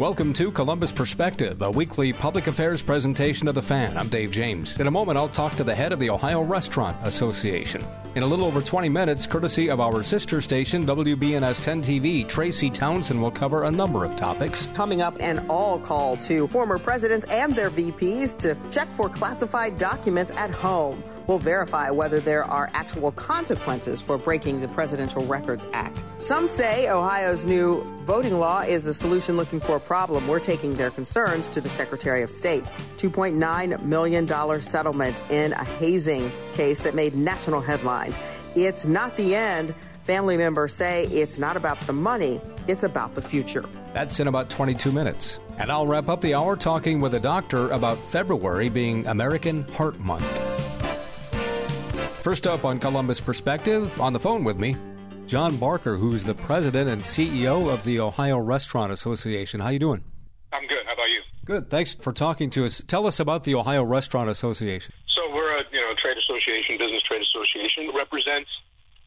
Welcome 0.00 0.32
to 0.32 0.50
Columbus 0.50 0.92
Perspective, 0.92 1.60
a 1.60 1.70
weekly 1.70 2.10
public 2.14 2.46
affairs 2.46 2.82
presentation 2.82 3.46
of 3.48 3.54
the 3.54 3.60
fan. 3.60 3.98
I'm 3.98 4.08
Dave 4.08 4.30
James. 4.30 4.80
In 4.80 4.86
a 4.86 4.90
moment, 4.90 5.18
I'll 5.18 5.28
talk 5.28 5.54
to 5.56 5.62
the 5.62 5.74
head 5.74 5.92
of 5.92 6.00
the 6.00 6.08
Ohio 6.08 6.40
Restaurant 6.40 6.96
Association. 7.02 7.86
In 8.14 8.22
a 8.22 8.26
little 8.26 8.46
over 8.46 8.62
20 8.62 8.88
minutes, 8.88 9.26
courtesy 9.26 9.68
of 9.68 9.78
our 9.78 10.02
sister 10.02 10.40
station, 10.40 10.86
WBNS 10.86 11.62
10 11.62 11.82
TV, 11.82 12.26
Tracy 12.26 12.70
Townsend 12.70 13.20
will 13.20 13.30
cover 13.30 13.64
a 13.64 13.70
number 13.70 14.06
of 14.06 14.16
topics. 14.16 14.66
Coming 14.74 15.02
up, 15.02 15.20
an 15.20 15.44
all 15.50 15.78
call 15.78 16.16
to 16.16 16.48
former 16.48 16.78
presidents 16.78 17.26
and 17.26 17.54
their 17.54 17.68
VPs 17.68 18.36
to 18.38 18.56
check 18.70 18.92
for 18.94 19.10
classified 19.10 19.76
documents 19.76 20.30
at 20.32 20.50
home. 20.50 21.04
We'll 21.26 21.38
verify 21.38 21.90
whether 21.90 22.20
there 22.20 22.44
are 22.44 22.70
actual 22.72 23.12
consequences 23.12 24.00
for 24.00 24.16
breaking 24.16 24.62
the 24.62 24.68
Presidential 24.68 25.24
Records 25.26 25.66
Act. 25.74 26.02
Some 26.18 26.46
say 26.46 26.88
Ohio's 26.88 27.46
new 27.46 27.84
voting 28.04 28.38
law 28.38 28.62
is 28.62 28.86
a 28.86 28.94
solution 28.94 29.36
looking 29.36 29.60
for 29.60 29.78
problem. 29.90 30.28
We're 30.28 30.38
taking 30.38 30.74
their 30.76 30.92
concerns 30.92 31.48
to 31.48 31.60
the 31.60 31.68
Secretary 31.68 32.22
of 32.22 32.30
State. 32.30 32.62
$2.9 32.96 33.82
million 33.82 34.62
settlement 34.62 35.28
in 35.32 35.52
a 35.52 35.64
hazing 35.64 36.30
case 36.52 36.80
that 36.82 36.94
made 36.94 37.16
national 37.16 37.60
headlines. 37.60 38.22
It's 38.54 38.86
not 38.86 39.16
the 39.16 39.34
end. 39.34 39.74
Family 40.04 40.36
members 40.36 40.74
say 40.74 41.06
it's 41.06 41.40
not 41.40 41.56
about 41.56 41.80
the 41.88 41.92
money, 41.92 42.40
it's 42.68 42.84
about 42.84 43.16
the 43.16 43.20
future. 43.20 43.64
That's 43.92 44.20
in 44.20 44.28
about 44.28 44.48
22 44.48 44.92
minutes. 44.92 45.40
And 45.58 45.72
I'll 45.72 45.88
wrap 45.88 46.08
up 46.08 46.20
the 46.20 46.34
hour 46.34 46.54
talking 46.54 47.00
with 47.00 47.14
a 47.14 47.20
doctor 47.20 47.68
about 47.70 47.96
February 47.96 48.68
being 48.68 49.04
American 49.08 49.64
Heart 49.72 49.98
Month. 49.98 50.24
First 52.22 52.46
up 52.46 52.64
on 52.64 52.78
Columbus 52.78 53.18
Perspective, 53.18 54.00
on 54.00 54.12
the 54.12 54.20
phone 54.20 54.44
with 54.44 54.56
me, 54.56 54.76
John 55.30 55.56
Barker, 55.58 55.96
who's 55.96 56.24
the 56.24 56.34
president 56.34 56.90
and 56.90 57.00
CEO 57.02 57.72
of 57.72 57.84
the 57.84 58.00
Ohio 58.00 58.36
Restaurant 58.36 58.90
Association. 58.90 59.60
How 59.60 59.68
you 59.68 59.78
doing? 59.78 60.02
I'm 60.52 60.66
good. 60.66 60.84
How 60.84 60.94
about 60.94 61.08
you? 61.08 61.20
Good. 61.44 61.70
Thanks 61.70 61.94
for 61.94 62.12
talking 62.12 62.50
to 62.50 62.64
us. 62.64 62.82
Tell 62.84 63.06
us 63.06 63.20
about 63.20 63.44
the 63.44 63.54
Ohio 63.54 63.84
Restaurant 63.84 64.28
Association. 64.28 64.92
So 65.06 65.32
we're 65.32 65.56
a 65.56 65.62
you 65.70 65.80
know 65.82 65.94
trade 66.02 66.16
association, 66.16 66.78
business 66.78 67.04
trade 67.04 67.22
association 67.22 67.86
that 67.86 67.94
represents 67.94 68.50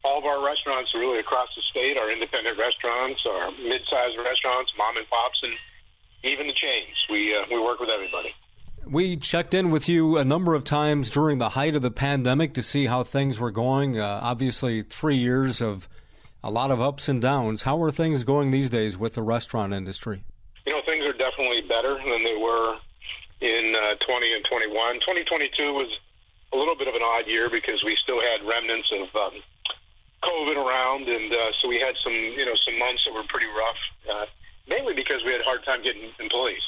all 0.02 0.16
of 0.16 0.24
our 0.24 0.42
restaurants 0.42 0.94
really 0.94 1.18
across 1.18 1.50
the 1.54 1.60
state, 1.70 1.98
our 1.98 2.10
independent 2.10 2.58
restaurants, 2.58 3.20
our 3.28 3.50
mid-sized 3.50 4.16
restaurants, 4.16 4.72
mom 4.78 4.96
and 4.96 5.06
pops, 5.10 5.38
and 5.42 5.52
even 6.22 6.46
the 6.46 6.54
chains. 6.54 6.96
We 7.10 7.36
uh, 7.36 7.44
we 7.50 7.60
work 7.60 7.80
with 7.80 7.90
everybody. 7.90 8.34
We 8.86 9.18
checked 9.18 9.52
in 9.52 9.70
with 9.70 9.90
you 9.90 10.16
a 10.16 10.24
number 10.24 10.54
of 10.54 10.64
times 10.64 11.10
during 11.10 11.36
the 11.36 11.50
height 11.50 11.74
of 11.74 11.82
the 11.82 11.90
pandemic 11.90 12.54
to 12.54 12.62
see 12.62 12.86
how 12.86 13.02
things 13.02 13.38
were 13.38 13.50
going. 13.50 14.00
Uh, 14.00 14.20
obviously, 14.22 14.80
three 14.80 15.16
years 15.16 15.60
of 15.60 15.86
a 16.44 16.50
lot 16.50 16.70
of 16.70 16.78
ups 16.78 17.08
and 17.08 17.22
downs. 17.22 17.62
How 17.62 17.82
are 17.82 17.90
things 17.90 18.22
going 18.22 18.50
these 18.50 18.68
days 18.68 18.98
with 18.98 19.14
the 19.14 19.22
restaurant 19.22 19.72
industry? 19.72 20.24
You 20.66 20.74
know, 20.74 20.82
things 20.84 21.02
are 21.06 21.16
definitely 21.16 21.62
better 21.62 21.94
than 21.96 22.22
they 22.22 22.36
were 22.36 22.76
in 23.40 23.74
uh, 23.74 23.96
20 24.04 24.34
and 24.34 24.44
21. 24.44 25.00
2022 25.00 25.72
was 25.72 25.88
a 26.52 26.56
little 26.56 26.76
bit 26.76 26.86
of 26.86 26.94
an 26.94 27.00
odd 27.02 27.26
year 27.26 27.48
because 27.48 27.82
we 27.82 27.96
still 27.96 28.20
had 28.20 28.44
remnants 28.44 28.92
of 28.92 29.08
um, 29.16 29.40
COVID 30.22 30.56
around, 30.60 31.08
and 31.08 31.32
uh, 31.32 31.50
so 31.62 31.68
we 31.68 31.80
had 31.80 31.96
some, 32.04 32.12
you 32.12 32.44
know, 32.44 32.54
some 32.68 32.78
months 32.78 33.02
that 33.06 33.14
were 33.14 33.24
pretty 33.26 33.48
rough. 33.48 33.80
Uh, 34.04 34.26
mainly 34.68 34.92
because 34.92 35.24
we 35.24 35.32
had 35.32 35.40
a 35.40 35.44
hard 35.44 35.64
time 35.64 35.82
getting 35.82 36.12
employees 36.20 36.62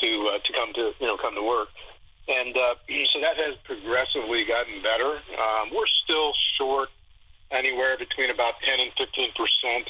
to 0.00 0.30
uh, 0.32 0.38
to 0.40 0.52
come 0.54 0.72
to 0.72 0.92
you 0.98 1.06
know 1.06 1.18
come 1.20 1.34
to 1.34 1.42
work, 1.42 1.68
and 2.28 2.56
uh, 2.56 2.74
so 3.12 3.20
that 3.20 3.36
has 3.36 3.60
progressively 3.64 4.44
gotten 4.48 4.80
better. 4.80 5.20
Um, 5.36 5.68
we're 5.68 5.92
still 6.04 6.32
short 6.56 6.88
anywhere 7.62 7.94
between 7.96 8.30
about 8.30 8.58
10 8.66 8.80
and 8.80 8.90
15 8.98 9.30
percent 9.38 9.86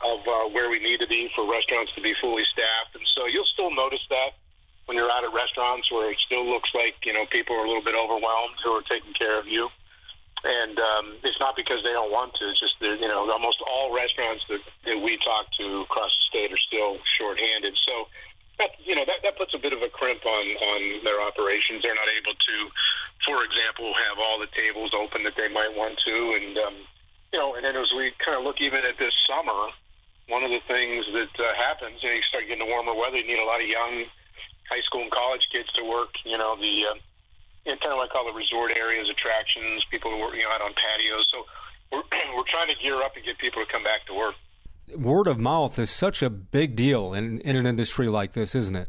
of 0.00 0.20
uh, 0.24 0.48
where 0.52 0.68
we 0.68 0.80
need 0.80 1.00
to 1.00 1.08
be 1.08 1.28
for 1.36 1.44
restaurants 1.48 1.92
to 1.96 2.00
be 2.00 2.12
fully 2.20 2.44
staffed, 2.52 2.96
and 2.96 3.04
so 3.16 3.26
you'll 3.26 3.48
still 3.52 3.72
notice 3.72 4.04
that 4.08 4.36
when 4.86 4.96
you're 4.96 5.10
out 5.10 5.24
at 5.24 5.32
restaurants 5.32 5.90
where 5.90 6.10
it 6.10 6.18
still 6.24 6.46
looks 6.46 6.70
like 6.74 6.94
you 7.04 7.12
know 7.12 7.26
people 7.30 7.54
are 7.56 7.64
a 7.64 7.68
little 7.68 7.84
bit 7.84 7.94
overwhelmed 7.94 8.56
who 8.64 8.70
are 8.72 8.82
taking 8.88 9.12
care 9.12 9.38
of 9.38 9.46
you. 9.46 9.68
And 10.44 10.78
um, 10.78 11.16
it's 11.24 11.40
not 11.40 11.56
because 11.56 11.82
they 11.82 11.90
don't 11.90 12.12
want 12.12 12.34
to. 12.38 12.48
It's 12.48 12.60
just 12.60 12.78
that 12.80 13.00
you 13.00 13.08
know 13.08 13.30
almost 13.30 13.58
all 13.66 13.94
restaurants 13.94 14.44
that, 14.48 14.60
that 14.84 14.98
we 15.00 15.18
talk 15.18 15.50
to 15.58 15.82
across 15.82 16.12
the 16.12 16.24
state 16.30 16.52
are 16.52 16.64
still 16.70 16.98
shorthanded. 17.18 17.74
So 17.86 18.06
that 18.58 18.70
you 18.84 18.94
know 18.94 19.04
that 19.04 19.24
that 19.24 19.36
puts 19.36 19.54
a 19.54 19.58
bit 19.58 19.72
of 19.72 19.82
a 19.82 19.88
crimp 19.88 20.24
on 20.24 20.46
on 20.56 21.04
their 21.04 21.20
operations. 21.20 21.82
They're 21.82 21.98
not 21.98 22.08
able 22.08 22.36
to, 22.36 22.56
for 23.24 23.42
example, 23.44 23.92
have 24.08 24.18
all 24.18 24.38
the 24.38 24.50
tables 24.52 24.92
open 24.92 25.24
that 25.24 25.34
they 25.36 25.48
might 25.48 25.72
want 25.74 25.98
to, 26.04 26.16
and 26.36 26.58
um, 26.58 26.74
you 27.32 27.38
know, 27.38 27.54
and 27.54 27.64
then 27.64 27.76
as 27.76 27.88
we 27.96 28.12
kind 28.24 28.36
of 28.36 28.44
look 28.44 28.60
even 28.60 28.84
at 28.84 28.98
this 28.98 29.14
summer, 29.26 29.72
one 30.28 30.42
of 30.42 30.50
the 30.50 30.60
things 30.68 31.06
that 31.12 31.32
uh, 31.38 31.54
happens, 31.54 32.02
you, 32.02 32.10
know, 32.10 32.14
you 32.14 32.22
start 32.28 32.44
getting 32.46 32.64
the 32.64 32.70
warmer 32.70 32.94
weather. 32.94 33.16
You 33.16 33.26
need 33.26 33.42
a 33.42 33.46
lot 33.46 33.60
of 33.60 33.66
young 33.66 34.04
high 34.68 34.82
school 34.82 35.02
and 35.02 35.10
college 35.10 35.46
kids 35.50 35.70
to 35.78 35.84
work. 35.84 36.12
You 36.24 36.36
know, 36.36 36.56
the 36.56 36.92
uh, 36.92 36.96
you 37.64 37.72
know, 37.72 37.78
kind 37.80 37.94
of 37.94 37.98
like 37.98 38.14
all 38.14 38.26
the 38.26 38.36
resort 38.36 38.72
areas, 38.76 39.08
attractions, 39.08 39.84
people 39.90 40.10
who 40.10 40.20
are 40.22 40.34
you 40.36 40.44
know 40.44 40.50
out 40.50 40.60
on 40.60 40.74
patios. 40.74 41.26
So 41.32 41.46
we're 41.90 42.04
we're 42.36 42.50
trying 42.50 42.68
to 42.68 42.78
gear 42.82 43.00
up 43.02 43.16
and 43.16 43.24
get 43.24 43.38
people 43.38 43.64
to 43.64 43.70
come 43.70 43.82
back 43.82 44.04
to 44.06 44.14
work 44.14 44.34
word 44.94 45.26
of 45.26 45.38
mouth 45.38 45.78
is 45.78 45.90
such 45.90 46.22
a 46.22 46.30
big 46.30 46.76
deal 46.76 47.12
in, 47.12 47.40
in 47.40 47.56
an 47.56 47.66
industry 47.66 48.08
like 48.08 48.32
this, 48.32 48.54
isn't 48.54 48.76
it? 48.76 48.88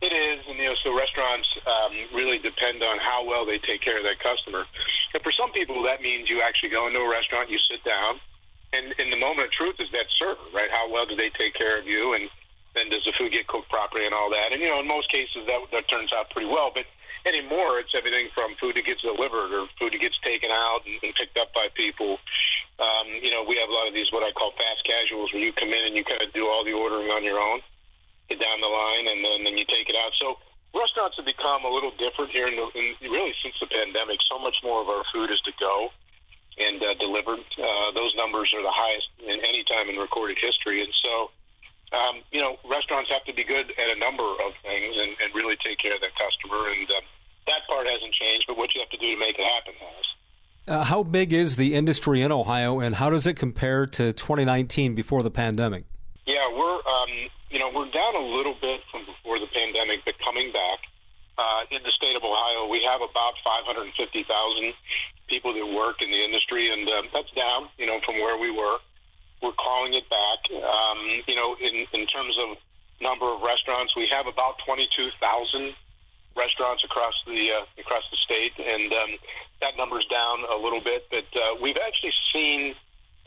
It 0.00 0.16
is, 0.16 0.40
and 0.48 0.56
you 0.56 0.64
know, 0.64 0.76
so 0.80 0.96
restaurants 0.96 1.46
um, 1.68 1.92
really 2.16 2.38
depend 2.38 2.82
on 2.82 2.96
how 2.98 3.20
well 3.20 3.44
they 3.44 3.58
take 3.58 3.84
care 3.84 3.98
of 4.00 4.04
that 4.04 4.16
customer. 4.18 4.64
And 5.12 5.22
for 5.22 5.32
some 5.32 5.52
people, 5.52 5.82
that 5.84 6.00
means 6.00 6.30
you 6.30 6.40
actually 6.40 6.70
go 6.70 6.88
into 6.88 7.00
a 7.00 7.08
restaurant, 7.08 7.50
you 7.50 7.58
sit 7.68 7.84
down, 7.84 8.16
and, 8.72 8.94
and 8.96 9.12
the 9.12 9.20
moment 9.20 9.48
of 9.48 9.52
truth 9.52 9.76
is 9.76 9.92
that 9.92 10.08
server, 10.16 10.40
right? 10.54 10.72
How 10.72 10.88
well 10.88 11.04
do 11.04 11.16
they 11.16 11.28
take 11.36 11.52
care 11.52 11.78
of 11.78 11.84
you, 11.84 12.14
and 12.14 12.30
then 12.74 12.88
does 12.88 13.04
the 13.04 13.12
food 13.18 13.32
get 13.32 13.46
cooked 13.48 13.68
properly 13.68 14.06
and 14.06 14.14
all 14.14 14.30
that? 14.30 14.52
And 14.52 14.62
you 14.62 14.68
know, 14.72 14.80
in 14.80 14.88
most 14.88 15.12
cases, 15.12 15.44
that 15.44 15.60
that 15.72 15.84
turns 15.92 16.12
out 16.16 16.30
pretty 16.30 16.48
well, 16.48 16.72
but 16.72 16.88
anymore, 17.26 17.76
it's 17.76 17.92
everything 17.92 18.32
from 18.32 18.56
food 18.56 18.76
that 18.76 18.86
gets 18.86 19.02
delivered 19.02 19.52
or 19.52 19.68
food 19.76 19.92
that 19.92 20.00
gets 20.00 20.16
taken 20.24 20.48
out 20.48 20.80
and, 20.86 20.96
and 21.02 21.12
picked 21.14 21.36
up 21.36 21.52
by 21.52 21.68
people. 21.76 22.16
Um, 22.80 23.20
you 23.20 23.30
know, 23.30 23.44
we 23.44 23.60
have 23.60 23.68
a 23.68 23.72
lot 23.76 23.84
of 23.84 23.92
these 23.92 24.08
what 24.12 24.24
I 24.24 24.32
call 24.32 24.56
fast 24.56 24.80
casuals, 24.88 25.32
where 25.32 25.42
you 25.42 25.52
come 25.52 25.68
in 25.68 25.84
and 25.84 25.96
you 25.96 26.04
kind 26.04 26.22
of 26.22 26.32
do 26.32 26.48
all 26.48 26.64
the 26.64 26.72
ordering 26.72 27.12
on 27.12 27.20
your 27.20 27.36
own, 27.36 27.60
down 28.38 28.60
the 28.60 28.70
line, 28.70 29.08
and 29.08 29.24
then 29.24 29.44
then 29.44 29.58
you 29.58 29.66
take 29.66 29.88
it 29.88 29.96
out. 29.96 30.12
So 30.20 30.38
restaurants 30.76 31.16
have 31.16 31.26
become 31.26 31.64
a 31.64 31.72
little 31.72 31.90
different 31.98 32.30
here, 32.30 32.46
in, 32.46 32.54
the, 32.54 32.66
in 32.78 32.94
really 33.10 33.34
since 33.42 33.56
the 33.58 33.66
pandemic. 33.66 34.20
So 34.30 34.38
much 34.38 34.56
more 34.62 34.82
of 34.82 34.88
our 34.88 35.02
food 35.12 35.30
is 35.30 35.40
to 35.42 35.52
go 35.58 35.90
and 36.58 36.82
uh, 36.82 36.94
delivered. 36.94 37.42
Uh, 37.58 37.90
those 37.96 38.14
numbers 38.14 38.52
are 38.54 38.62
the 38.62 38.70
highest 38.70 39.08
in 39.18 39.40
any 39.42 39.64
time 39.64 39.88
in 39.88 39.96
recorded 39.96 40.38
history, 40.38 40.84
and 40.84 40.92
so 41.02 41.30
um, 41.92 42.22
you 42.30 42.40
know, 42.40 42.56
restaurants 42.68 43.10
have 43.10 43.24
to 43.24 43.34
be 43.34 43.44
good 43.44 43.72
at 43.76 43.96
a 43.96 43.98
number 43.98 44.22
of 44.22 44.52
things 44.62 44.94
and, 44.96 45.16
and 45.22 45.34
really 45.34 45.56
take 45.64 45.78
care 45.78 45.94
of 45.94 46.00
their 46.00 46.14
customer. 46.14 46.70
And 46.70 46.88
uh, 46.88 47.00
that 47.46 47.66
part 47.68 47.86
hasn't 47.86 48.12
changed, 48.14 48.46
but 48.46 48.56
what 48.56 48.74
you 48.74 48.80
have 48.80 48.90
to 48.90 48.96
do 48.96 49.14
to 49.14 49.18
make 49.18 49.38
it 49.38 49.44
happen 49.44 49.74
has. 49.78 50.06
Uh, 50.68 50.84
how 50.84 51.02
big 51.02 51.32
is 51.32 51.56
the 51.56 51.74
industry 51.74 52.22
in 52.22 52.30
Ohio, 52.30 52.78
and 52.78 52.96
how 52.96 53.10
does 53.10 53.26
it 53.26 53.34
compare 53.34 53.86
to 53.86 54.12
2019 54.12 54.94
before 54.94 55.22
the 55.22 55.30
pandemic? 55.30 55.84
Yeah, 56.30 56.46
we're 56.46 56.78
um, 56.86 57.10
you 57.50 57.58
know 57.58 57.70
we're 57.74 57.90
down 57.90 58.14
a 58.14 58.22
little 58.22 58.54
bit 58.60 58.80
from 58.90 59.02
before 59.04 59.38
the 59.40 59.50
pandemic, 59.50 60.04
but 60.04 60.14
coming 60.22 60.52
back. 60.52 60.78
Uh, 61.38 61.64
in 61.70 61.82
the 61.82 61.90
state 61.90 62.14
of 62.16 62.22
Ohio, 62.22 62.68
we 62.68 62.84
have 62.84 63.00
about 63.00 63.32
550,000 63.42 64.74
people 65.26 65.54
that 65.54 65.64
work 65.64 66.02
in 66.02 66.10
the 66.10 66.22
industry, 66.22 66.70
and 66.70 66.86
uh, 66.86 67.00
that's 67.14 67.30
down, 67.32 67.70
you 67.78 67.86
know, 67.86 67.98
from 68.04 68.16
where 68.16 68.36
we 68.36 68.50
were 68.50 68.76
we're 69.42 69.52
calling 69.52 69.94
it 69.94 70.08
back. 70.10 70.38
Um, 70.52 71.22
you 71.26 71.34
know, 71.34 71.56
in, 71.60 71.86
in 71.92 72.06
terms 72.06 72.36
of 72.38 72.56
number 73.00 73.26
of 73.26 73.40
restaurants, 73.42 73.96
we 73.96 74.06
have 74.08 74.26
about 74.26 74.56
22,000 74.66 75.74
restaurants 76.36 76.84
across 76.84 77.14
the 77.26 77.52
uh, 77.52 77.64
across 77.78 78.04
the 78.10 78.16
state, 78.18 78.52
and 78.58 78.92
um, 78.92 79.10
that 79.60 79.76
number's 79.76 80.06
down 80.06 80.40
a 80.52 80.56
little 80.56 80.80
bit. 80.80 81.06
But 81.10 81.26
uh, 81.34 81.56
we've 81.60 81.78
actually 81.78 82.12
seen, 82.32 82.74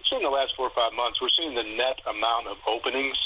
seen 0.10 0.20
in 0.20 0.24
the 0.24 0.30
last 0.30 0.54
four 0.56 0.68
or 0.68 0.76
five 0.76 0.94
months, 0.94 1.22
we're 1.22 1.34
seeing 1.36 1.56
the 1.56 1.64
net 1.64 2.00
amount 2.08 2.48
of 2.48 2.58
openings 2.68 3.18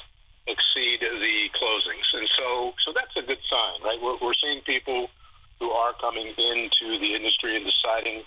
exceed 0.48 1.02
the 1.02 1.50
closings, 1.59 2.08
and 2.14 2.29
so 2.38 2.74
so 2.85 2.94
that's 2.96 3.16
a 3.18 3.22
good 3.22 3.40
sign, 3.50 3.84
right? 3.84 4.00
We're, 4.02 4.18
we're 4.22 4.38
seeing 4.41 4.62
people 4.62 5.09
who 5.59 5.72
are 5.72 5.94
coming 6.00 6.28
into 6.28 7.00
the 7.00 7.16
industry 7.16 7.58
and 7.58 7.66
deciding 7.66 8.24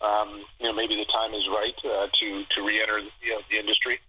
um, 0.00 0.44
you 0.58 0.66
know, 0.66 0.72
maybe 0.72 0.96
the 0.96 1.04
time 1.12 1.34
is 1.34 1.44
right 1.48 1.76
uh, 1.84 2.08
to 2.08 2.44
to 2.56 2.58
re-enter 2.64 3.00
you 3.20 3.32
know, 3.36 3.40
the 3.50 3.58
industry, 3.58 4.00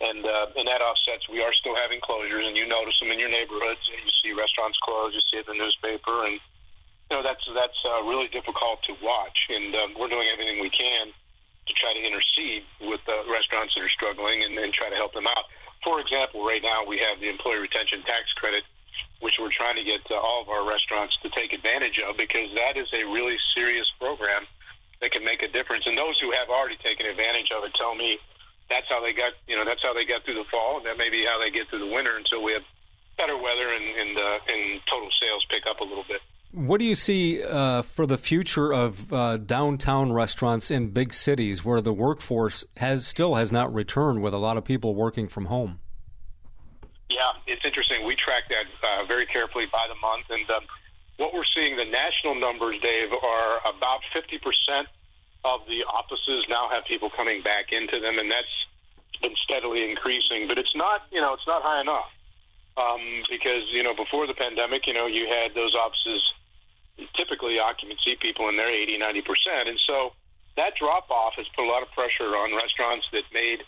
and 0.00 0.24
uh, 0.24 0.52
and 0.56 0.68
that 0.68 0.80
offsets. 0.80 1.28
We 1.28 1.42
are 1.42 1.52
still 1.52 1.74
having 1.74 2.00
closures, 2.00 2.46
and 2.46 2.56
you 2.56 2.68
notice 2.68 2.98
them 3.00 3.10
in 3.10 3.18
your 3.18 3.30
neighborhoods. 3.30 3.80
You 3.88 4.12
see 4.22 4.32
restaurants 4.36 4.78
close, 4.82 5.14
you 5.14 5.20
see 5.32 5.38
it 5.40 5.48
in 5.48 5.56
the 5.56 5.64
newspaper, 5.64 6.26
and 6.28 6.36
you 7.10 7.16
know 7.16 7.22
that's 7.22 7.42
that's 7.54 7.80
uh, 7.88 8.04
really 8.04 8.28
difficult 8.28 8.82
to 8.84 8.92
watch. 9.02 9.48
And 9.48 9.74
um, 9.74 9.94
we're 9.98 10.12
doing 10.12 10.28
everything 10.32 10.60
we 10.60 10.70
can 10.70 11.08
to 11.66 11.72
try 11.74 11.94
to 11.94 12.02
intercede 12.02 12.62
with 12.80 13.00
uh, 13.06 13.22
restaurants 13.30 13.74
that 13.74 13.82
are 13.82 13.94
struggling 13.94 14.42
and, 14.42 14.58
and 14.58 14.72
try 14.74 14.90
to 14.90 14.96
help 14.96 15.14
them 15.14 15.26
out. 15.26 15.46
For 15.84 16.00
example, 16.00 16.44
right 16.46 16.62
now 16.62 16.84
we 16.86 16.98
have 16.98 17.20
the 17.20 17.28
employee 17.28 17.58
retention 17.58 18.02
tax 18.02 18.32
credit, 18.34 18.62
which 19.20 19.38
we're 19.38 19.54
trying 19.54 19.76
to 19.76 19.84
get 19.84 20.02
uh, 20.10 20.18
all 20.18 20.42
of 20.42 20.48
our 20.48 20.66
restaurants 20.66 21.16
to 21.22 21.30
take 21.30 21.52
advantage 21.52 21.98
of 22.02 22.16
because 22.16 22.50
that 22.54 22.76
is 22.76 22.86
a 22.92 23.04
really 23.06 23.38
serious 23.54 23.86
program 23.98 24.46
that 25.00 25.10
can 25.10 25.24
make 25.24 25.42
a 25.42 25.50
difference. 25.50 25.86
And 25.86 25.98
those 25.98 26.18
who 26.20 26.30
have 26.30 26.48
already 26.50 26.78
taken 26.82 27.06
advantage 27.06 27.50
of 27.50 27.64
it 27.64 27.74
tell 27.74 27.94
me 27.94 28.18
that's 28.70 28.86
how 28.88 29.02
they 29.02 29.12
got, 29.12 29.34
you 29.46 29.56
know, 29.56 29.64
that's 29.64 29.82
how 29.82 29.92
they 29.92 30.06
got 30.06 30.24
through 30.24 30.38
the 30.38 30.48
fall, 30.50 30.78
and 30.78 30.86
that 30.86 30.96
may 30.96 31.10
be 31.10 31.26
how 31.26 31.38
they 31.38 31.50
get 31.50 31.68
through 31.68 31.82
the 31.82 31.92
winter 31.92 32.16
until 32.16 32.42
we 32.42 32.52
have 32.52 32.62
better 33.18 33.36
weather 33.36 33.68
and 33.74 33.84
and, 33.84 34.16
uh, 34.16 34.38
and 34.48 34.80
total 34.88 35.10
sales 35.20 35.44
pick 35.50 35.66
up 35.66 35.80
a 35.80 35.84
little 35.84 36.06
bit. 36.08 36.22
What 36.52 36.80
do 36.80 36.84
you 36.84 36.94
see 36.94 37.42
uh, 37.42 37.80
for 37.80 38.04
the 38.04 38.18
future 38.18 38.74
of 38.74 39.10
uh, 39.10 39.38
downtown 39.38 40.12
restaurants 40.12 40.70
in 40.70 40.90
big 40.90 41.14
cities 41.14 41.64
where 41.64 41.80
the 41.80 41.94
workforce 41.94 42.66
has 42.76 43.06
still 43.06 43.36
has 43.36 43.50
not 43.50 43.72
returned, 43.72 44.22
with 44.22 44.34
a 44.34 44.38
lot 44.38 44.58
of 44.58 44.64
people 44.64 44.94
working 44.94 45.28
from 45.28 45.46
home? 45.46 45.80
Yeah, 47.08 47.32
it's 47.46 47.64
interesting. 47.64 48.04
We 48.04 48.16
track 48.16 48.44
that 48.50 48.66
uh, 48.86 49.06
very 49.06 49.24
carefully 49.24 49.64
by 49.72 49.86
the 49.88 49.94
month, 49.94 50.26
and 50.28 50.50
um, 50.50 50.64
what 51.16 51.32
we're 51.32 51.48
seeing, 51.54 51.78
the 51.78 51.86
national 51.86 52.34
numbers, 52.34 52.76
Dave, 52.82 53.08
are 53.12 53.60
about 53.64 54.00
50% 54.14 54.84
of 55.46 55.60
the 55.66 55.84
offices 55.84 56.44
now 56.50 56.68
have 56.68 56.84
people 56.84 57.08
coming 57.16 57.42
back 57.42 57.72
into 57.72 57.98
them, 57.98 58.18
and 58.18 58.30
that's 58.30 58.66
been 59.22 59.34
steadily 59.42 59.88
increasing. 59.88 60.48
But 60.48 60.58
it's 60.58 60.76
not, 60.76 61.04
you 61.10 61.22
know, 61.22 61.32
it's 61.32 61.46
not 61.46 61.62
high 61.62 61.80
enough 61.80 62.12
um, 62.76 63.00
because 63.30 63.64
you 63.70 63.82
know 63.82 63.94
before 63.94 64.26
the 64.26 64.34
pandemic, 64.34 64.86
you 64.86 64.92
know, 64.92 65.06
you 65.06 65.26
had 65.26 65.54
those 65.54 65.74
offices 65.74 66.22
typically 67.14 67.58
occupancy 67.58 68.16
people 68.20 68.48
in 68.48 68.56
there 68.56 68.70
80, 68.70 68.98
90 68.98 69.22
percent, 69.22 69.68
and 69.68 69.78
so 69.86 70.12
that 70.56 70.74
drop 70.76 71.10
off 71.10 71.34
has 71.36 71.46
put 71.56 71.64
a 71.64 71.70
lot 71.70 71.82
of 71.82 71.90
pressure 71.92 72.36
on 72.36 72.54
restaurants 72.54 73.06
that 73.12 73.24
made 73.32 73.64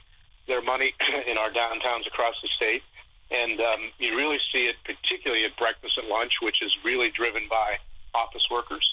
their 0.47 0.63
money 0.63 0.95
in 1.27 1.39
our 1.39 1.51
downtowns 1.51 2.07
across 2.07 2.35
the 2.43 2.49
state. 2.57 2.83
And 3.31 3.61
um, 3.61 3.91
you 3.99 4.17
really 4.17 4.39
see 4.53 4.69
it 4.69 4.77
particularly 4.85 5.45
at 5.45 5.57
breakfast 5.57 5.97
and 5.97 6.09
lunch, 6.09 6.33
which 6.43 6.61
is 6.63 6.71
really 6.85 7.11
driven 7.11 7.49
by 7.49 7.79
office 8.15 8.45
workers. 8.51 8.85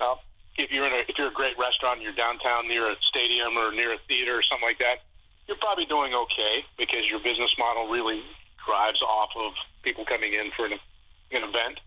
Uh, 0.00 0.16
if 0.56 0.72
you're 0.72 0.86
in 0.86 0.92
a 0.92 1.02
if 1.06 1.18
you're 1.18 1.28
a 1.28 1.32
great 1.32 1.56
restaurant, 1.58 2.00
you're 2.00 2.16
downtown 2.16 2.66
near 2.66 2.90
a 2.90 2.96
stadium 3.08 3.56
or 3.56 3.70
near 3.70 3.92
a 3.92 3.98
theater 4.08 4.34
or 4.38 4.42
something 4.42 4.66
like 4.66 4.78
that, 4.78 5.04
you're 5.46 5.60
probably 5.60 5.86
doing 5.86 6.14
okay 6.14 6.64
because 6.76 7.06
your 7.08 7.20
business 7.20 7.50
model 7.58 7.88
really 7.88 8.22
drives 8.66 9.00
off 9.02 9.30
of 9.36 9.52
people 9.82 10.04
coming 10.04 10.34
in 10.34 10.50
for 10.56 10.66
an, 10.66 10.72
an 11.30 11.42
event. 11.44 11.78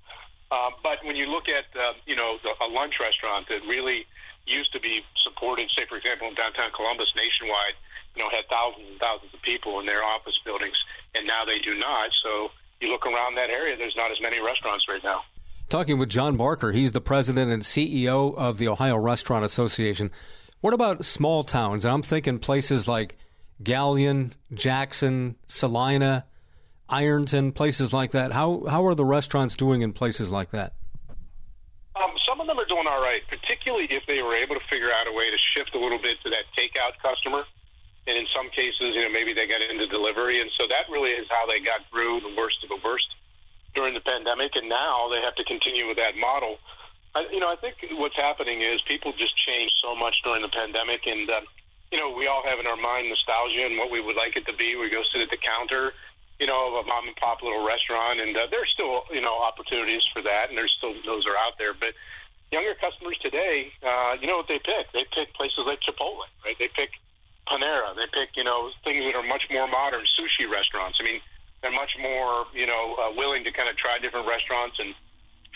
Uh, 0.52 0.70
but 0.84 1.00
when 1.04 1.16
you 1.16 1.26
look 1.28 1.48
at 1.48 1.66
uh, 1.80 1.94
you 2.06 2.16
know 2.16 2.38
the, 2.44 2.52
a 2.64 2.68
lunch 2.68 3.00
restaurant 3.00 3.48
that 3.48 3.62
really 3.68 4.06
used 4.46 4.72
to 4.74 4.80
be 4.80 5.02
supported, 5.24 5.70
say 5.76 5.86
for 5.88 5.98
example 5.98 6.28
in 6.28 6.36
downtown 6.36 6.70
Columbus 6.76 7.08
nationwide, 7.16 7.74
you 8.16 8.22
know 8.22 8.30
had 8.30 8.44
thousands 8.50 8.86
and 8.92 9.00
thousands 9.00 9.34
of 9.34 9.42
people 9.42 9.80
in 9.80 9.86
their 9.86 10.04
office 10.04 10.38
buildings, 10.44 10.76
and 11.16 11.26
now 11.26 11.46
they 11.46 11.60
do 11.60 11.74
not. 11.76 12.12
So 12.22 12.52
you 12.82 12.90
look 12.90 13.06
around 13.06 13.36
that 13.36 13.50
area, 13.50 13.78
there's 13.78 13.96
not 13.96 14.12
as 14.12 14.20
many 14.22 14.42
restaurants 14.42 14.86
right 14.90 15.04
now. 15.04 15.22
Talking 15.70 15.98
with 15.98 16.10
John 16.10 16.36
Barker, 16.36 16.74
he's 16.74 16.92
the 16.92 17.00
president 17.00 17.50
and 17.50 17.64
CEO 17.64 18.36
of 18.36 18.58
the 18.58 18.68
Ohio 18.68 18.98
Restaurant 18.98 19.46
Association. 19.46 20.12
What 20.60 20.74
about 20.74 21.06
small 21.06 21.46
towns? 21.46 21.86
I'm 21.86 22.02
thinking 22.02 22.40
places 22.40 22.90
like 22.90 23.18
Galion, 23.64 24.32
Jackson, 24.54 25.38
Celina, 25.48 26.26
Ironton, 26.92 27.52
places 27.52 27.94
like 27.94 28.12
that. 28.12 28.32
How 28.32 28.66
how 28.66 28.86
are 28.86 28.96
the 28.96 29.06
restaurants 29.06 29.56
doing 29.56 29.82
in 29.82 29.94
places 29.94 30.30
like 30.30 30.52
that? 30.52 30.74
Um, 31.96 32.12
some 32.28 32.40
of 32.40 32.48
them 32.48 32.60
are 32.60 32.66
doing 32.66 32.88
all 32.88 33.02
right, 33.02 33.22
particularly 33.28 33.88
if 33.90 34.04
they 34.08 34.22
were 34.22 34.36
able 34.36 34.56
to 34.56 34.66
figure 34.70 34.90
out 34.92 35.08
a 35.08 35.14
way 35.14 35.30
to 35.30 35.38
shift 35.54 35.76
a 35.76 35.80
little 35.80 36.00
bit 36.00 36.18
to 36.24 36.30
that 36.30 36.46
takeout 36.58 37.00
customer. 37.02 37.44
And 38.08 38.18
in 38.18 38.26
some 38.36 38.50
cases, 38.50 38.96
you 38.96 39.02
know, 39.02 39.10
maybe 39.10 39.34
they 39.34 39.48
got 39.48 39.62
into 39.62 39.86
delivery, 39.86 40.42
and 40.42 40.50
so 40.58 40.66
that 40.68 40.90
really 40.90 41.12
is 41.12 41.28
how 41.30 41.46
they 41.46 41.60
got 41.60 41.82
through 41.92 42.22
the 42.22 42.34
worst 42.36 42.58
of 42.64 42.70
the 42.70 42.80
worst 42.84 43.06
during 43.76 43.94
the 43.94 44.02
pandemic, 44.02 44.56
and 44.56 44.68
now 44.68 45.08
they 45.10 45.22
have 45.22 45.36
to 45.36 45.44
continue 45.44 45.88
with 45.88 45.98
that 45.98 46.18
model. 46.18 46.58
I, 47.14 47.28
you 47.32 47.40
know, 47.40 47.52
I 47.52 47.56
think 47.58 47.76
what's 47.92 48.16
happening 48.16 48.62
is 48.62 48.82
people 48.88 49.14
just 49.18 49.38
changed 49.38 49.76
so 49.82 49.96
much 49.96 50.16
during 50.24 50.42
the 50.42 50.50
pandemic, 50.50 51.06
and 51.06 51.30
uh, 51.30 51.42
you 51.92 52.00
know, 52.00 52.10
we 52.10 52.28
all 52.28 52.42
have 52.44 52.60
in 52.60 52.68
our 52.68 52.78
mind 52.78 53.10
nostalgia 53.10 53.66
and 53.66 53.78
what 53.78 53.92
we 53.92 54.02
would 54.02 54.16
like 54.16 54.36
it 54.36 54.46
to 54.48 54.54
be. 54.54 54.76
We 54.76 54.90
go 54.90 55.04
sit 55.12 55.22
at 55.22 55.30
the 55.30 55.38
counter, 55.38 55.94
you 56.42 56.48
know, 56.50 56.74
of 56.74 56.84
a 56.84 56.88
mom 56.90 57.06
and 57.06 57.16
pop 57.22 57.46
little 57.46 57.62
restaurant, 57.62 58.20
and 58.20 58.36
uh, 58.36 58.50
there's 58.50 58.74
still 58.74 59.06
you 59.14 59.22
know 59.22 59.38
opportunities 59.38 60.02
for 60.12 60.26
that, 60.26 60.50
and 60.50 60.58
there's 60.58 60.74
still 60.74 60.98
those 61.06 61.30
are 61.30 61.38
out 61.38 61.54
there, 61.62 61.78
but 61.78 61.94
younger 62.52 62.74
customers 62.76 63.16
today, 63.22 63.72
uh, 63.86 64.18
you 64.20 64.26
know 64.26 64.38
what 64.42 64.50
they 64.50 64.60
pick? 64.60 64.92
They 64.92 65.06
pick 65.14 65.34
places 65.38 65.64
like 65.70 65.80
Chipotle, 65.86 66.26
right? 66.44 66.58
They 66.58 66.68
pick 66.68 66.90
Panera. 67.48 67.96
They 67.96 68.10
pick, 68.12 68.36
you 68.36 68.44
know, 68.44 68.70
things 68.84 69.06
that 69.06 69.16
are 69.16 69.24
much 69.24 69.46
more 69.50 69.68
modern, 69.68 70.04
sushi 70.18 70.50
restaurants. 70.50 70.98
I 71.00 71.04
mean, 71.04 71.22
they're 71.62 71.72
much 71.72 71.94
more, 72.02 72.46
you 72.54 72.66
know, 72.66 72.98
uh, 72.98 73.14
willing 73.16 73.44
to 73.46 73.52
kind 73.52 73.70
of 73.70 73.78
try 73.78 74.00
different 74.00 74.28
restaurants 74.28 74.78
and 74.80 74.94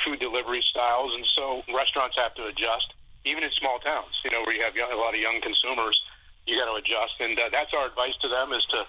food 0.04 0.20
delivery 0.20 0.64
styles, 0.70 1.14
and 1.16 1.26
so 1.36 1.64
restaurants 1.74 2.16
have 2.18 2.36
to 2.36 2.46
adjust, 2.46 2.94
even 3.26 3.44
in 3.44 3.52
small 3.58 3.80
towns, 3.80 4.14
you 4.24 4.32
know, 4.32 4.42
where 4.46 4.54
you 4.54 4.62
have 4.62 4.76
a 4.76 4.96
lot 4.96 5.14
of 5.14 5.20
young 5.20 5.42
consumers. 5.42 6.00
You 6.46 6.62
got 6.62 6.70
to 6.70 6.78
adjust, 6.78 7.18
and 7.20 7.34
uh, 7.40 7.50
that's 7.52 7.74
our 7.74 7.88
advice 7.88 8.14
to 8.22 8.30
them: 8.30 8.54
is 8.54 8.64
to 8.70 8.86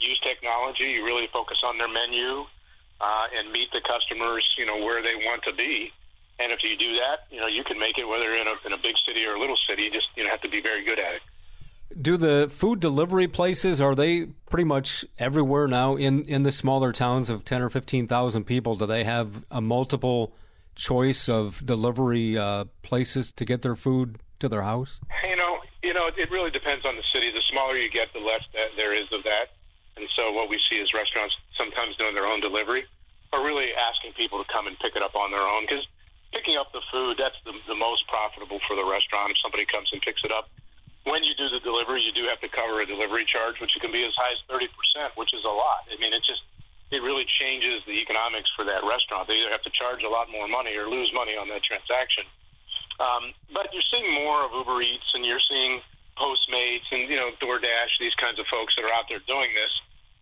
use 0.00 0.18
technology. 0.20 0.84
You 0.84 1.04
really 1.04 1.28
focus 1.32 1.58
on 1.64 1.78
their 1.78 1.88
menu 1.88 2.44
uh, 3.00 3.26
and 3.36 3.52
meet 3.52 3.70
the 3.72 3.80
customers, 3.80 4.46
you 4.56 4.66
know, 4.66 4.78
where 4.78 5.02
they 5.02 5.14
want 5.14 5.42
to 5.44 5.52
be. 5.52 5.92
And 6.40 6.52
if 6.52 6.62
you 6.62 6.76
do 6.76 6.94
that, 6.96 7.26
you 7.30 7.40
know, 7.40 7.46
you 7.46 7.64
can 7.64 7.78
make 7.78 7.98
it 7.98 8.06
whether 8.06 8.34
in 8.34 8.46
a, 8.46 8.54
in 8.66 8.72
a 8.72 8.78
big 8.78 8.94
city 9.06 9.24
or 9.24 9.34
a 9.34 9.40
little 9.40 9.58
city. 9.68 9.82
You 9.82 9.90
just 9.90 10.08
you 10.16 10.24
know 10.24 10.30
have 10.30 10.40
to 10.42 10.48
be 10.48 10.60
very 10.60 10.84
good 10.84 10.98
at 10.98 11.14
it. 11.14 11.22
Do 12.00 12.16
the 12.16 12.48
food 12.48 12.80
delivery 12.80 13.26
places 13.26 13.80
are 13.80 13.94
they 13.94 14.26
pretty 14.50 14.64
much 14.64 15.04
everywhere 15.18 15.66
now 15.66 15.96
in 15.96 16.22
in 16.22 16.44
the 16.44 16.52
smaller 16.52 16.92
towns 16.92 17.28
of 17.28 17.44
ten 17.44 17.60
or 17.60 17.70
fifteen 17.70 18.06
thousand 18.06 18.44
people? 18.44 18.76
Do 18.76 18.86
they 18.86 19.04
have 19.04 19.44
a 19.50 19.60
multiple 19.60 20.32
choice 20.76 21.28
of 21.28 21.60
delivery 21.66 22.38
uh, 22.38 22.66
places 22.82 23.32
to 23.32 23.44
get 23.44 23.62
their 23.62 23.74
food 23.74 24.18
to 24.38 24.48
their 24.48 24.62
house? 24.62 25.00
You 25.28 25.34
know, 25.34 25.58
you 25.82 25.92
know, 25.92 26.08
it 26.16 26.30
really 26.30 26.52
depends 26.52 26.84
on 26.84 26.94
the 26.94 27.02
city. 27.12 27.32
The 27.32 27.42
smaller 27.50 27.76
you 27.76 27.90
get, 27.90 28.12
the 28.12 28.20
less 28.20 28.42
that 28.54 28.68
there 28.76 28.94
is 28.94 29.06
of 29.10 29.24
that. 29.24 29.57
And 29.98 30.08
so 30.14 30.32
what 30.32 30.48
we 30.48 30.60
see 30.70 30.76
is 30.78 30.94
restaurants 30.94 31.34
sometimes 31.56 31.96
doing 31.96 32.14
their 32.14 32.26
own 32.26 32.40
delivery, 32.40 32.84
or 33.32 33.44
really 33.44 33.74
asking 33.74 34.14
people 34.14 34.42
to 34.42 34.46
come 34.52 34.66
and 34.66 34.78
pick 34.78 34.96
it 34.96 35.02
up 35.02 35.14
on 35.14 35.30
their 35.30 35.42
own 35.42 35.66
because 35.68 35.84
picking 36.32 36.56
up 36.56 36.72
the 36.72 36.84
food 36.92 37.16
that's 37.18 37.36
the, 37.44 37.52
the 37.66 37.74
most 37.74 38.06
profitable 38.08 38.60
for 38.68 38.76
the 38.76 38.84
restaurant 38.84 39.32
if 39.32 39.36
somebody 39.40 39.64
comes 39.64 39.88
and 39.92 40.00
picks 40.02 40.20
it 40.24 40.32
up 40.32 40.48
when 41.08 41.24
you 41.24 41.34
do 41.34 41.48
the 41.48 41.60
delivery, 41.60 42.04
you 42.04 42.12
do 42.12 42.28
have 42.28 42.40
to 42.44 42.48
cover 42.48 42.80
a 42.80 42.86
delivery 42.86 43.24
charge, 43.24 43.60
which 43.60 43.72
can 43.80 43.92
be 43.92 44.04
as 44.04 44.12
high 44.16 44.32
as 44.36 44.40
30%, 44.52 44.68
which 45.16 45.32
is 45.32 45.44
a 45.44 45.48
lot. 45.48 45.88
I 45.88 45.96
mean, 45.96 46.12
it 46.12 46.22
just, 46.22 46.44
it 46.90 47.02
really 47.02 47.24
changes 47.40 47.80
the 47.86 47.96
economics 47.96 48.50
for 48.56 48.64
that 48.64 48.84
restaurant. 48.84 49.28
They 49.28 49.40
either 49.40 49.50
have 49.50 49.64
to 49.64 49.72
charge 49.72 50.04
a 50.04 50.08
lot 50.08 50.28
more 50.30 50.48
money 50.48 50.76
or 50.76 50.88
lose 50.88 51.10
money 51.14 51.36
on 51.36 51.48
that 51.48 51.64
transaction. 51.64 52.24
Um, 53.00 53.32
but 53.54 53.72
you're 53.72 53.86
seeing 53.88 54.12
more 54.12 54.44
of 54.44 54.52
Uber 54.52 54.82
Eats 54.82 55.08
and 55.14 55.24
you're 55.24 55.42
seeing 55.48 55.80
Postmates 56.18 56.84
and, 56.90 57.08
you 57.08 57.16
know, 57.16 57.30
DoorDash, 57.40 57.94
these 58.00 58.14
kinds 58.14 58.38
of 58.38 58.46
folks 58.50 58.74
that 58.76 58.84
are 58.84 58.92
out 58.92 59.06
there 59.08 59.22
doing 59.26 59.48
this. 59.54 59.72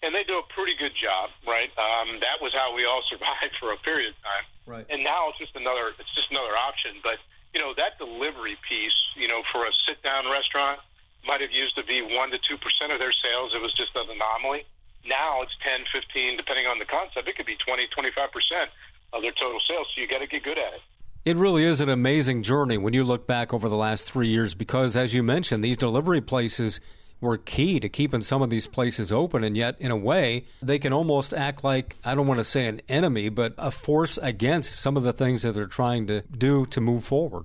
And 0.07 0.15
they 0.15 0.23
do 0.23 0.39
a 0.39 0.47
pretty 0.55 0.79
good 0.79 0.95
job, 0.95 1.35
right? 1.43 1.75
Um, 1.75 2.23
that 2.23 2.39
was 2.39 2.55
how 2.55 2.71
we 2.71 2.87
all 2.87 3.03
survived 3.11 3.59
for 3.59 3.75
a 3.75 3.79
period 3.83 4.15
of 4.15 4.19
time. 4.23 4.47
Right. 4.67 4.87
And 4.87 5.03
now 5.03 5.35
it's 5.35 5.39
just 5.43 5.59
another, 5.59 5.91
it's 5.99 6.15
just 6.15 6.31
another 6.31 6.55
option. 6.55 7.03
But 7.03 7.19
you 7.55 7.61
know, 7.61 7.75
that 7.75 7.99
delivery 7.99 8.57
piece, 8.69 8.95
you 9.17 9.27
know, 9.27 9.43
for 9.51 9.65
a 9.65 9.73
sit 9.87 10.03
down 10.03 10.31
restaurant 10.31 10.79
might 11.27 11.41
have 11.41 11.51
used 11.51 11.75
to 11.75 11.83
be 11.83 12.03
1% 12.03 12.31
to 12.31 12.39
2% 12.39 12.93
of 12.93 12.99
their 13.01 13.13
sales. 13.13 13.53
It 13.55 13.61
was 13.61 13.73
just 13.75 13.97
an 13.97 14.07
anomaly. 14.11 14.65
Now 15.09 15.43
it's 15.43 15.57
10, 15.65 15.87
15, 15.91 16.37
depending 16.37 16.67
on 16.67 16.79
the 16.79 16.85
concept. 16.85 17.27
It 17.27 17.35
could 17.35 17.47
be 17.47 17.57
20, 17.57 17.89
25% 17.89 18.67
of 19.13 19.23
their 19.23 19.33
total 19.33 19.59
sales. 19.67 19.87
So 19.95 20.01
you 20.01 20.07
got 20.07 20.19
to 20.19 20.27
get 20.27 20.43
good 20.43 20.59
at 20.59 20.75
it. 20.75 20.81
It 21.25 21.37
really 21.37 21.65
is 21.65 21.81
an 21.81 21.89
amazing 21.89 22.45
journey 22.45 22.79
when 22.79 22.95
you 22.95 23.03
look 23.03 23.27
back 23.27 23.53
over 23.53 23.69
the 23.69 23.77
last 23.77 24.09
three 24.11 24.29
years 24.29 24.55
because, 24.55 24.97
as 24.97 25.15
you 25.15 25.25
mentioned, 25.25 25.65
these 25.65 25.77
delivery 25.77 26.21
places 26.21 26.81
were 27.27 27.37
key 27.37 27.79
to 27.81 27.89
keeping 27.89 28.23
some 28.23 28.41
of 28.41 28.49
these 28.49 28.67
places 28.67 29.13
open. 29.13 29.45
And 29.45 29.57
yet, 29.57 29.77
in 29.79 29.91
a 29.91 29.97
way, 29.97 30.47
they 30.63 30.79
can 30.79 30.93
almost 30.93 31.35
act 31.35 31.63
like, 31.63 31.97
I 32.05 32.15
don't 32.15 32.27
want 32.27 32.39
to 32.39 32.45
say 32.45 32.67
an 32.67 32.81
enemy, 32.89 33.29
but 33.29 33.53
a 33.59 33.71
force 33.71 34.19
against 34.23 34.77
some 34.77 34.97
of 34.97 35.03
the 35.03 35.13
things 35.13 35.43
that 35.43 35.53
they're 35.53 35.67
trying 35.67 36.07
to 36.07 36.23
do 36.23 36.65
to 36.67 36.81
move 36.81 37.05
forward. 37.05 37.45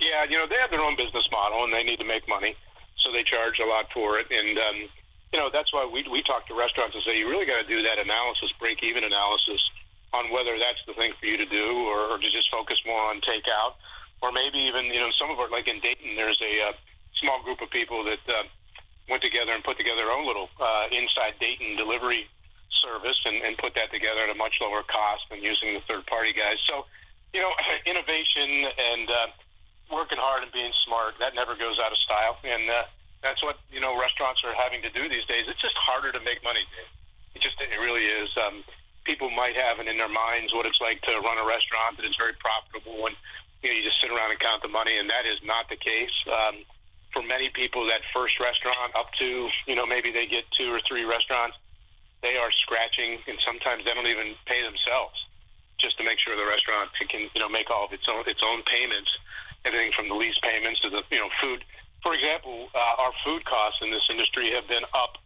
Yeah, 0.00 0.24
you 0.24 0.38
know, 0.38 0.46
they 0.48 0.56
have 0.56 0.70
their 0.70 0.80
own 0.80 0.96
business 0.96 1.28
model 1.30 1.62
and 1.62 1.72
they 1.72 1.84
need 1.84 1.98
to 1.98 2.04
make 2.04 2.26
money. 2.26 2.56
So 3.04 3.12
they 3.12 3.22
charge 3.22 3.60
a 3.60 3.66
lot 3.66 3.86
for 3.92 4.18
it. 4.18 4.26
And, 4.30 4.58
um, 4.58 4.76
you 5.32 5.38
know, 5.38 5.50
that's 5.52 5.72
why 5.72 5.84
we, 5.84 6.04
we 6.10 6.22
talk 6.22 6.48
to 6.48 6.54
restaurants 6.54 6.94
and 6.94 7.04
say, 7.04 7.18
you 7.18 7.28
really 7.28 7.46
got 7.46 7.60
to 7.60 7.68
do 7.68 7.82
that 7.82 7.98
analysis, 7.98 8.50
break 8.58 8.82
even 8.82 9.04
analysis 9.04 9.60
on 10.12 10.32
whether 10.32 10.58
that's 10.58 10.80
the 10.86 10.94
thing 10.94 11.12
for 11.20 11.26
you 11.26 11.36
to 11.36 11.46
do 11.46 11.86
or, 11.86 12.12
or 12.12 12.18
to 12.18 12.30
just 12.32 12.50
focus 12.50 12.78
more 12.84 13.00
on 13.12 13.20
takeout. 13.20 13.76
Or 14.22 14.32
maybe 14.32 14.58
even, 14.58 14.86
you 14.86 15.00
know, 15.00 15.10
some 15.18 15.30
of 15.30 15.38
our, 15.38 15.48
like 15.48 15.68
in 15.68 15.80
Dayton, 15.80 16.16
there's 16.16 16.40
a 16.42 16.68
uh, 16.68 16.72
small 17.20 17.42
group 17.42 17.60
of 17.62 17.70
people 17.70 18.04
that, 18.04 18.20
uh, 18.28 18.42
went 19.10 19.22
together 19.22 19.52
and 19.52 19.62
put 19.64 19.76
together 19.76 20.06
their 20.06 20.14
own 20.14 20.26
little 20.26 20.48
uh, 20.62 20.86
inside 20.94 21.34
Dayton 21.42 21.76
delivery 21.76 22.30
service 22.80 23.18
and, 23.26 23.42
and 23.42 23.58
put 23.58 23.74
that 23.74 23.90
together 23.90 24.22
at 24.24 24.30
a 24.30 24.38
much 24.38 24.54
lower 24.62 24.82
cost 24.86 25.26
than 25.28 25.42
using 25.42 25.74
the 25.74 25.82
third 25.90 26.06
party 26.06 26.32
guys. 26.32 26.56
So, 26.70 26.86
you 27.34 27.42
know, 27.42 27.50
innovation 27.90 28.70
and 28.70 29.10
uh, 29.10 29.26
working 29.90 30.18
hard 30.18 30.46
and 30.46 30.52
being 30.52 30.72
smart 30.86 31.18
that 31.18 31.34
never 31.34 31.58
goes 31.58 31.76
out 31.82 31.90
of 31.92 31.98
style, 31.98 32.38
and 32.46 32.70
uh, 32.70 32.86
that's 33.22 33.42
what 33.42 33.58
you 33.68 33.82
know 33.82 33.98
restaurants 33.98 34.40
are 34.46 34.54
having 34.54 34.80
to 34.82 34.90
do 34.90 35.10
these 35.10 35.26
days. 35.26 35.44
It's 35.50 35.60
just 35.60 35.76
harder 35.76 36.12
to 36.12 36.20
make 36.22 36.42
money. 36.42 36.62
It 37.34 37.42
just 37.42 37.58
it 37.60 37.76
really 37.76 38.06
is. 38.06 38.30
Um, 38.38 38.64
people 39.04 39.30
might 39.30 39.56
have 39.56 39.78
it 39.82 39.88
in 39.88 39.98
their 39.98 40.12
minds 40.12 40.54
what 40.54 40.66
it's 40.66 40.80
like 40.80 41.02
to 41.02 41.12
run 41.20 41.38
a 41.38 41.46
restaurant 41.46 41.96
that 41.96 42.04
is 42.04 42.14
very 42.20 42.36
profitable 42.36 43.08
and 43.08 43.16
you 43.62 43.72
know 43.72 43.74
you 43.74 43.82
just 43.82 43.96
sit 44.00 44.12
around 44.12 44.30
and 44.30 44.38
count 44.40 44.62
the 44.62 44.72
money, 44.72 44.96
and 44.96 45.10
that 45.10 45.26
is 45.26 45.38
not 45.44 45.68
the 45.68 45.76
case. 45.76 46.14
Um, 46.30 46.64
for 47.12 47.22
many 47.22 47.50
people, 47.50 47.86
that 47.86 48.00
first 48.14 48.38
restaurant 48.38 48.94
up 48.94 49.12
to, 49.18 49.48
you 49.66 49.74
know, 49.74 49.86
maybe 49.86 50.10
they 50.12 50.26
get 50.26 50.44
two 50.56 50.72
or 50.72 50.80
three 50.86 51.04
restaurants, 51.04 51.56
they 52.22 52.36
are 52.36 52.50
scratching, 52.62 53.18
and 53.26 53.38
sometimes 53.44 53.84
they 53.84 53.94
don't 53.94 54.06
even 54.06 54.34
pay 54.46 54.62
themselves 54.62 55.16
just 55.80 55.96
to 55.96 56.04
make 56.04 56.20
sure 56.20 56.36
the 56.36 56.44
restaurant 56.44 56.90
can 57.08 57.28
you 57.34 57.40
know 57.40 57.48
make 57.48 57.70
all 57.70 57.86
of 57.86 57.92
its 57.92 58.04
own 58.08 58.22
its 58.28 58.40
own 58.44 58.62
payments, 58.68 59.10
everything 59.64 59.90
from 59.96 60.08
the 60.08 60.14
lease 60.14 60.38
payments 60.42 60.80
to 60.80 60.90
the 60.90 61.02
you 61.10 61.18
know 61.18 61.30
food. 61.40 61.64
For 62.02 62.14
example, 62.14 62.68
uh, 62.74 63.02
our 63.02 63.12
food 63.24 63.44
costs 63.44 63.80
in 63.82 63.90
this 63.90 64.04
industry 64.08 64.52
have 64.52 64.68
been 64.68 64.84
up 64.94 65.18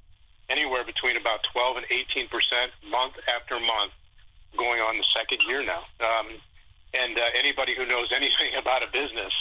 anywhere 0.49 0.85
between 0.85 1.17
about 1.17 1.41
12 1.53 1.79
and 1.79 1.87
18 1.91 2.29
percent 2.29 2.71
month 2.88 3.14
after 3.29 3.59
month, 3.59 3.93
going 4.57 4.81
on 4.81 4.97
the 4.97 5.07
second 5.14 5.43
year 5.47 5.62
now. 5.62 5.83
Um, 6.00 6.38
and 6.95 7.19
uh, 7.19 7.23
anybody 7.37 7.75
who 7.75 7.87
knows 7.87 8.09
anything 8.14 8.55
about 8.59 8.83
a 8.83 8.91
business, 8.91 9.35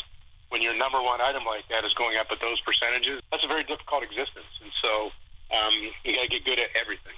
when 0.54 0.62
your 0.62 0.78
number 0.78 1.02
one 1.02 1.20
item 1.20 1.44
like 1.46 1.68
that 1.70 1.84
is 1.84 1.92
going 1.96 2.16
up 2.16 2.28
at 2.32 2.40
those 2.40 2.62
percentages, 2.62 3.22
that's 3.32 3.44
a 3.44 3.48
very 3.48 3.64
difficult 3.64 4.04
existence. 4.04 4.46
And 4.62 4.72
so 4.84 5.10
um, 5.50 5.74
you 6.06 6.16
got 6.16 6.22
to 6.22 6.28
get 6.30 6.46
good 6.46 6.60
at 6.60 6.70
everything. 6.80 7.14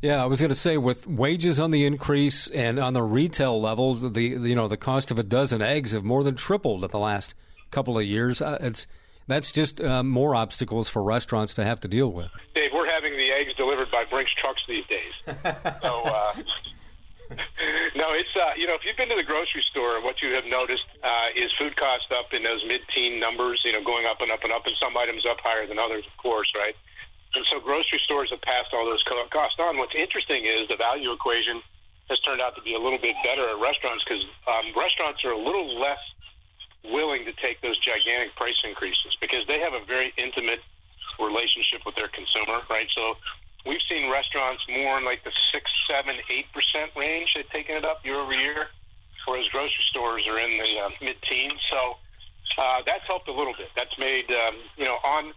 Yeah, 0.00 0.22
I 0.22 0.26
was 0.26 0.40
going 0.40 0.50
to 0.50 0.56
say 0.56 0.78
with 0.78 1.06
wages 1.06 1.58
on 1.58 1.72
the 1.72 1.84
increase 1.84 2.48
and 2.48 2.78
on 2.78 2.92
the 2.92 3.02
retail 3.02 3.60
level, 3.60 3.94
the 3.94 4.22
you 4.22 4.54
know 4.54 4.68
the 4.68 4.76
cost 4.76 5.10
of 5.10 5.18
a 5.18 5.22
dozen 5.22 5.60
eggs 5.60 5.92
have 5.92 6.04
more 6.04 6.24
than 6.24 6.36
tripled 6.36 6.84
in 6.84 6.90
the 6.90 6.98
last 6.98 7.34
couple 7.70 7.98
of 7.98 8.04
years. 8.04 8.40
Uh, 8.40 8.58
it's 8.60 8.86
that's 9.26 9.52
just 9.52 9.80
uh, 9.80 10.02
more 10.02 10.34
obstacles 10.34 10.88
for 10.88 11.02
restaurants 11.02 11.54
to 11.54 11.64
have 11.64 11.80
to 11.80 11.88
deal 11.88 12.10
with. 12.10 12.30
Dave, 12.54 12.70
we're 12.74 12.88
having 12.88 13.12
the 13.12 13.30
eggs 13.30 13.54
delivered 13.54 13.90
by 13.90 14.04
Brinks 14.04 14.32
trucks 14.34 14.62
these 14.68 14.84
days. 14.86 15.12
so, 15.82 16.02
uh, 16.02 16.34
no, 17.96 18.12
it's 18.12 18.34
uh, 18.36 18.52
you 18.56 18.66
know 18.66 18.74
if 18.74 18.84
you've 18.84 18.96
been 18.96 19.08
to 19.08 19.16
the 19.16 19.26
grocery 19.26 19.64
store, 19.70 20.02
what 20.02 20.20
you 20.22 20.32
have 20.34 20.44
noticed 20.44 20.84
uh, 21.02 21.28
is 21.36 21.50
food 21.58 21.76
cost 21.76 22.10
up 22.12 22.32
in 22.32 22.42
those 22.42 22.62
mid-teen 22.66 23.20
numbers. 23.20 23.60
You 23.64 23.72
know, 23.72 23.84
going 23.84 24.06
up 24.06 24.20
and 24.20 24.30
up 24.30 24.44
and 24.44 24.52
up, 24.52 24.66
and 24.66 24.76
some 24.80 24.96
items 24.96 25.24
up 25.26 25.38
higher 25.40 25.66
than 25.66 25.78
others, 25.78 26.04
of 26.06 26.16
course, 26.20 26.50
right? 26.54 26.74
And 27.34 27.44
so 27.50 27.60
grocery 27.60 28.00
stores 28.04 28.28
have 28.30 28.42
passed 28.42 28.72
all 28.72 28.84
those 28.84 29.02
costs 29.32 29.56
on. 29.58 29.78
What's 29.78 29.94
interesting 29.96 30.44
is 30.44 30.68
the 30.68 30.76
value 30.76 31.12
equation 31.12 31.62
has 32.10 32.20
turned 32.20 32.40
out 32.40 32.54
to 32.56 32.62
be 32.62 32.74
a 32.74 32.78
little 32.78 32.98
bit 32.98 33.16
better 33.24 33.48
at 33.48 33.56
restaurants 33.56 34.04
because 34.04 34.22
um, 34.46 34.76
restaurants 34.76 35.24
are 35.24 35.32
a 35.32 35.38
little 35.38 35.80
less 35.80 36.00
willing 36.84 37.24
to 37.24 37.32
take 37.40 37.62
those 37.62 37.78
gigantic 37.80 38.34
price 38.36 38.58
increases 38.64 39.16
because 39.20 39.46
they 39.46 39.60
have 39.60 39.72
a 39.72 39.84
very 39.86 40.12
intimate 40.18 40.60
relationship 41.18 41.80
with 41.86 41.94
their 41.94 42.08
consumer, 42.08 42.60
right? 42.68 42.88
So 42.94 43.16
we've 43.66 43.82
seen 43.88 44.10
restaurants 44.10 44.62
more 44.68 44.98
in 44.98 45.04
like 45.04 45.24
the 45.24 45.32
six, 45.52 45.70
seven, 45.88 46.16
eight 46.30 46.46
percent 46.52 46.90
range. 46.96 47.32
They've 47.34 47.48
taken 47.50 47.76
it 47.76 47.84
up 47.84 48.04
year 48.04 48.16
over 48.16 48.34
year, 48.34 48.68
whereas 49.26 49.46
grocery 49.48 49.84
stores 49.90 50.24
are 50.28 50.38
in 50.38 50.58
the 50.58 50.78
uh, 50.80 50.90
mid-teens. 51.00 51.60
So 51.70 51.96
uh, 52.58 52.82
that's 52.84 53.04
helped 53.06 53.28
a 53.28 53.32
little 53.32 53.54
bit. 53.56 53.68
That's 53.76 53.96
made 53.98 54.30
um, 54.30 54.56
you 54.76 54.84
know 54.84 54.98
on 55.04 55.32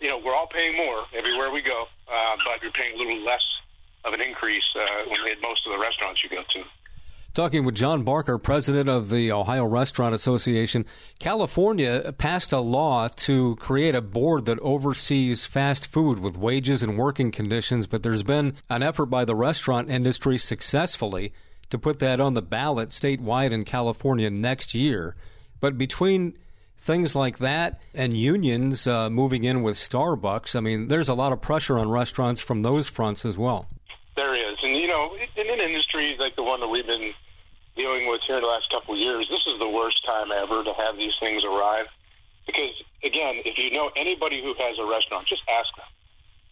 you 0.00 0.08
know, 0.08 0.18
we're 0.18 0.34
all 0.34 0.48
paying 0.48 0.76
more 0.76 1.04
everywhere 1.14 1.50
we 1.50 1.60
go, 1.60 1.84
uh, 2.10 2.36
but 2.44 2.62
you're 2.62 2.72
paying 2.72 2.94
a 2.94 2.98
little 2.98 3.22
less 3.22 3.44
of 4.04 4.14
an 4.14 4.20
increase 4.20 4.64
uh, 4.74 5.04
when 5.08 5.20
at 5.30 5.40
most 5.42 5.66
of 5.66 5.72
the 5.72 5.78
restaurants 5.78 6.24
you 6.24 6.30
go 6.30 6.42
to. 6.42 6.64
Talking 7.32 7.64
with 7.64 7.76
John 7.76 8.02
Barker, 8.02 8.38
president 8.38 8.88
of 8.88 9.08
the 9.08 9.30
Ohio 9.30 9.64
Restaurant 9.64 10.14
Association, 10.14 10.84
California 11.20 12.12
passed 12.18 12.52
a 12.52 12.58
law 12.58 13.06
to 13.06 13.54
create 13.56 13.94
a 13.94 14.02
board 14.02 14.46
that 14.46 14.58
oversees 14.58 15.44
fast 15.44 15.86
food 15.86 16.18
with 16.18 16.36
wages 16.36 16.82
and 16.82 16.98
working 16.98 17.30
conditions, 17.30 17.86
but 17.86 18.02
there's 18.02 18.24
been 18.24 18.54
an 18.68 18.82
effort 18.82 19.06
by 19.06 19.24
the 19.24 19.36
restaurant 19.36 19.88
industry 19.88 20.38
successfully 20.38 21.32
to 21.70 21.78
put 21.78 22.00
that 22.00 22.18
on 22.18 22.34
the 22.34 22.42
ballot 22.42 22.88
statewide 22.88 23.52
in 23.52 23.64
California 23.64 24.28
next 24.28 24.74
year. 24.74 25.14
But 25.60 25.78
between 25.78 26.34
things 26.80 27.14
like 27.14 27.38
that 27.38 27.78
and 27.94 28.16
unions 28.16 28.86
uh, 28.86 29.10
moving 29.10 29.44
in 29.44 29.62
with 29.62 29.76
Starbucks. 29.76 30.56
I 30.56 30.60
mean, 30.60 30.88
there's 30.88 31.10
a 31.10 31.14
lot 31.14 31.32
of 31.32 31.40
pressure 31.40 31.78
on 31.78 31.90
restaurants 31.90 32.40
from 32.40 32.62
those 32.62 32.88
fronts 32.88 33.24
as 33.24 33.36
well. 33.36 33.68
There 34.16 34.34
is. 34.34 34.56
And, 34.62 34.72
you 34.72 34.78
know, 34.90 35.16
in 35.36 35.48
an 35.48 35.60
industry 35.60 36.16
like 36.18 36.36
the 36.36 36.42
one 36.42 36.60
that 36.60 36.68
we've 36.68 36.86
been 36.86 37.12
dealing 37.76 38.08
with 38.08 38.20
here 38.26 38.36
in 38.36 38.42
the 38.42 38.48
last 38.48 38.70
couple 38.70 38.94
of 38.94 39.00
years, 39.00 39.26
this 39.30 39.46
is 39.46 39.58
the 39.58 39.68
worst 39.68 40.04
time 40.04 40.30
ever 40.32 40.62
to 40.64 40.72
have 40.74 40.96
these 40.96 41.14
things 41.20 41.44
arrive. 41.44 41.86
Because, 42.46 42.74
again, 43.04 43.42
if 43.44 43.58
you 43.58 43.70
know 43.70 43.90
anybody 43.96 44.42
who 44.42 44.54
has 44.58 44.78
a 44.78 44.84
restaurant, 44.84 45.26
just 45.28 45.42
ask 45.48 45.70
them. 45.76 45.86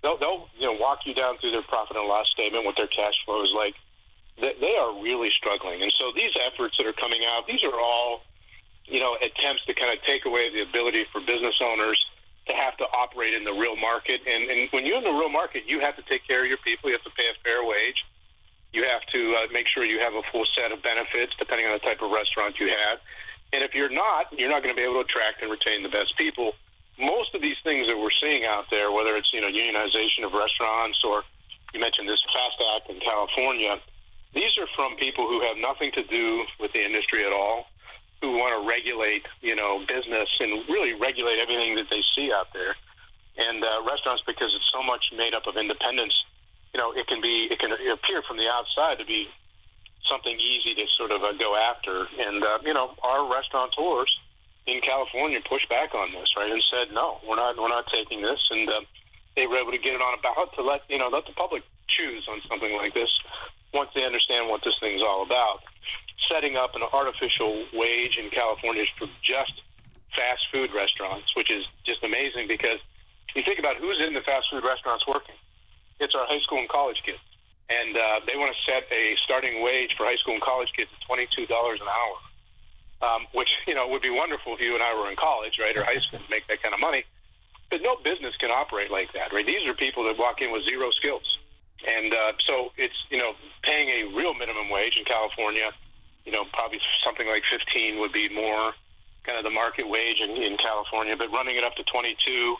They'll, 0.03 0.19
they'll 0.19 0.49
you 0.59 0.67
know, 0.67 0.79
walk 0.79 1.01
you 1.05 1.15
down 1.15 1.39
through 1.39 1.51
their 1.51 1.63
profit 1.63 1.97
and 1.97 2.07
loss 2.07 2.31
statement, 2.31 2.65
what 2.65 2.77
their 2.77 2.87
cash 2.87 3.15
flow 3.25 3.43
is 3.43 3.51
like. 3.55 3.75
They, 4.41 4.55
they 4.61 4.77
are 4.77 4.95
really 5.03 5.31
struggling. 5.31 5.83
And 5.83 5.93
so 5.99 6.13
these 6.15 6.31
efforts 6.47 6.77
that 6.79 6.87
are 6.87 6.95
coming 6.95 7.23
out, 7.27 7.47
these 7.47 7.65
are 7.65 7.79
all– 7.79 8.23
you 8.89 9.01
know, 9.01 9.17
attempts 9.21 9.65
to 9.67 9.75
kind 9.75 9.93
of 9.93 10.03
take 10.05 10.25
away 10.25 10.51
the 10.53 10.63
ability 10.63 11.05
for 11.13 11.21
business 11.21 11.55
owners 11.61 12.01
to 12.47 12.55
have 12.55 12.77
to 12.79 12.85
operate 12.97 13.35
in 13.35 13.45
the 13.45 13.53
real 13.53 13.77
market. 13.77 14.21
And, 14.27 14.49
and 14.49 14.69
when 14.73 14.87
you're 14.87 14.97
in 14.97 15.05
the 15.05 15.13
real 15.13 15.29
market, 15.29 15.65
you 15.67 15.81
have 15.81 15.97
to 15.97 16.03
take 16.09 16.27
care 16.27 16.43
of 16.43 16.49
your 16.49 16.57
people. 16.65 16.89
You 16.89 16.97
have 16.97 17.05
to 17.05 17.11
pay 17.11 17.29
a 17.29 17.37
fair 17.45 17.65
wage. 17.65 18.01
You 18.73 18.85
have 18.85 19.03
to 19.13 19.35
uh, 19.35 19.47
make 19.53 19.67
sure 19.67 19.85
you 19.85 20.01
have 20.01 20.15
a 20.15 20.23
full 20.31 20.45
set 20.55 20.73
of 20.73 20.83
benefits, 20.83 21.33
depending 21.39 21.67
on 21.67 21.73
the 21.73 21.79
type 21.79 22.03
of 22.03 22.11
restaurant 22.11 22.61
you 22.61 22.69
have. 22.69 22.99
And 23.53 23.65
if 23.65 23.75
you're 23.75 23.91
not, 23.91 24.27
you're 24.37 24.51
not 24.51 24.63
going 24.63 24.75
to 24.75 24.79
be 24.79 24.85
able 24.85 25.01
to 25.01 25.09
attract 25.09 25.41
and 25.41 25.51
retain 25.51 25.83
the 25.83 25.89
best 25.89 26.17
people. 26.19 26.53
Most 26.99 27.35
of 27.35 27.41
these 27.41 27.57
things 27.65 27.87
that 27.87 27.97
we're 27.97 28.15
seeing 28.21 28.45
out 28.45 28.67
there, 28.71 28.93
whether 28.93 29.17
it's 29.17 29.33
you 29.33 29.41
know 29.41 29.49
unionization 29.49 30.27
of 30.27 30.33
restaurants 30.33 30.99
or 31.05 31.25
you 31.73 31.81
mentioned 31.81 32.09
this 32.09 32.23
FAST 32.33 32.59
Act 32.77 32.91
in 32.91 33.01
California, 33.01 33.79
these 34.35 34.57
are 34.59 34.67
from 34.77 34.97
people 34.97 35.27
who 35.27 35.41
have 35.41 35.57
nothing 35.57 35.93
to 35.93 36.03
do 36.05 36.45
with 36.61 36.73
the 36.73 36.85
industry 36.85 37.25
at 37.25 37.33
all 37.33 37.67
who 38.21 38.37
want 38.37 38.51
to 38.61 38.69
regulate, 38.69 39.25
you 39.41 39.55
know, 39.55 39.85
business 39.87 40.29
and 40.41 40.69
really 40.69 40.93
regulate 40.95 41.39
everything 41.39 41.77
that 41.77 41.87
they 41.91 42.03
see 42.15 42.33
out 42.33 42.49
there. 42.53 42.75
And 43.39 43.63
uh, 43.63 43.83
restaurants, 43.87 44.23
because 44.27 44.53
it's 44.55 44.69
so 44.73 44.83
much 44.83 45.13
made 45.17 45.35
up 45.35 45.47
of 45.47 45.57
independence, 45.57 46.13
you 46.73 46.79
know, 46.79 46.93
it 46.93 47.07
can 47.07 47.21
be, 47.21 47.49
it 47.51 47.59
can 47.59 47.73
appear 47.73 48.23
from 48.23 48.37
the 48.37 48.49
outside 48.49 48.99
to 48.99 49.05
be 49.05 49.29
something 50.09 50.39
easy 50.39 50.75
to 50.75 50.85
sort 50.97 51.11
of 51.11 51.23
uh, 51.23 51.33
go 51.33 51.57
after. 51.57 52.07
And 52.19 52.43
uh, 52.43 52.59
you 52.65 52.75
know, 52.75 52.95
our 53.03 53.31
restaurateurs 53.31 54.11
in 54.67 54.81
California 54.81 55.41
pushed 55.49 55.69
back 55.69 55.95
on 55.95 56.13
this, 56.13 56.29
right, 56.37 56.51
and 56.51 56.63
said, 56.71 56.93
no, 56.93 57.19
we're 57.27 57.37
not, 57.37 57.57
we're 57.57 57.69
not 57.69 57.87
taking 57.93 58.21
this. 58.23 58.41
And 58.51 58.69
uh, 58.69 58.81
they 59.37 59.47
were 59.47 59.57
able 59.57 59.73
to 59.73 59.79
get 59.79 59.95
it 59.95 60.01
on 60.01 60.19
a 60.19 60.21
ballot 60.21 60.51
to 60.57 60.63
let 60.63 60.83
you 60.89 60.99
know 60.99 61.09
let 61.09 61.27
the 61.27 61.33
public 61.33 61.63
choose 61.89 62.27
on 62.29 62.41
something 62.49 62.77
like 62.77 62.93
this 62.93 63.09
once 63.73 63.91
they 63.95 64.05
understand 64.05 64.49
what 64.49 64.63
this 64.65 64.75
thing's 64.81 65.03
all 65.03 65.23
about 65.23 65.61
setting 66.29 66.57
up 66.57 66.75
an 66.75 66.83
artificial 66.93 67.65
wage 67.73 68.19
in 68.19 68.31
California 68.31 68.85
for 68.99 69.07
just 69.23 69.63
fast 70.15 70.43
food 70.53 70.71
restaurants, 70.75 71.35
which 71.37 71.51
is 71.51 71.65
just 71.87 72.03
amazing 72.03 72.49
because 72.49 72.79
you 73.35 73.43
think 73.43 73.59
about 73.59 73.77
who's 73.77 74.01
in 74.01 74.15
the 74.15 74.21
fast 74.23 74.49
food 74.51 74.65
restaurants 74.65 75.07
working. 75.07 75.35
It's 76.01 76.15
our 76.15 76.27
high 76.27 76.41
school 76.41 76.59
and 76.59 76.69
college 76.69 77.03
kids. 77.05 77.19
And 77.69 77.97
uh, 77.97 78.21
they 78.27 78.37
want 78.37 78.55
to 78.55 78.59
set 78.71 78.85
a 78.91 79.17
starting 79.25 79.63
wage 79.63 79.95
for 79.97 80.07
high 80.07 80.17
school 80.17 80.35
and 80.35 80.43
college 80.43 80.73
kids 80.75 80.91
at 80.95 81.01
$22 81.05 81.45
an 81.45 81.89
hour, 81.89 82.17
um, 83.05 83.27
which, 83.35 83.49
you 83.67 83.75
know, 83.75 83.87
would 83.89 84.03
be 84.03 84.11
wonderful 84.11 84.55
if 84.55 84.61
you 84.61 84.75
and 84.75 84.83
I 84.83 84.95
were 84.95 85.11
in 85.11 85.17
college, 85.17 85.59
right, 85.61 85.77
or 85.77 85.85
high 85.85 86.01
school 86.01 86.21
to 86.21 86.31
make 86.31 86.47
that 86.49 86.63
kind 86.63 86.73
of 86.73 86.81
money. 86.81 87.05
But 87.71 87.83
no 87.83 87.97
business 87.97 88.35
can 88.41 88.51
operate 88.51 88.91
like 88.91 89.13
that, 89.13 89.33
right? 89.33 89.45
These 89.45 89.67
are 89.69 89.75
people 89.75 90.05
that 90.05 90.17
walk 90.19 90.41
in 90.41 90.51
with 90.51 90.65
zero 90.65 90.91
skills. 90.93 91.27
And 91.87 92.15
uh, 92.15 92.33
so 92.47 92.73
it's, 92.79 92.97
you 93.11 93.19
know, 93.19 93.33
paying 93.63 93.89
a 93.91 94.17
real 94.17 94.33
minimum 94.35 94.71
wage 94.71 94.97
in 94.97 95.05
California– 95.05 95.71
you 96.29 96.33
know, 96.37 96.45
probably 96.53 96.79
something 97.03 97.27
like 97.27 97.43
15 97.51 97.99
would 98.01 98.13
be 98.13 98.29
more 98.29 98.77
kind 99.25 99.39
of 99.39 99.45
the 99.45 99.51
market 99.51 99.89
wage 99.89 100.21
in, 100.21 100.37
in 100.37 100.59
California, 100.59 101.17
but 101.17 101.33
running 101.33 101.57
it 101.57 101.65
up 101.65 101.75
to 101.77 101.85
22 101.85 102.57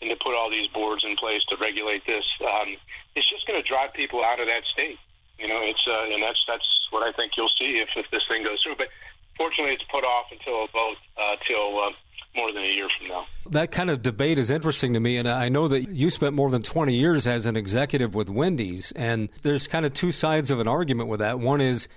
and 0.00 0.10
to 0.10 0.16
put 0.16 0.34
all 0.34 0.50
these 0.50 0.68
boards 0.68 1.04
in 1.04 1.16
place 1.16 1.42
to 1.50 1.56
regulate 1.60 2.06
this, 2.06 2.24
um, 2.42 2.76
it's 3.14 3.28
just 3.28 3.46
going 3.46 3.60
to 3.60 3.68
drive 3.68 3.92
people 3.94 4.22
out 4.24 4.40
of 4.40 4.46
that 4.46 4.64
state. 4.72 4.98
You 5.38 5.48
know, 5.48 5.60
it's 5.62 5.82
uh, 5.86 6.12
and 6.12 6.22
that's 6.22 6.42
that's 6.46 6.66
what 6.90 7.02
I 7.02 7.12
think 7.12 7.32
you'll 7.36 7.50
see 7.58 7.78
if, 7.78 7.88
if 7.96 8.06
this 8.10 8.22
thing 8.28 8.42
goes 8.42 8.60
through. 8.62 8.76
But 8.76 8.88
fortunately, 9.36 9.74
it's 9.74 9.84
put 9.90 10.04
off 10.04 10.26
until 10.32 10.64
a 10.64 10.68
vote 10.68 10.96
uh, 11.16 11.36
till 11.46 11.78
uh, 11.78 11.90
more 12.34 12.52
than 12.52 12.62
a 12.62 12.66
year 12.66 12.88
from 12.98 13.08
now. 13.08 13.26
That 13.50 13.70
kind 13.70 13.90
of 13.90 14.02
debate 14.02 14.38
is 14.38 14.50
interesting 14.50 14.92
to 14.94 15.00
me, 15.00 15.16
and 15.16 15.28
I 15.28 15.48
know 15.48 15.68
that 15.68 15.88
you 15.88 16.10
spent 16.10 16.34
more 16.34 16.50
than 16.50 16.62
20 16.62 16.92
years 16.94 17.26
as 17.26 17.46
an 17.46 17.56
executive 17.56 18.14
with 18.14 18.28
Wendy's, 18.28 18.92
and 18.92 19.28
there's 19.42 19.66
kind 19.66 19.86
of 19.86 19.92
two 19.92 20.12
sides 20.12 20.50
of 20.50 20.60
an 20.60 20.68
argument 20.68 21.08
with 21.08 21.20
that. 21.20 21.38
One 21.38 21.60
is 21.60 21.88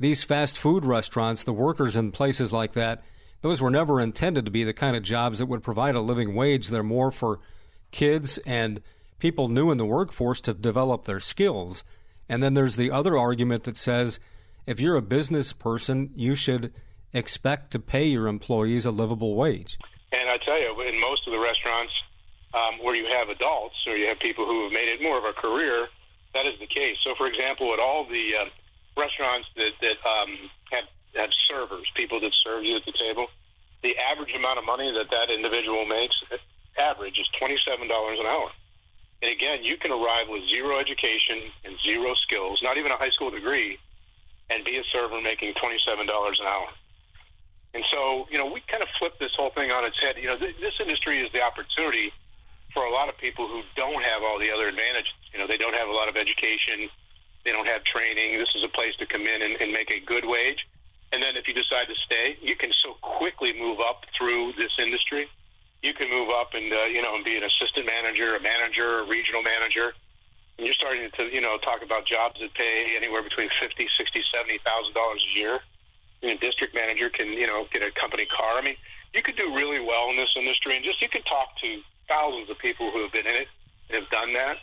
these 0.00 0.24
fast 0.24 0.58
food 0.58 0.84
restaurants, 0.84 1.44
the 1.44 1.52
workers 1.52 1.96
in 1.96 2.12
places 2.12 2.52
like 2.52 2.72
that, 2.72 3.02
those 3.46 3.62
were 3.62 3.70
never 3.70 4.00
intended 4.00 4.44
to 4.44 4.50
be 4.50 4.64
the 4.64 4.72
kind 4.72 4.96
of 4.96 5.04
jobs 5.04 5.38
that 5.38 5.46
would 5.46 5.62
provide 5.62 5.94
a 5.94 6.00
living 6.00 6.34
wage. 6.34 6.66
They're 6.66 6.82
more 6.82 7.12
for 7.12 7.38
kids 7.92 8.38
and 8.38 8.82
people 9.20 9.48
new 9.48 9.70
in 9.70 9.78
the 9.78 9.86
workforce 9.86 10.40
to 10.40 10.52
develop 10.52 11.04
their 11.04 11.20
skills. 11.20 11.84
And 12.28 12.42
then 12.42 12.54
there's 12.54 12.74
the 12.74 12.90
other 12.90 13.16
argument 13.16 13.62
that 13.62 13.76
says 13.76 14.18
if 14.66 14.80
you're 14.80 14.96
a 14.96 15.02
business 15.02 15.52
person, 15.52 16.10
you 16.16 16.34
should 16.34 16.74
expect 17.12 17.70
to 17.70 17.78
pay 17.78 18.06
your 18.06 18.26
employees 18.26 18.84
a 18.84 18.90
livable 18.90 19.36
wage. 19.36 19.78
And 20.10 20.28
I 20.28 20.38
tell 20.38 20.60
you, 20.60 20.80
in 20.80 21.00
most 21.00 21.24
of 21.28 21.32
the 21.32 21.38
restaurants 21.38 21.92
um, 22.52 22.82
where 22.82 22.96
you 22.96 23.06
have 23.06 23.28
adults 23.28 23.76
or 23.86 23.96
you 23.96 24.08
have 24.08 24.18
people 24.18 24.44
who 24.44 24.64
have 24.64 24.72
made 24.72 24.88
it 24.88 25.00
more 25.00 25.18
of 25.18 25.24
a 25.24 25.32
career, 25.32 25.86
that 26.34 26.46
is 26.46 26.58
the 26.58 26.66
case. 26.66 26.96
So, 27.04 27.14
for 27.16 27.28
example, 27.28 27.72
at 27.72 27.78
all 27.78 28.08
the 28.08 28.32
uh, 28.34 28.44
restaurants 29.00 29.46
that 29.54 29.70
that 29.80 29.98
um, 30.04 30.50
have 30.72 30.84
have 31.16 31.30
servers, 31.48 31.86
people 31.94 32.20
that 32.20 32.32
serve 32.44 32.64
you 32.64 32.76
at 32.76 32.84
the 32.84 32.92
table, 32.92 33.26
the 33.82 33.96
average 33.98 34.34
amount 34.34 34.58
of 34.58 34.64
money 34.64 34.92
that 34.92 35.10
that 35.10 35.30
individual 35.30 35.84
makes, 35.86 36.14
average, 36.78 37.18
is 37.18 37.26
twenty 37.38 37.58
seven 37.66 37.88
dollars 37.88 38.18
an 38.20 38.26
hour. 38.26 38.50
And 39.22 39.32
again, 39.32 39.64
you 39.64 39.76
can 39.76 39.92
arrive 39.92 40.28
with 40.28 40.42
zero 40.48 40.78
education 40.78 41.50
and 41.64 41.74
zero 41.82 42.14
skills, 42.26 42.60
not 42.62 42.76
even 42.76 42.92
a 42.92 42.96
high 42.96 43.10
school 43.10 43.30
degree, 43.30 43.78
and 44.50 44.64
be 44.64 44.76
a 44.76 44.84
server 44.92 45.20
making 45.20 45.54
$27 45.54 46.02
an 46.04 46.46
hour. 46.46 46.68
And 47.74 47.84
so, 47.90 48.26
you 48.30 48.38
know, 48.38 48.46
we 48.46 48.60
kind 48.68 48.82
of 48.82 48.88
flip 48.98 49.18
this 49.18 49.32
whole 49.36 49.50
thing 49.50 49.70
on 49.70 49.84
its 49.84 49.98
head. 50.00 50.16
You 50.16 50.28
know, 50.28 50.38
th- 50.38 50.56
this 50.60 50.74
industry 50.80 51.20
is 51.20 51.32
the 51.32 51.42
opportunity 51.42 52.12
for 52.72 52.84
a 52.84 52.90
lot 52.90 53.08
of 53.08 53.16
people 53.18 53.48
who 53.48 53.62
don't 53.74 54.02
have 54.02 54.22
all 54.22 54.38
the 54.38 54.50
other 54.50 54.68
advantages. 54.68 55.12
You 55.32 55.40
know, 55.40 55.46
they 55.46 55.56
don't 55.56 55.74
have 55.74 55.88
a 55.88 55.92
lot 55.92 56.08
of 56.08 56.16
education, 56.16 56.88
they 57.44 57.52
don't 57.52 57.66
have 57.66 57.84
training. 57.84 58.38
This 58.38 58.52
is 58.54 58.64
a 58.64 58.68
place 58.68 58.94
to 58.98 59.06
come 59.06 59.26
in 59.26 59.42
and, 59.42 59.60
and 59.60 59.72
make 59.72 59.90
a 59.90 60.00
good 60.00 60.24
wage. 60.26 60.66
And 61.12 61.22
then 61.22 61.36
if 61.36 61.46
you 61.46 61.54
decide 61.54 61.86
to 61.88 61.94
stay, 62.04 62.36
you 62.42 62.56
can 62.56 62.72
so 62.82 62.94
quickly 63.00 63.52
move 63.52 63.78
up 63.80 64.04
through 64.16 64.52
this 64.58 64.72
industry. 64.78 65.28
You 65.82 65.94
can 65.94 66.10
move 66.10 66.30
up 66.30 66.54
and 66.54 66.72
uh, 66.72 66.90
you 66.90 67.00
know 67.02 67.14
and 67.14 67.24
be 67.24 67.36
an 67.36 67.44
assistant 67.44 67.86
manager, 67.86 68.34
a 68.34 68.42
manager, 68.42 69.00
a 69.00 69.06
regional 69.06 69.42
manager. 69.42 69.92
And 70.58 70.66
you're 70.66 70.74
starting 70.74 71.08
to 71.16 71.24
you 71.30 71.40
know 71.40 71.58
talk 71.58 71.82
about 71.82 72.06
jobs 72.06 72.40
that 72.40 72.52
pay 72.54 72.96
anywhere 72.96 73.22
between 73.22 73.48
fifty, 73.60 73.86
sixty, 73.96 74.22
seventy 74.34 74.58
thousand 74.64 74.94
dollars 74.94 75.22
a 75.22 75.38
year. 75.38 75.60
And 76.22 76.32
a 76.32 76.38
district 76.38 76.74
manager 76.74 77.08
can 77.08 77.28
you 77.28 77.46
know 77.46 77.66
get 77.72 77.82
a 77.82 77.92
company 77.92 78.26
car. 78.26 78.58
I 78.58 78.62
mean, 78.62 78.76
you 79.14 79.22
could 79.22 79.36
do 79.36 79.54
really 79.54 79.80
well 79.80 80.10
in 80.10 80.16
this 80.16 80.32
industry, 80.34 80.76
and 80.76 80.84
just 80.84 81.00
you 81.00 81.08
can 81.08 81.22
talk 81.22 81.54
to 81.62 81.80
thousands 82.08 82.50
of 82.50 82.58
people 82.58 82.90
who 82.90 83.02
have 83.02 83.12
been 83.12 83.26
in 83.26 83.34
it 83.34 83.48
and 83.90 84.02
have 84.02 84.10
done 84.10 84.32
that. 84.34 84.58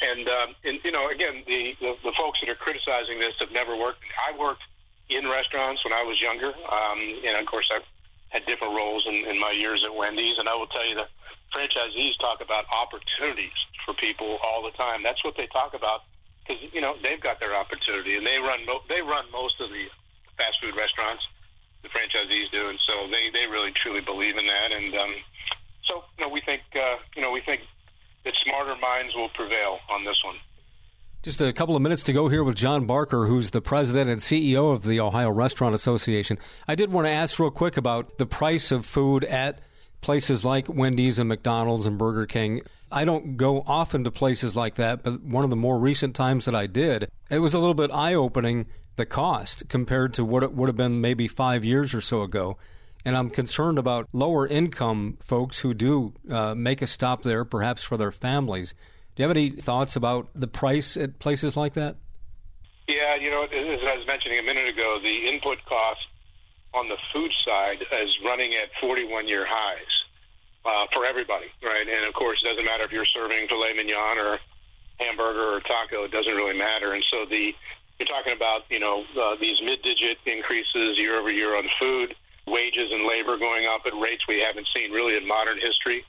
And, 0.00 0.28
um, 0.28 0.54
and 0.64 0.78
you 0.84 0.92
know, 0.92 1.08
again, 1.10 1.42
the, 1.46 1.74
the 1.80 1.96
the 2.04 2.12
folks 2.16 2.38
that 2.40 2.48
are 2.48 2.54
criticizing 2.54 3.18
this 3.18 3.34
have 3.40 3.50
never 3.50 3.76
worked. 3.76 4.00
I 4.16 4.38
worked 4.38 4.62
in 5.08 5.28
restaurants 5.28 5.84
when 5.84 5.92
I 5.92 6.02
was 6.02 6.20
younger, 6.20 6.48
um, 6.48 7.00
and 7.24 7.36
of 7.36 7.46
course, 7.46 7.68
I've 7.74 7.86
had 8.28 8.44
different 8.46 8.76
roles 8.76 9.06
in, 9.06 9.14
in 9.26 9.40
my 9.40 9.52
years 9.52 9.82
at 9.84 9.94
Wendy's. 9.94 10.38
And 10.38 10.48
I 10.48 10.54
will 10.54 10.66
tell 10.66 10.84
you 10.84 10.94
that 10.96 11.08
franchisees 11.54 12.18
talk 12.20 12.40
about 12.40 12.64
opportunities 12.72 13.56
for 13.84 13.94
people 13.94 14.38
all 14.44 14.62
the 14.62 14.70
time. 14.76 15.02
That's 15.02 15.22
what 15.24 15.36
they 15.36 15.46
talk 15.46 15.74
about 15.74 16.02
because 16.46 16.62
you 16.72 16.80
know 16.80 16.94
they've 17.02 17.20
got 17.20 17.40
their 17.40 17.54
opportunity, 17.54 18.16
and 18.16 18.26
they 18.26 18.38
run 18.38 18.64
mo- 18.66 18.84
they 18.88 19.02
run 19.02 19.24
most 19.32 19.60
of 19.60 19.70
the 19.70 19.86
fast 20.36 20.56
food 20.62 20.76
restaurants. 20.76 21.24
The 21.82 21.88
franchisees 21.88 22.50
do, 22.50 22.68
and 22.68 22.78
so 22.86 23.08
they 23.10 23.30
they 23.32 23.46
really 23.46 23.72
truly 23.72 24.00
believe 24.00 24.36
in 24.36 24.46
that. 24.46 24.72
And 24.72 24.94
um, 24.94 25.14
so 25.84 26.04
you 26.18 26.24
know, 26.24 26.32
we 26.32 26.40
think 26.40 26.62
uh, 26.74 26.96
you 27.16 27.22
know 27.22 27.30
we 27.30 27.40
think 27.40 27.62
that 28.24 28.34
smarter 28.44 28.76
minds 28.76 29.14
will 29.14 29.30
prevail 29.30 29.78
on 29.88 30.04
this 30.04 30.18
one. 30.24 30.36
Just 31.24 31.42
a 31.42 31.52
couple 31.52 31.74
of 31.74 31.82
minutes 31.82 32.04
to 32.04 32.12
go 32.12 32.28
here 32.28 32.44
with 32.44 32.54
John 32.54 32.86
Barker, 32.86 33.26
who's 33.26 33.50
the 33.50 33.60
president 33.60 34.08
and 34.08 34.20
CEO 34.20 34.72
of 34.72 34.84
the 34.84 35.00
Ohio 35.00 35.30
Restaurant 35.30 35.74
Association. 35.74 36.38
I 36.68 36.76
did 36.76 36.92
want 36.92 37.08
to 37.08 37.12
ask 37.12 37.40
real 37.40 37.50
quick 37.50 37.76
about 37.76 38.18
the 38.18 38.26
price 38.26 38.70
of 38.70 38.86
food 38.86 39.24
at 39.24 39.60
places 40.00 40.44
like 40.44 40.68
Wendy's 40.68 41.18
and 41.18 41.28
McDonald's 41.28 41.86
and 41.86 41.98
Burger 41.98 42.24
King. 42.24 42.62
I 42.92 43.04
don't 43.04 43.36
go 43.36 43.64
often 43.66 44.04
to 44.04 44.12
places 44.12 44.54
like 44.54 44.76
that, 44.76 45.02
but 45.02 45.24
one 45.24 45.42
of 45.42 45.50
the 45.50 45.56
more 45.56 45.76
recent 45.80 46.14
times 46.14 46.44
that 46.44 46.54
I 46.54 46.68
did, 46.68 47.10
it 47.28 47.40
was 47.40 47.52
a 47.52 47.58
little 47.58 47.74
bit 47.74 47.90
eye 47.90 48.14
opening 48.14 48.66
the 48.94 49.04
cost 49.04 49.68
compared 49.68 50.14
to 50.14 50.24
what 50.24 50.44
it 50.44 50.52
would 50.52 50.68
have 50.68 50.76
been 50.76 51.00
maybe 51.00 51.26
five 51.26 51.64
years 51.64 51.94
or 51.94 52.00
so 52.00 52.22
ago. 52.22 52.56
And 53.04 53.16
I'm 53.16 53.30
concerned 53.30 53.78
about 53.78 54.08
lower 54.12 54.46
income 54.46 55.18
folks 55.20 55.58
who 55.60 55.74
do 55.74 56.14
uh, 56.30 56.54
make 56.54 56.80
a 56.80 56.86
stop 56.86 57.24
there, 57.24 57.44
perhaps 57.44 57.82
for 57.82 57.96
their 57.96 58.12
families. 58.12 58.72
Do 59.18 59.24
you 59.24 59.28
have 59.28 59.36
any 59.36 59.50
thoughts 59.50 59.96
about 59.96 60.28
the 60.32 60.46
price 60.46 60.96
at 60.96 61.18
places 61.18 61.56
like 61.56 61.72
that? 61.72 61.96
Yeah, 62.86 63.16
you 63.16 63.32
know, 63.32 63.42
as 63.42 63.80
I 63.82 63.98
was 63.98 64.06
mentioning 64.06 64.38
a 64.38 64.44
minute 64.44 64.68
ago, 64.68 65.00
the 65.02 65.26
input 65.26 65.58
cost 65.66 66.06
on 66.72 66.88
the 66.88 66.94
food 67.12 67.32
side 67.44 67.82
is 67.82 68.14
running 68.24 68.54
at 68.54 68.70
41 68.80 69.26
year 69.26 69.44
highs 69.44 69.90
uh, 70.64 70.86
for 70.92 71.04
everybody, 71.04 71.46
right? 71.64 71.82
And 71.82 72.06
of 72.06 72.14
course, 72.14 72.40
it 72.44 72.46
doesn't 72.46 72.64
matter 72.64 72.84
if 72.84 72.92
you're 72.92 73.04
serving 73.06 73.48
filet 73.48 73.72
mignon 73.74 74.18
or 74.18 74.38
hamburger 75.00 75.50
or 75.50 75.60
taco, 75.62 76.04
it 76.04 76.12
doesn't 76.12 76.36
really 76.36 76.56
matter. 76.56 76.92
And 76.92 77.02
so 77.10 77.26
the 77.26 77.52
you're 77.98 78.06
talking 78.06 78.34
about, 78.34 78.70
you 78.70 78.78
know, 78.78 79.02
uh, 79.20 79.34
these 79.40 79.58
mid 79.64 79.82
digit 79.82 80.18
increases 80.26 80.96
year 80.96 81.18
over 81.18 81.32
year 81.32 81.56
on 81.58 81.64
food 81.80 82.14
wages 82.46 82.92
and 82.92 83.04
labor 83.04 83.36
going 83.36 83.66
up 83.66 83.82
at 83.84 83.98
rates 84.00 84.22
we 84.28 84.38
haven't 84.38 84.68
seen 84.72 84.92
really 84.92 85.16
in 85.16 85.26
modern 85.26 85.58
history, 85.58 86.04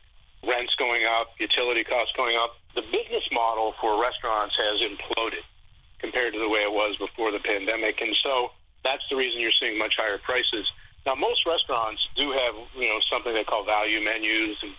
rents 0.45 0.75
going 0.75 1.05
up, 1.05 1.29
utility 1.39 1.83
costs 1.83 2.13
going 2.15 2.37
up. 2.37 2.58
The 2.75 2.81
business 2.81 3.23
model 3.31 3.73
for 3.81 4.01
restaurants 4.01 4.55
has 4.57 4.81
imploded 4.81 5.43
compared 5.99 6.33
to 6.33 6.39
the 6.39 6.49
way 6.49 6.61
it 6.61 6.71
was 6.71 6.95
before 6.97 7.31
the 7.31 7.39
pandemic. 7.39 8.01
And 8.01 8.15
so 8.23 8.51
that's 8.83 9.03
the 9.09 9.15
reason 9.15 9.41
you're 9.41 9.55
seeing 9.59 9.77
much 9.77 9.95
higher 9.97 10.17
prices. 10.17 10.65
Now, 11.05 11.15
most 11.15 11.45
restaurants 11.45 12.01
do 12.15 12.31
have, 12.31 12.55
you 12.75 12.87
know, 12.87 12.99
something 13.11 13.33
they 13.33 13.43
call 13.43 13.65
value 13.65 14.01
menus 14.01 14.57
and 14.61 14.71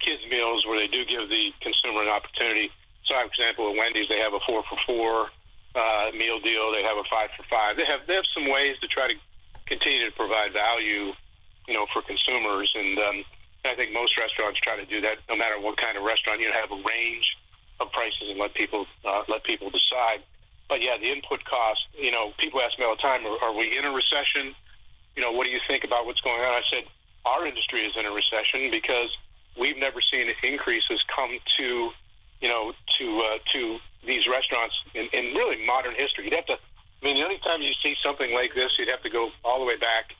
kids 0.00 0.22
meals 0.30 0.66
where 0.66 0.78
they 0.78 0.88
do 0.88 1.04
give 1.04 1.28
the 1.28 1.52
consumer 1.60 2.02
an 2.02 2.08
opportunity. 2.08 2.70
So, 3.04 3.14
for 3.14 3.26
example, 3.26 3.70
at 3.70 3.76
Wendy's, 3.76 4.08
they 4.08 4.18
have 4.18 4.32
a 4.32 4.40
four 4.46 4.62
for 4.68 4.78
four 4.86 5.28
uh, 5.74 6.10
meal 6.16 6.40
deal. 6.40 6.72
They 6.72 6.82
have 6.82 6.96
a 6.96 7.04
five 7.10 7.30
for 7.36 7.42
five. 7.50 7.76
They 7.76 7.84
have 7.84 8.00
they 8.06 8.14
have 8.14 8.24
some 8.32 8.50
ways 8.50 8.76
to 8.80 8.88
try 8.88 9.08
to 9.08 9.14
continue 9.66 10.06
to 10.06 10.12
provide 10.16 10.52
value, 10.52 11.12
you 11.66 11.74
know, 11.74 11.86
for 11.92 12.02
consumers. 12.02 12.70
And 12.74 12.98
um, 12.98 13.24
I 13.64 13.74
think 13.74 13.92
most 13.92 14.18
restaurants 14.18 14.60
try 14.60 14.76
to 14.76 14.84
do 14.84 15.00
that, 15.00 15.18
no 15.28 15.36
matter 15.36 15.58
what 15.60 15.76
kind 15.76 15.96
of 15.96 16.04
restaurant. 16.04 16.40
You 16.40 16.52
have 16.52 16.70
a 16.70 16.82
range 16.82 17.24
of 17.80 17.90
prices 17.92 18.28
and 18.28 18.38
let 18.38 18.54
people 18.54 18.86
uh, 19.04 19.22
let 19.28 19.44
people 19.44 19.70
decide. 19.70 20.20
But 20.68 20.80
yeah, 20.82 20.96
the 20.98 21.10
input 21.10 21.44
cost. 21.44 21.80
You 21.96 22.12
know, 22.12 22.32
people 22.38 22.60
ask 22.60 22.78
me 22.78 22.84
all 22.84 22.96
the 22.96 23.02
time, 23.02 23.26
are, 23.26 23.38
are 23.42 23.54
we 23.56 23.76
in 23.76 23.84
a 23.84 23.90
recession? 23.90 24.54
You 25.16 25.22
know, 25.22 25.32
what 25.32 25.44
do 25.44 25.50
you 25.50 25.60
think 25.66 25.84
about 25.84 26.06
what's 26.06 26.20
going 26.20 26.40
on? 26.40 26.52
I 26.52 26.62
said 26.70 26.84
our 27.24 27.46
industry 27.46 27.86
is 27.86 27.96
in 27.96 28.06
a 28.06 28.12
recession 28.12 28.70
because 28.70 29.10
we've 29.58 29.78
never 29.78 30.00
seen 30.00 30.28
increases 30.42 31.02
come 31.14 31.38
to, 31.58 31.90
you 32.40 32.48
know, 32.48 32.72
to 32.98 33.20
uh, 33.20 33.38
to 33.52 33.78
these 34.06 34.28
restaurants 34.28 34.74
in, 34.94 35.08
in 35.12 35.34
really 35.34 35.64
modern 35.64 35.94
history. 35.94 36.24
You'd 36.24 36.34
have 36.34 36.46
to 36.46 36.58
I 37.04 37.06
mean, 37.06 37.16
the 37.16 37.24
only 37.24 37.38
time 37.44 37.60
you 37.60 37.72
see 37.82 37.94
something 38.02 38.32
like 38.32 38.54
this, 38.54 38.72
you'd 38.78 38.88
have 38.88 39.02
to 39.02 39.10
go 39.10 39.28
all 39.44 39.58
the 39.58 39.66
way 39.66 39.76
back 39.76 40.16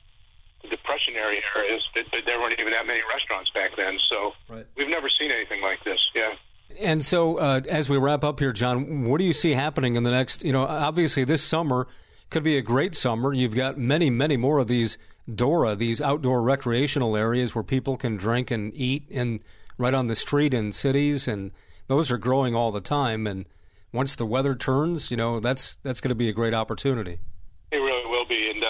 to 0.69 0.77
Depressionary 0.77 1.39
areas. 1.55 1.81
but, 1.93 2.05
but 2.11 2.21
there 2.25 2.39
weren't 2.39 2.59
even 2.59 2.71
that 2.73 2.87
many 2.87 3.01
restaurants 3.13 3.49
back 3.51 3.71
then. 3.75 3.97
So 4.09 4.33
right. 4.49 4.65
we've 4.77 4.89
never 4.89 5.09
seen 5.09 5.31
anything 5.31 5.61
like 5.61 5.83
this. 5.83 5.99
Yeah. 6.13 6.33
And 6.81 7.05
so, 7.05 7.37
uh, 7.37 7.61
as 7.69 7.89
we 7.89 7.97
wrap 7.97 8.23
up 8.23 8.39
here, 8.39 8.51
John, 8.51 9.05
what 9.05 9.19
do 9.19 9.23
you 9.23 9.33
see 9.33 9.51
happening 9.51 9.95
in 9.95 10.03
the 10.03 10.11
next? 10.11 10.43
You 10.43 10.51
know, 10.51 10.65
obviously 10.65 11.23
this 11.23 11.43
summer 11.43 11.87
could 12.29 12.43
be 12.43 12.57
a 12.57 12.61
great 12.61 12.95
summer. 12.95 13.33
You've 13.33 13.55
got 13.55 13.77
many, 13.77 14.09
many 14.09 14.35
more 14.35 14.59
of 14.59 14.67
these 14.67 14.97
DORA, 15.33 15.75
these 15.75 16.01
outdoor 16.01 16.41
recreational 16.41 17.15
areas 17.15 17.55
where 17.55 17.63
people 17.63 17.97
can 17.97 18.17
drink 18.17 18.51
and 18.51 18.73
eat 18.73 19.07
and 19.11 19.39
right 19.77 19.93
on 19.93 20.07
the 20.07 20.15
street 20.15 20.53
in 20.53 20.71
cities, 20.71 21.27
and 21.27 21.51
those 21.87 22.11
are 22.11 22.17
growing 22.17 22.55
all 22.55 22.71
the 22.71 22.81
time. 22.81 23.25
And 23.27 23.45
once 23.91 24.15
the 24.15 24.25
weather 24.25 24.55
turns, 24.55 25.11
you 25.11 25.17
know, 25.17 25.39
that's 25.39 25.77
that's 25.77 26.01
going 26.01 26.09
to 26.09 26.15
be 26.15 26.29
a 26.29 26.33
great 26.33 26.53
opportunity. 26.53 27.19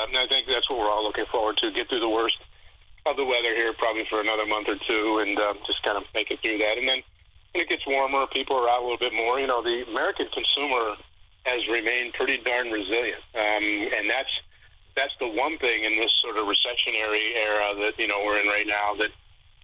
Uh, 0.06 0.08
and 0.08 0.18
I 0.18 0.28
think 0.28 0.48
that's 0.48 0.70
what 0.70 0.80
we're 0.80 0.90
all 0.90 1.04
looking 1.04 1.26
forward 1.32 1.58
to: 1.58 1.72
get 1.72 1.90
through 1.90 2.00
the 2.00 2.10
worst 2.10 2.38
of 3.06 3.18
the 3.18 3.26
weather 3.26 3.54
here, 3.56 3.74
probably 3.74 4.06
for 4.10 4.22
another 4.22 4.46
month 4.46 4.68
or 4.68 4.78
two, 4.88 5.20
and 5.20 5.38
uh, 5.38 5.54
just 5.68 5.82
kind 5.84 5.98
of 5.98 6.04
make 6.14 6.32
it 6.32 6.40
through 6.42 6.58
that. 6.58 6.78
And 6.78 6.88
then 6.88 7.02
when 7.54 7.64
it 7.64 7.70
gets 7.70 7.86
warmer, 7.86 8.26
people 8.28 8.58
are 8.58 8.70
out 8.70 8.82
a 8.82 8.84
little 8.84 8.98
bit 8.98 9.14
more. 9.14 9.40
You 9.40 9.48
know, 9.48 9.62
the 9.62 9.86
American 9.88 10.28
consumer 10.34 10.96
has 11.46 11.62
remained 11.68 12.14
pretty 12.14 12.38
darn 12.44 12.72
resilient, 12.72 13.22
um, 13.36 13.66
and 13.94 14.10
that's 14.10 14.32
that's 14.96 15.14
the 15.20 15.28
one 15.28 15.58
thing 15.60 15.84
in 15.84 15.98
this 15.98 16.12
sort 16.22 16.38
of 16.38 16.48
recessionary 16.48 17.36
era 17.36 17.76
that 17.80 18.00
you 18.00 18.08
know 18.08 18.24
we're 18.26 18.40
in 18.40 18.48
right 18.48 18.68
now 18.68 18.96
that 18.98 19.12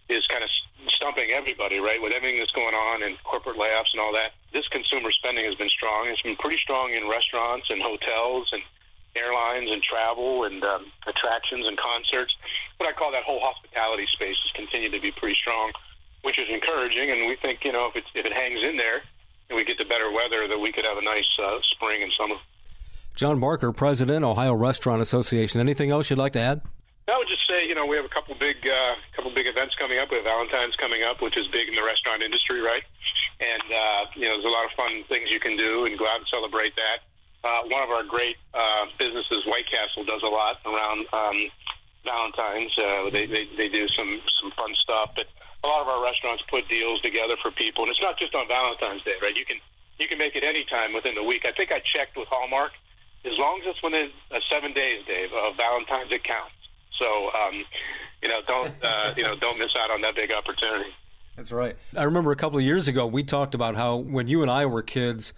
is 0.09 0.27
kind 0.27 0.43
of 0.43 0.49
stumping 0.89 1.31
everybody, 1.31 1.79
right? 1.79 2.01
With 2.01 2.11
everything 2.11 2.39
that's 2.39 2.51
going 2.51 2.75
on 2.75 3.03
and 3.03 3.15
corporate 3.23 3.57
layoffs 3.57 3.93
and 3.93 4.01
all 4.01 4.11
that, 4.13 4.33
this 4.53 4.67
consumer 4.67 5.11
spending 5.11 5.45
has 5.45 5.55
been 5.55 5.69
strong. 5.69 6.07
It's 6.07 6.21
been 6.21 6.35
pretty 6.35 6.57
strong 6.57 6.93
in 6.93 7.07
restaurants 7.07 7.67
and 7.69 7.81
hotels 7.81 8.49
and 8.51 8.61
airlines 9.15 9.69
and 9.71 9.81
travel 9.83 10.45
and 10.45 10.63
um, 10.63 10.85
attractions 11.07 11.67
and 11.67 11.77
concerts. 11.77 12.33
What 12.77 12.89
I 12.89 12.93
call 12.93 13.11
that 13.11 13.23
whole 13.23 13.39
hospitality 13.39 14.07
space 14.13 14.37
has 14.43 14.51
continued 14.55 14.93
to 14.93 15.01
be 15.01 15.11
pretty 15.11 15.35
strong, 15.35 15.71
which 16.23 16.39
is 16.39 16.47
encouraging. 16.49 17.11
And 17.11 17.27
we 17.27 17.35
think, 17.41 17.63
you 17.63 17.71
know, 17.71 17.87
if 17.87 17.95
it, 17.95 18.03
if 18.15 18.25
it 18.25 18.33
hangs 18.33 18.59
in 18.63 18.77
there 18.77 19.01
and 19.49 19.57
we 19.57 19.65
get 19.65 19.77
the 19.77 19.85
better 19.85 20.11
weather, 20.11 20.47
that 20.47 20.59
we 20.59 20.71
could 20.71 20.85
have 20.85 20.97
a 20.97 21.03
nice 21.03 21.27
uh, 21.41 21.59
spring 21.71 22.03
and 22.03 22.11
summer. 22.17 22.35
John 23.15 23.39
Barker, 23.39 23.71
President, 23.71 24.23
Ohio 24.23 24.53
Restaurant 24.53 25.01
Association. 25.01 25.59
Anything 25.59 25.91
else 25.91 26.09
you'd 26.09 26.19
like 26.19 26.33
to 26.33 26.39
add? 26.39 26.61
I 27.07 27.17
would 27.17 27.27
just 27.27 27.43
say, 27.49 27.67
you 27.67 27.75
know, 27.75 27.85
we 27.85 27.97
have 27.97 28.05
a 28.05 28.09
couple 28.13 28.35
big, 28.39 28.55
uh, 28.63 28.95
couple 29.15 29.33
big 29.35 29.47
events 29.47 29.75
coming 29.75 29.99
up. 29.99 30.09
We 30.09 30.17
have 30.17 30.25
Valentine's 30.25 30.75
coming 30.77 31.03
up, 31.03 31.21
which 31.21 31.35
is 31.35 31.45
big 31.51 31.67
in 31.67 31.75
the 31.75 31.83
restaurant 31.83 32.23
industry, 32.23 32.61
right? 32.61 32.83
And 33.41 33.63
uh, 33.67 34.05
you 34.15 34.29
know, 34.29 34.39
there's 34.39 34.45
a 34.45 34.53
lot 34.53 34.65
of 34.65 34.71
fun 34.77 35.03
things 35.09 35.29
you 35.29 35.39
can 35.39 35.57
do, 35.57 35.85
and 35.85 35.97
go 35.99 36.07
out 36.07 36.19
and 36.19 36.27
celebrate 36.31 36.73
that. 36.77 37.03
Uh, 37.43 37.61
one 37.63 37.81
of 37.81 37.89
our 37.89 38.03
great 38.03 38.37
uh, 38.53 38.85
businesses, 38.99 39.43
White 39.45 39.65
Castle, 39.69 40.05
does 40.05 40.21
a 40.23 40.27
lot 40.27 40.57
around 40.65 41.05
um, 41.11 41.49
Valentine's. 42.05 42.71
Uh, 42.77 43.09
they, 43.09 43.25
they 43.25 43.47
they 43.57 43.69
do 43.69 43.87
some 43.89 44.21
some 44.41 44.51
fun 44.51 44.73
stuff, 44.83 45.11
but 45.15 45.25
a 45.63 45.67
lot 45.67 45.81
of 45.81 45.87
our 45.87 46.03
restaurants 46.03 46.43
put 46.49 46.67
deals 46.67 47.01
together 47.01 47.35
for 47.41 47.51
people, 47.51 47.83
and 47.83 47.91
it's 47.91 48.01
not 48.01 48.17
just 48.17 48.35
on 48.35 48.47
Valentine's 48.47 49.03
Day, 49.03 49.15
right? 49.21 49.35
You 49.35 49.45
can 49.45 49.57
you 49.97 50.07
can 50.07 50.17
make 50.17 50.35
it 50.35 50.43
any 50.43 50.65
time 50.65 50.93
within 50.93 51.15
the 51.15 51.23
week. 51.23 51.45
I 51.45 51.51
think 51.51 51.71
I 51.71 51.81
checked 51.95 52.17
with 52.17 52.27
Hallmark. 52.27 52.71
As 53.23 53.37
long 53.37 53.61
as 53.61 53.67
it's 53.67 53.83
within 53.83 54.09
uh, 54.31 54.39
seven 54.49 54.73
days, 54.73 55.05
Dave, 55.05 55.29
of 55.31 55.55
Valentine's, 55.55 56.11
it 56.11 56.23
counts. 56.23 56.55
So, 56.97 57.29
um, 57.33 57.63
you 58.23 58.29
know, 58.29 58.41
don't 58.47 58.73
uh, 58.83 59.13
you 59.15 59.23
know, 59.23 59.35
don't 59.35 59.59
miss 59.59 59.75
out 59.77 59.91
on 59.91 60.01
that 60.01 60.15
big 60.15 60.31
opportunity. 60.31 60.89
That's 61.35 61.51
right. 61.51 61.75
I 61.95 62.03
remember 62.03 62.31
a 62.31 62.35
couple 62.35 62.57
of 62.57 62.65
years 62.65 62.87
ago 62.87 63.05
we 63.05 63.23
talked 63.23 63.55
about 63.55 63.75
how 63.75 63.95
when 63.95 64.27
you 64.27 64.41
and 64.41 64.51
I 64.51 64.65
were 64.65 64.81
kids, 64.81 65.33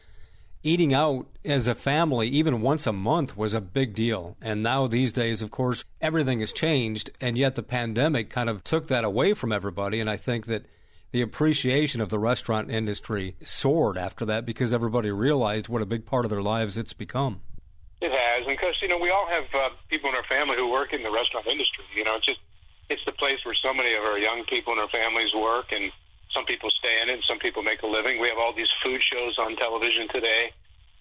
eating 0.64 0.94
out 0.94 1.28
as 1.46 1.68
a 1.68 1.76
family, 1.76 2.28
even 2.30 2.62
once 2.62 2.88
a 2.88 2.94
month, 2.94 3.38
was 3.38 3.54
a 3.54 3.62
big 3.62 3.94
deal. 3.94 4.38
And 4.42 4.64
now 4.64 4.88
these 4.88 5.12
days, 5.12 5.42
of 5.42 5.52
course, 5.52 5.84
everything 6.02 6.40
has 6.40 6.54
changed, 6.54 7.12
and 7.20 7.38
yet 7.38 7.56
the 7.56 7.64
pandemic 7.64 8.30
kind 8.30 8.50
of 8.50 8.64
took 8.64 8.88
that 8.88 9.04
away 9.04 9.34
from 9.34 9.52
everybody. 9.52 10.00
And 10.00 10.10
I 10.10 10.18
think 10.18 10.46
that 10.48 10.66
the 11.12 11.22
appreciation 11.22 12.02
of 12.02 12.10
the 12.10 12.18
restaurant 12.18 12.72
industry 12.72 13.36
soared 13.44 13.98
after 13.98 14.26
that 14.26 14.46
because 14.46 14.74
everybody 14.74 15.12
realized 15.12 15.70
what 15.70 15.82
a 15.82 15.86
big 15.86 16.06
part 16.06 16.26
of 16.26 16.32
their 16.32 16.42
lives 16.42 16.76
it's 16.76 16.94
become. 16.94 17.42
It 18.02 18.12
has, 18.12 18.48
and 18.48 18.58
because 18.58 18.76
you 18.82 18.88
know 18.88 18.98
we 18.98 19.12
all 19.12 19.28
have 19.28 19.46
uh, 19.54 19.70
people 19.90 20.10
in 20.10 20.16
our 20.16 20.26
family 20.26 20.58
who 20.58 20.70
work 20.70 20.92
in 20.92 21.04
the 21.04 21.12
restaurant 21.12 21.48
industry. 21.48 21.86
You 21.96 22.04
know, 22.04 22.16
it's 22.16 22.26
just 22.26 22.40
it's 22.90 23.02
the 23.06 23.14
place 23.14 23.40
where 23.46 23.56
so 23.62 23.74
many 23.74 23.94
of 23.94 24.04
our 24.04 24.18
young 24.18 24.44
people 24.46 24.74
in 24.74 24.80
our 24.80 24.90
families 24.90 25.30
work, 25.34 25.72
and 25.72 25.92
some 26.34 26.46
people 26.46 26.70
stay 26.72 27.02
in 27.02 27.10
it, 27.10 27.14
and 27.14 27.24
some 27.24 27.40
people 27.40 27.62
make 27.62 27.84
a 27.84 27.88
living. 27.88 28.20
We 28.20 28.28
have 28.30 28.38
all 28.38 28.54
these 28.54 28.72
food 28.82 29.02
shows 29.02 29.38
on 29.38 29.56
television 29.56 30.08
today, 30.10 30.52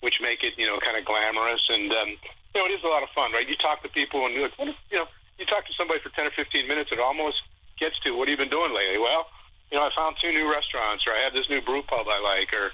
which 0.00 0.20
make 0.20 0.44
it, 0.44 0.54
you 0.56 0.66
know, 0.66 0.78
kind 0.78 0.96
of 0.96 1.04
glamorous. 1.04 1.62
And, 1.68 1.90
um, 1.92 2.08
you 2.54 2.60
know, 2.60 2.66
it 2.66 2.76
is 2.76 2.84
a 2.84 2.88
lot 2.88 3.02
of 3.02 3.08
fun, 3.14 3.32
right? 3.32 3.48
You 3.48 3.56
talk 3.56 3.82
to 3.82 3.88
people 3.88 4.26
and, 4.26 4.34
you're 4.34 4.44
like, 4.44 4.58
what 4.58 4.68
if, 4.68 4.76
you 4.90 4.98
know, 4.98 5.06
you 5.38 5.46
talk 5.46 5.66
to 5.66 5.72
somebody 5.72 6.00
for 6.00 6.10
10 6.10 6.26
or 6.26 6.30
15 6.36 6.68
minutes, 6.68 6.90
it 6.92 7.00
almost 7.00 7.40
gets 7.80 7.98
to, 8.04 8.12
what 8.12 8.28
have 8.28 8.38
you 8.38 8.44
been 8.44 8.52
doing 8.52 8.74
lately? 8.74 8.98
Well, 8.98 9.26
you 9.70 9.78
know, 9.78 9.84
I 9.84 9.90
found 9.96 10.16
two 10.20 10.30
new 10.30 10.50
restaurants, 10.50 11.04
or 11.06 11.14
I 11.14 11.20
have 11.24 11.32
this 11.32 11.48
new 11.48 11.62
brew 11.62 11.82
pub 11.82 12.06
I 12.06 12.20
like, 12.20 12.52
or 12.52 12.70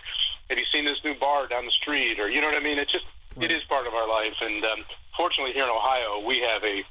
have 0.51 0.59
you 0.59 0.67
seen 0.73 0.85
this 0.85 0.99
new 1.05 1.15
bar 1.15 1.47
down 1.47 1.65
the 1.65 1.77
street, 1.79 2.19
or, 2.19 2.29
you 2.29 2.41
know 2.41 2.49
what 2.49 2.57
I 2.57 2.65
mean? 2.65 2.79
It 2.79 2.89
just, 2.89 3.07
it 3.39 3.53
is 3.53 3.63
part 3.69 3.87
of 3.87 3.95
our 3.95 4.09
life. 4.09 4.35
And 4.41 4.65
um, 4.65 4.85
fortunately, 5.17 5.53
here 5.53 5.63
in 5.63 5.71
Ohio, 5.71 6.27
we 6.27 6.41
have 6.41 6.65
a 6.65 6.83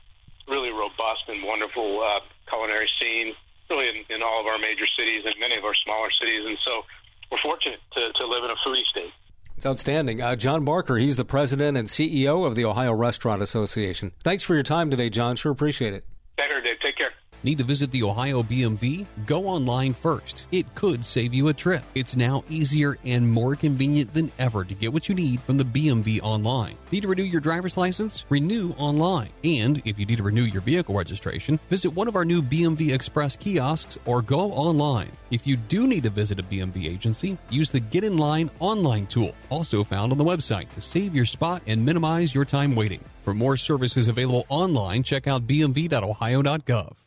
really 0.48 0.72
robust 0.72 1.28
and 1.28 1.44
wonderful 1.44 2.00
uh, 2.02 2.22
culinary 2.48 2.90
scene 3.00 3.36
really 3.70 3.90
in, 3.90 4.16
in 4.16 4.24
all 4.24 4.40
of 4.40 4.48
our 4.48 4.58
major 4.58 4.86
cities 4.98 5.24
and 5.26 5.36
many 5.40 5.56
of 5.56 5.64
our 5.64 5.76
smaller 5.84 6.10
cities. 6.20 6.46
And 6.46 6.58
so 6.66 6.84
we're 7.32 7.40
fortunate 7.40 7.80
to, 7.94 8.12
to 8.14 8.28
live 8.28 8.44
in 8.44 8.50
a 8.50 8.56
foodie 8.66 8.86
state. 8.86 9.12
It's 9.58 9.66
outstanding. 9.66 10.22
Uh, 10.22 10.36
John 10.36 10.64
Barker, 10.64 10.98
he's 10.98 11.18
the 11.18 11.26
president 11.26 11.78
and 11.78 11.88
CEO 11.88 12.46
of 12.46 12.56
the 12.56 12.64
Ohio 12.64 12.94
Restaurant 12.94 13.42
Association. 13.42 14.12
Thanks 14.24 14.44
for 14.44 14.54
your 14.54 14.64
time 14.64 14.92
today, 14.92 15.10
John. 15.10 15.36
Sure 15.36 15.52
appreciate 15.52 15.94
it. 15.94 16.06
Better, 16.38 16.62
Dave. 16.62 16.80
Take 16.80 16.98
care. 16.98 17.12
Need 17.44 17.60
to 17.60 17.64
visit 17.64 17.92
the 17.92 18.04
Ohio 18.04 18.42
BMV? 18.42 19.06
Go 19.26 19.48
online 19.48 19.94
first. 19.94 20.48
It 20.52 20.74
could 20.76 21.06
save 21.06 21.34
you 21.34 21.50
a 21.50 21.54
trip. 21.54 21.84
It's 21.94 22.16
now 22.16 22.44
easier 22.50 22.98
and 23.06 23.30
more 23.30 23.56
convenient 23.56 24.14
than 24.14 24.32
ever 24.40 24.64
to 24.64 24.74
get 24.74 24.92
what 24.92 25.08
you 25.08 25.16
need 25.16 25.40
from 25.42 25.58
the 25.58 25.64
BMV 25.64 26.22
online. 26.24 26.78
Need 26.92 27.02
to 27.02 27.08
renew 27.08 27.24
your 27.24 27.42
driver's 27.42 27.78
license? 27.78 28.26
Renew 28.30 28.72
online. 28.78 29.30
And 29.44 29.82
if 29.86 30.00
you 30.00 30.06
need 30.06 30.18
to 30.18 30.24
renew 30.24 30.44
your 30.44 30.62
vehicle 30.62 30.96
registration, 30.96 31.60
visit 31.70 31.92
one 31.92 32.08
of 32.08 32.16
our 32.16 32.26
new 32.26 32.42
BMV 32.42 32.94
Express 32.94 33.36
kiosks 33.38 33.98
or 34.06 34.22
go 34.22 34.52
online. 34.52 35.12
If 35.30 35.46
you 35.46 35.58
do 35.58 35.88
need 35.88 36.04
to 36.04 36.10
visit 36.10 36.40
a 36.40 36.44
BMV 36.44 36.90
agency, 36.90 37.38
use 37.50 37.70
the 37.70 37.80
Get 37.80 38.04
in 38.04 38.18
Line 38.18 38.50
online 38.60 39.06
tool, 39.08 39.36
also 39.50 39.84
found 39.84 40.12
on 40.12 40.18
the 40.18 40.24
website 40.24 40.70
to 40.72 40.82
save 40.82 41.16
your 41.16 41.26
spot 41.26 41.62
and 41.68 41.86
minimize 41.86 42.34
your 42.34 42.46
time 42.46 42.76
waiting. 42.76 43.04
For 43.24 43.34
more 43.34 43.58
services 43.58 44.08
available 44.08 44.46
online, 44.50 45.04
check 45.04 45.28
out 45.28 45.46
bmv.ohio.gov. 45.46 47.07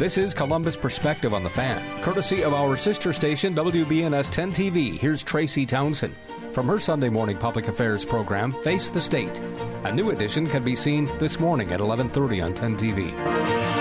This 0.00 0.18
is 0.18 0.34
Columbus 0.34 0.76
Perspective 0.76 1.34
on 1.34 1.44
the 1.44 1.50
Fan, 1.50 2.02
courtesy 2.02 2.42
of 2.42 2.52
our 2.52 2.76
sister 2.76 3.12
station 3.12 3.54
WBNS 3.54 4.30
10 4.30 4.52
TV. 4.52 4.98
Here's 4.98 5.22
Tracy 5.22 5.66
Townsend 5.66 6.16
from 6.52 6.66
her 6.66 6.78
Sunday 6.78 7.08
morning 7.08 7.36
public 7.36 7.68
affairs 7.68 8.04
program, 8.04 8.50
Face 8.62 8.90
the 8.90 9.00
State. 9.00 9.38
A 9.84 9.92
new 9.92 10.10
edition 10.10 10.46
can 10.46 10.64
be 10.64 10.74
seen 10.74 11.06
this 11.18 11.38
morning 11.38 11.70
at 11.70 11.80
11:30 11.80 12.40
on 12.40 12.54
10 12.54 12.76
TV. 12.76 13.79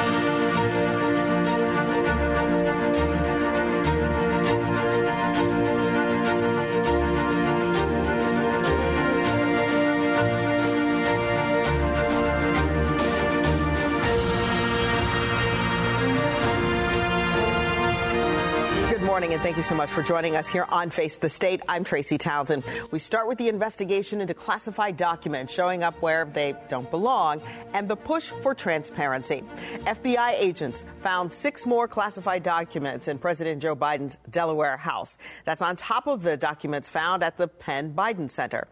You 19.59 19.63
so 19.63 19.75
much 19.75 19.89
for 19.89 20.01
joining 20.01 20.37
us 20.37 20.47
here 20.47 20.65
on 20.69 20.89
Face 20.89 21.17
the 21.17 21.29
State. 21.29 21.61
I'm 21.67 21.83
Tracy 21.83 22.17
Townsend. 22.17 22.63
We 22.91 22.99
start 22.99 23.27
with 23.27 23.37
the 23.37 23.49
investigation 23.49 24.21
into 24.21 24.33
classified 24.33 24.95
documents 24.95 25.53
showing 25.53 25.83
up 25.83 26.01
where 26.01 26.23
they 26.23 26.55
don't 26.69 26.89
belong 26.89 27.41
and 27.73 27.89
the 27.89 27.97
push 27.97 28.29
for 28.41 28.55
transparency. 28.55 29.43
FBI 29.79 30.31
agents 30.39 30.85
found 30.99 31.29
six 31.29 31.65
more 31.65 31.89
classified 31.89 32.41
documents 32.41 33.09
in 33.09 33.19
President 33.19 33.61
Joe 33.61 33.75
Biden's 33.75 34.17
Delaware 34.29 34.77
house. 34.77 35.17
That's 35.43 35.61
on 35.61 35.75
top 35.75 36.07
of 36.07 36.21
the 36.21 36.37
documents 36.37 36.87
found 36.87 37.21
at 37.21 37.35
the 37.35 37.49
Penn 37.49 37.93
Biden 37.93 38.31
Center. 38.31 38.65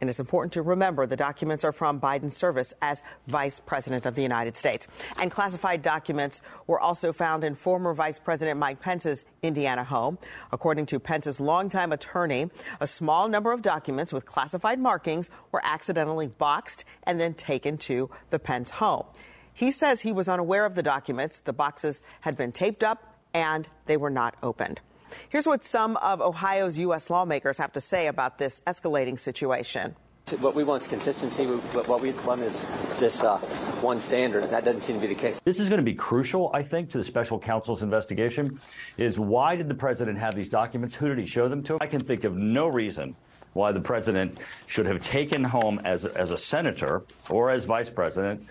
And 0.00 0.10
it's 0.10 0.20
important 0.20 0.52
to 0.54 0.62
remember 0.62 1.06
the 1.06 1.16
documents 1.16 1.64
are 1.64 1.72
from 1.72 2.00
Biden's 2.00 2.36
service 2.36 2.74
as 2.82 3.02
Vice 3.26 3.60
President 3.64 4.04
of 4.04 4.14
the 4.14 4.22
United 4.22 4.56
States. 4.56 4.86
And 5.16 5.30
classified 5.30 5.82
documents 5.82 6.42
were 6.66 6.78
also 6.78 7.12
found 7.12 7.44
in 7.44 7.54
former 7.54 7.94
Vice 7.94 8.18
President 8.18 8.58
Mike 8.58 8.80
Pence's 8.80 9.24
Indiana 9.42 9.84
home. 9.84 10.18
According 10.52 10.86
to 10.86 11.00
Pence's 11.00 11.40
longtime 11.40 11.92
attorney, 11.92 12.50
a 12.80 12.86
small 12.86 13.28
number 13.28 13.52
of 13.52 13.62
documents 13.62 14.12
with 14.12 14.26
classified 14.26 14.78
markings 14.78 15.30
were 15.50 15.62
accidentally 15.64 16.26
boxed 16.26 16.84
and 17.04 17.18
then 17.18 17.32
taken 17.32 17.78
to 17.78 18.10
the 18.30 18.38
Pence 18.38 18.70
home. 18.70 19.06
He 19.52 19.72
says 19.72 20.02
he 20.02 20.12
was 20.12 20.28
unaware 20.28 20.66
of 20.66 20.74
the 20.74 20.82
documents. 20.82 21.40
The 21.40 21.54
boxes 21.54 22.02
had 22.20 22.36
been 22.36 22.52
taped 22.52 22.84
up 22.84 23.18
and 23.32 23.66
they 23.86 23.96
were 23.96 24.10
not 24.10 24.34
opened. 24.42 24.80
Here's 25.28 25.46
what 25.46 25.64
some 25.64 25.96
of 25.98 26.20
Ohio's 26.20 26.78
U.S. 26.78 27.10
lawmakers 27.10 27.58
have 27.58 27.72
to 27.72 27.80
say 27.80 28.06
about 28.06 28.38
this 28.38 28.60
escalating 28.66 29.18
situation. 29.18 29.96
What 30.40 30.56
we 30.56 30.64
want 30.64 30.82
is 30.82 30.88
consistency. 30.88 31.46
What 31.46 32.00
we 32.00 32.10
want 32.10 32.42
is 32.42 32.66
this 32.98 33.22
uh, 33.22 33.38
one 33.80 34.00
standard. 34.00 34.42
and 34.42 34.52
That 34.52 34.64
doesn't 34.64 34.80
seem 34.80 34.96
to 34.96 35.00
be 35.00 35.06
the 35.06 35.20
case. 35.20 35.38
This 35.44 35.60
is 35.60 35.68
going 35.68 35.78
to 35.78 35.84
be 35.84 35.94
crucial, 35.94 36.50
I 36.52 36.64
think, 36.64 36.90
to 36.90 36.98
the 36.98 37.04
special 37.04 37.38
counsel's 37.38 37.82
investigation. 37.82 38.58
Is 38.96 39.20
why 39.20 39.54
did 39.54 39.68
the 39.68 39.74
president 39.74 40.18
have 40.18 40.34
these 40.34 40.48
documents? 40.48 40.96
Who 40.96 41.08
did 41.08 41.18
he 41.18 41.26
show 41.26 41.46
them 41.48 41.62
to? 41.64 41.78
I 41.80 41.86
can 41.86 42.00
think 42.00 42.24
of 42.24 42.36
no 42.36 42.66
reason 42.66 43.14
why 43.52 43.70
the 43.70 43.80
president 43.80 44.38
should 44.66 44.86
have 44.86 45.00
taken 45.00 45.44
home 45.44 45.80
as 45.84 46.04
as 46.04 46.32
a 46.32 46.38
senator 46.38 47.04
or 47.30 47.50
as 47.50 47.62
vice 47.62 47.88
president 47.88 48.44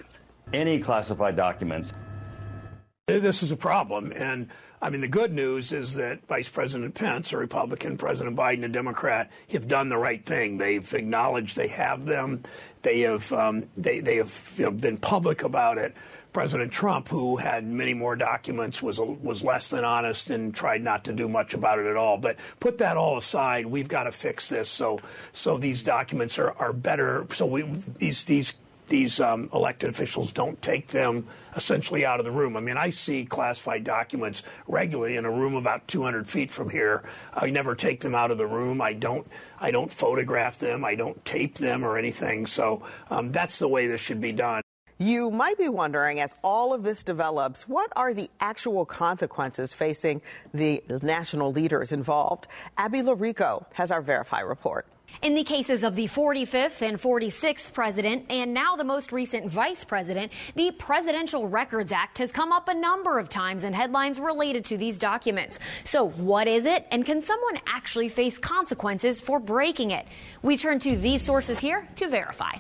any 0.54 0.80
classified 0.80 1.36
documents. 1.36 1.94
This 3.08 3.44
is 3.44 3.52
a 3.52 3.56
problem, 3.56 4.12
and 4.16 4.50
I 4.82 4.90
mean, 4.90 5.02
the 5.02 5.08
good 5.08 5.32
news 5.32 5.72
is 5.72 5.94
that 5.94 6.26
Vice 6.26 6.50
President 6.50 6.96
Pence, 6.96 7.34
a 7.34 7.38
Republican, 7.38 7.98
President 7.98 8.36
Biden, 8.36 8.66
a 8.66 8.68
Democrat, 8.68 9.30
have 9.52 9.68
done 9.68 9.90
the 9.90 9.98
right 9.98 10.26
thing. 10.26 10.58
They've 10.58 10.92
acknowledged 10.92 11.56
they 11.56 11.68
have 11.68 12.08
them. 12.08 12.42
They 12.82 13.02
have 13.02 13.32
um, 13.32 13.66
they 13.78 14.00
they 14.00 14.16
have 14.16 14.54
you 14.58 14.64
know, 14.66 14.72
been 14.72 14.98
public 14.98 15.44
about 15.44 15.78
it. 15.78 15.94
President 16.34 16.72
Trump, 16.72 17.10
who 17.10 17.38
had 17.38 17.64
many 17.64 17.94
more 17.94 18.16
documents, 18.16 18.82
was 18.82 19.00
was 19.00 19.44
less 19.44 19.70
than 19.70 19.86
honest 19.86 20.32
and 20.32 20.56
tried 20.56 20.82
not 20.82 21.04
to 21.04 21.14
do 21.14 21.30
much 21.30 21.54
about 21.54 21.78
it 21.78 21.86
at 21.86 21.96
all. 21.96 22.18
But 22.18 22.38
put 22.60 22.80
that 22.80 22.98
all 22.98 23.20
aside, 23.20 23.68
we've 23.68 23.88
got 23.88 24.06
to 24.06 24.12
fix 24.12 24.50
this 24.50 24.68
so 24.68 25.00
so 25.32 25.60
these 25.60 25.84
documents 25.84 26.40
are, 26.40 26.54
are 26.54 26.74
better. 26.74 27.28
So 27.34 27.46
we 27.46 27.70
these 28.00 28.24
these 28.24 28.56
these 28.88 29.20
um, 29.20 29.50
elected 29.54 29.90
officials 29.90 30.32
don't 30.32 30.62
take 30.62 30.88
them 30.88 31.28
essentially 31.56 32.06
out 32.06 32.20
of 32.20 32.26
the 32.26 32.32
room. 32.32 32.58
I 32.58 32.60
mean, 32.60 32.78
I 32.78 32.90
see 32.90 33.26
classified 33.26 33.84
documents 33.84 34.44
regularly 34.68 35.16
in 35.16 35.26
a 35.26 35.32
room 35.32 35.56
about 35.56 35.88
200 35.88 36.28
feet 36.28 36.52
from 36.52 36.70
here. 36.70 37.04
I 37.34 37.50
never 37.50 37.76
take 37.76 38.02
them 38.02 38.16
out 38.16 38.32
of 38.32 38.38
the 38.38 38.48
room. 38.48 38.82
I 38.82 38.94
don't. 38.94 39.28
I 39.60 39.72
don't 39.72 39.92
photograph 39.92 40.60
them. 40.60 40.84
I 40.84 40.96
don't 40.96 41.24
tape 41.24 41.58
them 41.58 41.84
or 41.84 41.98
anything. 41.98 42.46
So 42.46 42.84
um, 43.10 43.32
that's 43.32 43.58
the 43.58 43.68
way 43.68 43.88
this 43.88 44.02
should 44.02 44.22
be 44.22 44.34
done. 44.34 44.62
You 44.98 45.30
might 45.30 45.58
be 45.58 45.68
wondering, 45.68 46.22
as 46.22 46.36
all 46.42 46.72
of 46.72 46.84
this 46.84 47.04
develops, 47.04 47.68
what 47.68 47.92
are 47.98 48.14
the 48.14 48.30
actual 48.40 48.86
consequences 48.86 49.74
facing 49.74 50.22
the 50.54 50.84
national 51.02 51.52
leaders 51.52 51.92
involved? 51.92 52.48
Abby 52.78 53.02
Llorico 53.02 53.66
has 53.74 53.92
our 53.92 54.02
Verify 54.02 54.40
report. 54.40 54.86
In 55.22 55.34
the 55.34 55.44
cases 55.44 55.84
of 55.84 55.96
the 55.96 56.06
45th 56.06 56.82
and 56.82 57.00
46th 57.00 57.74
president, 57.74 58.26
and 58.30 58.54
now 58.54 58.76
the 58.76 58.84
most 58.84 59.12
recent 59.12 59.50
vice 59.50 59.84
president, 59.84 60.32
the 60.56 60.72
Presidential 60.72 61.48
Records 61.48 61.92
Act 61.92 62.18
has 62.18 62.32
come 62.32 62.52
up 62.52 62.68
a 62.68 62.74
number 62.74 63.18
of 63.18 63.30
times 63.30 63.64
in 63.64 63.74
headlines 63.74 64.20
related 64.20 64.66
to 64.66 64.78
these 64.78 65.00
documents. 65.00 65.60
So, 65.84 66.10
what 66.10 66.48
is 66.48 66.66
it, 66.66 66.86
and 66.92 67.06
can 67.06 67.22
someone 67.22 67.60
actually 67.68 68.10
face 68.10 68.38
consequences 68.38 69.22
for 69.22 69.40
breaking 69.40 69.92
it? 69.92 70.06
We 70.42 70.58
turn 70.58 70.80
to 70.80 70.96
these 70.96 71.22
sources 71.22 71.60
here 71.60 71.88
to 71.96 72.08
verify. 72.08 72.58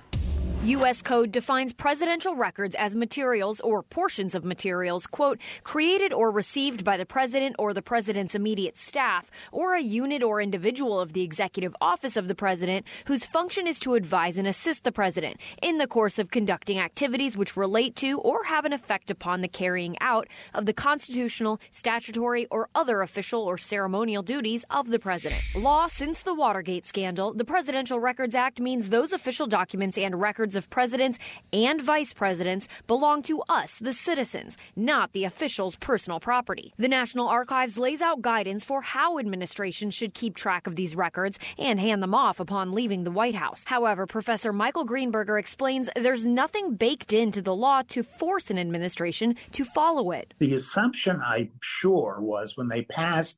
U.S. 0.63 1.01
Code 1.03 1.31
defines 1.31 1.73
presidential 1.73 2.35
records 2.35 2.75
as 2.75 2.95
materials 2.95 3.59
or 3.59 3.83
portions 3.83 4.33
of 4.33 4.43
materials, 4.43 5.05
quote, 5.05 5.39
created 5.63 6.11
or 6.11 6.31
received 6.31 6.83
by 6.83 6.97
the 6.97 7.05
president 7.05 7.55
or 7.59 7.71
the 7.71 7.83
president's 7.83 8.33
immediate 8.33 8.75
staff 8.75 9.29
or 9.51 9.75
a 9.75 9.81
unit 9.81 10.23
or 10.23 10.41
individual 10.41 10.99
of 10.99 11.13
the 11.13 11.21
executive 11.21 11.75
office 11.81 12.17
of 12.17 12.27
the 12.27 12.33
president 12.33 12.85
whose 13.05 13.25
function 13.25 13.67
is 13.67 13.79
to 13.79 13.93
advise 13.93 14.39
and 14.39 14.47
assist 14.47 14.83
the 14.83 14.91
president 14.91 15.39
in 15.61 15.77
the 15.77 15.85
course 15.85 16.17
of 16.17 16.31
conducting 16.31 16.79
activities 16.79 17.37
which 17.37 17.55
relate 17.55 17.95
to 17.95 18.17
or 18.21 18.45
have 18.45 18.65
an 18.65 18.73
effect 18.73 19.11
upon 19.11 19.41
the 19.41 19.47
carrying 19.47 19.95
out 20.01 20.27
of 20.53 20.65
the 20.65 20.73
constitutional, 20.73 21.59
statutory, 21.69 22.47
or 22.49 22.69
other 22.73 23.01
official 23.01 23.41
or 23.41 23.57
ceremonial 23.57 24.23
duties 24.23 24.65
of 24.71 24.89
the 24.89 24.99
president. 24.99 25.41
Law 25.55 25.87
since 25.87 26.23
the 26.23 26.33
Watergate 26.33 26.87
scandal, 26.87 27.33
the 27.33 27.45
Presidential 27.45 27.99
Records 27.99 28.33
Act 28.33 28.59
means 28.59 28.89
those 28.89 29.13
official 29.13 29.45
documents 29.45 29.97
and 29.97 30.19
records 30.19 30.54
of 30.55 30.69
presidents 30.69 31.19
and 31.51 31.81
vice 31.81 32.13
presidents 32.13 32.67
belong 32.87 33.23
to 33.23 33.41
us, 33.49 33.79
the 33.79 33.93
citizens, 33.93 34.57
not 34.75 35.13
the 35.13 35.23
official's 35.23 35.75
personal 35.75 36.19
property. 36.19 36.73
The 36.77 36.87
National 36.87 37.27
Archives 37.27 37.77
lays 37.77 38.01
out 38.01 38.21
guidance 38.21 38.63
for 38.63 38.81
how 38.81 39.19
administrations 39.19 39.93
should 39.93 40.13
keep 40.13 40.35
track 40.35 40.67
of 40.67 40.75
these 40.75 40.95
records 40.95 41.39
and 41.57 41.79
hand 41.79 42.01
them 42.01 42.13
off 42.13 42.39
upon 42.39 42.73
leaving 42.73 43.03
the 43.03 43.11
White 43.11 43.35
House. 43.35 43.63
However, 43.65 44.05
Professor 44.05 44.53
Michael 44.53 44.85
Greenberger 44.85 45.39
explains 45.39 45.89
there's 45.95 46.25
nothing 46.25 46.75
baked 46.75 47.13
into 47.13 47.41
the 47.41 47.55
law 47.55 47.81
to 47.89 48.03
force 48.03 48.49
an 48.49 48.59
administration 48.59 49.35
to 49.51 49.65
follow 49.65 50.11
it. 50.11 50.33
The 50.39 50.55
assumption, 50.55 51.21
I'm 51.23 51.51
sure, 51.61 52.17
was 52.19 52.57
when 52.57 52.67
they 52.67 52.83
passed 52.83 53.37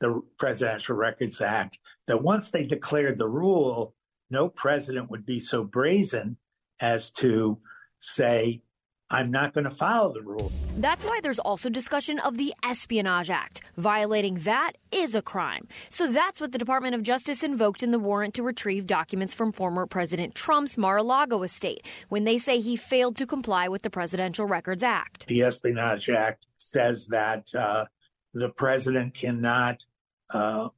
the 0.00 0.22
Presidential 0.38 0.96
Records 0.96 1.40
Act 1.40 1.78
that 2.06 2.22
once 2.22 2.50
they 2.50 2.64
declared 2.64 3.18
the 3.18 3.28
rule, 3.28 3.94
no 4.30 4.48
president 4.48 5.10
would 5.10 5.26
be 5.26 5.40
so 5.40 5.64
brazen 5.64 6.36
as 6.80 7.10
to 7.12 7.58
say, 8.00 8.62
I'm 9.10 9.30
not 9.30 9.54
going 9.54 9.64
to 9.64 9.70
follow 9.70 10.12
the 10.12 10.22
rule. 10.22 10.52
That's 10.76 11.04
why 11.04 11.20
there's 11.22 11.38
also 11.38 11.70
discussion 11.70 12.18
of 12.18 12.36
the 12.36 12.52
Espionage 12.62 13.30
Act. 13.30 13.62
Violating 13.76 14.34
that 14.40 14.72
is 14.92 15.14
a 15.14 15.22
crime. 15.22 15.66
So 15.88 16.12
that's 16.12 16.40
what 16.40 16.52
the 16.52 16.58
Department 16.58 16.94
of 16.94 17.02
Justice 17.02 17.42
invoked 17.42 17.82
in 17.82 17.90
the 17.90 17.98
warrant 17.98 18.34
to 18.34 18.42
retrieve 18.42 18.86
documents 18.86 19.32
from 19.32 19.52
former 19.52 19.86
President 19.86 20.34
Trump's 20.34 20.76
Mar 20.76 20.98
a 20.98 21.02
Lago 21.02 21.42
estate 21.42 21.86
when 22.10 22.24
they 22.24 22.36
say 22.36 22.60
he 22.60 22.76
failed 22.76 23.16
to 23.16 23.26
comply 23.26 23.66
with 23.66 23.82
the 23.82 23.90
Presidential 23.90 24.46
Records 24.46 24.82
Act. 24.82 25.26
The 25.26 25.42
Espionage 25.42 26.10
Act 26.10 26.46
says 26.58 27.06
that 27.06 27.54
uh, 27.54 27.86
the 28.34 28.50
president 28.50 29.14
cannot 29.14 29.84
uh, 30.30 30.68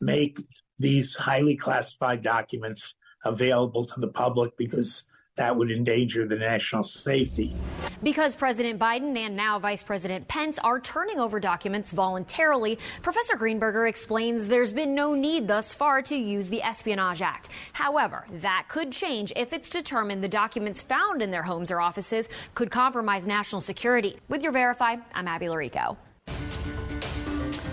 make 0.00 0.38
these 0.78 1.14
highly 1.14 1.56
classified 1.56 2.22
documents 2.22 2.94
available 3.24 3.84
to 3.84 4.00
the 4.00 4.08
public 4.08 4.56
because 4.56 5.04
that 5.36 5.56
would 5.56 5.70
endanger 5.70 6.26
the 6.26 6.36
national 6.36 6.84
safety. 6.84 7.54
Because 8.02 8.34
President 8.34 8.78
Biden 8.78 9.16
and 9.16 9.34
now 9.34 9.58
Vice 9.58 9.82
President 9.82 10.28
Pence 10.28 10.58
are 10.60 10.78
turning 10.78 11.18
over 11.18 11.40
documents 11.40 11.90
voluntarily, 11.90 12.78
Professor 13.02 13.34
Greenberger 13.34 13.88
explains 13.88 14.46
there's 14.46 14.72
been 14.72 14.94
no 14.94 15.14
need 15.14 15.48
thus 15.48 15.74
far 15.74 16.02
to 16.02 16.14
use 16.14 16.48
the 16.48 16.62
Espionage 16.62 17.22
Act. 17.22 17.48
However, 17.72 18.26
that 18.40 18.66
could 18.68 18.92
change 18.92 19.32
if 19.34 19.52
it's 19.52 19.70
determined 19.70 20.22
the 20.22 20.28
documents 20.28 20.80
found 20.80 21.22
in 21.22 21.30
their 21.30 21.42
homes 21.42 21.70
or 21.70 21.80
offices 21.80 22.28
could 22.54 22.70
compromise 22.70 23.26
national 23.26 23.60
security. 23.60 24.18
With 24.28 24.42
your 24.42 24.52
Verify, 24.52 24.96
I'm 25.14 25.26
Abby 25.26 25.46
Llorico. 25.46 25.96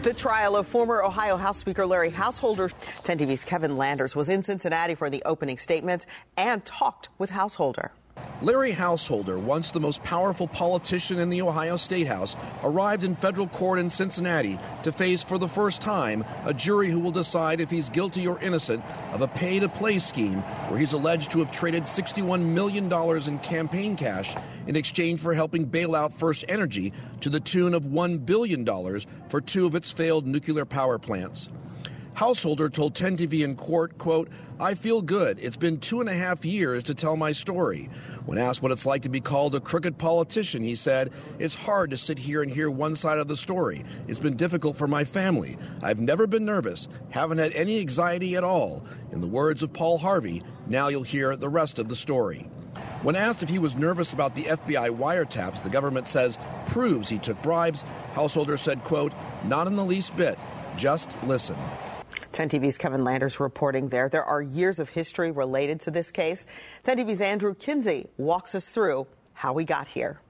The 0.04 0.16
trial 0.16 0.56
of 0.56 0.68
former 0.68 1.04
Ohio 1.04 1.38
House 1.38 1.60
Speaker 1.60 1.86
Larry 1.86 2.10
Householder, 2.10 2.72
10 3.04 3.20
TV's 3.20 3.46
Kevin 3.46 3.78
Landers, 3.78 4.16
was 4.16 4.30
in 4.30 4.42
Cincinnati 4.42 4.96
for 4.96 5.12
the 5.12 5.22
opening 5.28 5.60
statements 5.60 6.08
and 6.36 6.66
talked 6.66 7.10
with 7.20 7.30
Householder. 7.30 7.92
Larry 8.42 8.72
Householder, 8.72 9.38
once 9.38 9.70
the 9.70 9.80
most 9.80 10.02
powerful 10.04 10.48
politician 10.48 11.20
in 11.20 11.30
the 11.30 11.44
Ohio 11.44 11.78
State 11.78 12.08
House, 12.08 12.36
arrived 12.64 13.04
in 13.04 13.14
federal 13.14 13.48
court 13.48 13.78
in 13.78 13.92
Cincinnati 13.92 14.58
to 14.82 14.92
face 14.92 15.24
for 15.24 15.38
the 15.38 15.48
first 15.48 15.80
time 15.80 16.26
a 16.46 16.54
jury 16.54 16.90
who 16.90 17.00
will 17.00 17.12
decide 17.12 17.62
if 17.62 17.70
he's 17.70 17.90
guilty 17.90 18.28
or 18.28 18.40
innocent 18.40 18.84
of 19.14 19.22
a 19.22 19.28
pay 19.28 19.60
to 19.60 19.70
play 19.70 20.00
scheme 20.00 20.42
where 20.70 20.80
he's 20.80 20.94
alleged 20.94 21.30
to 21.32 21.40
have 21.40 21.52
traded 21.52 21.84
$61 21.84 22.42
million 22.42 22.92
in 23.28 23.40
campaign 23.40 23.96
cash 23.96 24.36
in 24.66 24.76
exchange 24.76 25.22
for 25.22 25.36
helping 25.36 25.66
bail 25.66 25.96
out 25.96 26.12
First 26.12 26.44
Energy 26.50 26.94
to 27.20 27.30
the 27.30 27.40
tune 27.40 27.76
of 27.76 27.84
$1 27.84 28.26
billion 28.26 28.66
for 29.30 29.40
two 29.40 29.68
of 29.68 29.76
its 29.76 29.92
failed 29.92 30.26
nuclear 30.26 30.66
power 30.66 30.98
plants. 30.98 31.50
Householder 32.14 32.70
told 32.70 32.94
10 32.94 33.18
TV 33.18 33.44
in 33.44 33.56
court, 33.56 33.98
quote, 33.98 34.30
I 34.60 34.76
feel 34.76 35.02
good. 35.02 35.40
It's 35.40 35.56
been 35.56 35.80
two 35.80 36.02
and 36.02 36.10
a 36.10 36.14
half 36.14 36.46
years 36.46 36.84
to 36.84 36.94
tell 36.94 37.18
my 37.18 37.32
story. 37.32 37.90
When 38.26 38.38
asked 38.38 38.62
what 38.62 38.72
it's 38.72 38.86
like 38.86 39.02
to 39.04 39.10
be 39.10 39.22
called 39.22 39.56
a 39.56 39.60
crooked 39.60 39.98
politician, 39.98 40.62
he 40.62 40.76
said, 40.76 41.12
It's 41.40 41.56
hard 41.56 41.90
to 41.90 41.98
sit 41.98 42.20
here 42.20 42.44
and 42.44 42.52
hear 42.52 42.70
one 42.70 42.96
side 42.96 43.18
of 43.18 43.28
the 43.28 43.38
story. 43.38 43.84
It's 44.08 44.20
been 44.20 44.36
difficult 44.36 44.76
for 44.76 44.88
my 44.88 45.04
family. 45.04 45.58
I've 45.82 46.00
never 46.00 46.28
been 46.28 46.46
nervous, 46.46 46.88
haven't 47.10 47.40
had 47.40 47.54
any 47.54 47.80
anxiety 47.80 48.36
at 48.36 48.44
all. 48.44 48.86
In 49.12 49.22
the 49.22 49.28
words 49.28 49.64
of 49.64 49.74
Paul 49.74 49.98
Harvey, 49.98 50.44
now 50.68 50.90
you'll 50.90 51.04
hear 51.04 51.36
the 51.36 51.50
rest 51.50 51.80
of 51.80 51.88
the 51.88 51.96
story. 51.96 52.42
When 53.02 53.16
asked 53.16 53.42
if 53.42 53.50
he 53.50 53.58
was 53.58 53.76
nervous 53.76 54.14
about 54.14 54.36
the 54.36 54.44
FBI 54.44 54.96
wiretaps 54.96 55.64
the 55.64 55.70
government 55.70 56.08
says 56.08 56.38
proves 56.68 57.10
he 57.10 57.18
took 57.18 57.42
bribes, 57.42 57.84
Householder 58.14 58.58
said, 58.58 58.84
quote, 58.84 59.14
Not 59.46 59.66
in 59.66 59.76
the 59.76 59.84
least 59.84 60.16
bit. 60.16 60.38
Just 60.78 61.16
listen. 61.24 61.56
10 62.32 62.50
TV's 62.50 62.78
Kevin 62.78 63.04
Landers 63.04 63.40
reporting 63.40 63.90
there. 63.90 64.10
There 64.10 64.24
are 64.24 64.42
years 64.42 64.80
of 64.80 64.90
history 64.90 65.32
related 65.32 65.82
to 65.82 65.92
this 65.92 66.12
case. 66.12 66.46
10 66.84 66.98
TV's 66.98 67.22
Andrew 67.22 67.54
Kinsey 67.54 68.08
walks 68.18 68.56
us 68.56 68.68
through 68.70 69.08
how 69.34 69.54
we 69.54 69.64
got 69.64 69.88
here. 69.88 70.22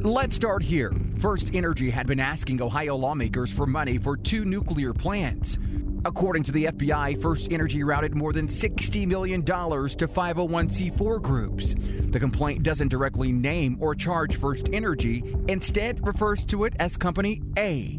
Let's 0.00 0.36
start 0.36 0.62
here. 0.62 0.92
First 1.20 1.54
Energy 1.54 1.88
had 1.88 2.06
been 2.06 2.20
asking 2.20 2.60
Ohio 2.60 2.94
lawmakers 2.96 3.50
for 3.50 3.66
money 3.66 3.96
for 3.96 4.16
two 4.16 4.44
nuclear 4.44 4.92
plants. 4.92 5.56
According 6.04 6.42
to 6.44 6.52
the 6.52 6.66
FBI, 6.66 7.22
First 7.22 7.50
Energy 7.50 7.82
routed 7.82 8.14
more 8.14 8.34
than 8.34 8.46
$60 8.46 9.06
million 9.06 9.42
to 9.42 9.52
501c4 9.52 11.22
groups. 11.22 11.74
The 12.10 12.20
complaint 12.20 12.62
doesn't 12.62 12.88
directly 12.88 13.32
name 13.32 13.78
or 13.80 13.94
charge 13.94 14.36
First 14.36 14.68
Energy, 14.74 15.24
instead 15.48 16.06
refers 16.06 16.44
to 16.46 16.64
it 16.64 16.74
as 16.78 16.98
Company 16.98 17.40
A. 17.56 17.98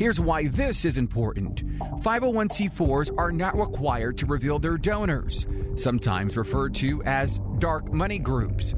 Here's 0.00 0.18
why 0.18 0.46
this 0.46 0.86
is 0.86 0.96
important 0.96 1.78
501c4s 2.00 3.14
are 3.18 3.30
not 3.30 3.54
required 3.54 4.16
to 4.16 4.24
reveal 4.24 4.58
their 4.58 4.78
donors, 4.78 5.44
sometimes 5.76 6.38
referred 6.38 6.74
to 6.76 7.02
as 7.02 7.38
dark 7.58 7.92
money 7.92 8.18
groups. 8.18 8.74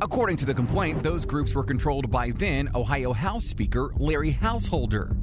According 0.00 0.38
to 0.38 0.46
the 0.46 0.52
complaint, 0.52 1.04
those 1.04 1.24
groups 1.24 1.54
were 1.54 1.62
controlled 1.62 2.10
by 2.10 2.32
then 2.32 2.68
Ohio 2.74 3.12
House 3.12 3.44
Speaker 3.44 3.92
Larry 3.96 4.32
Householder. 4.32 5.16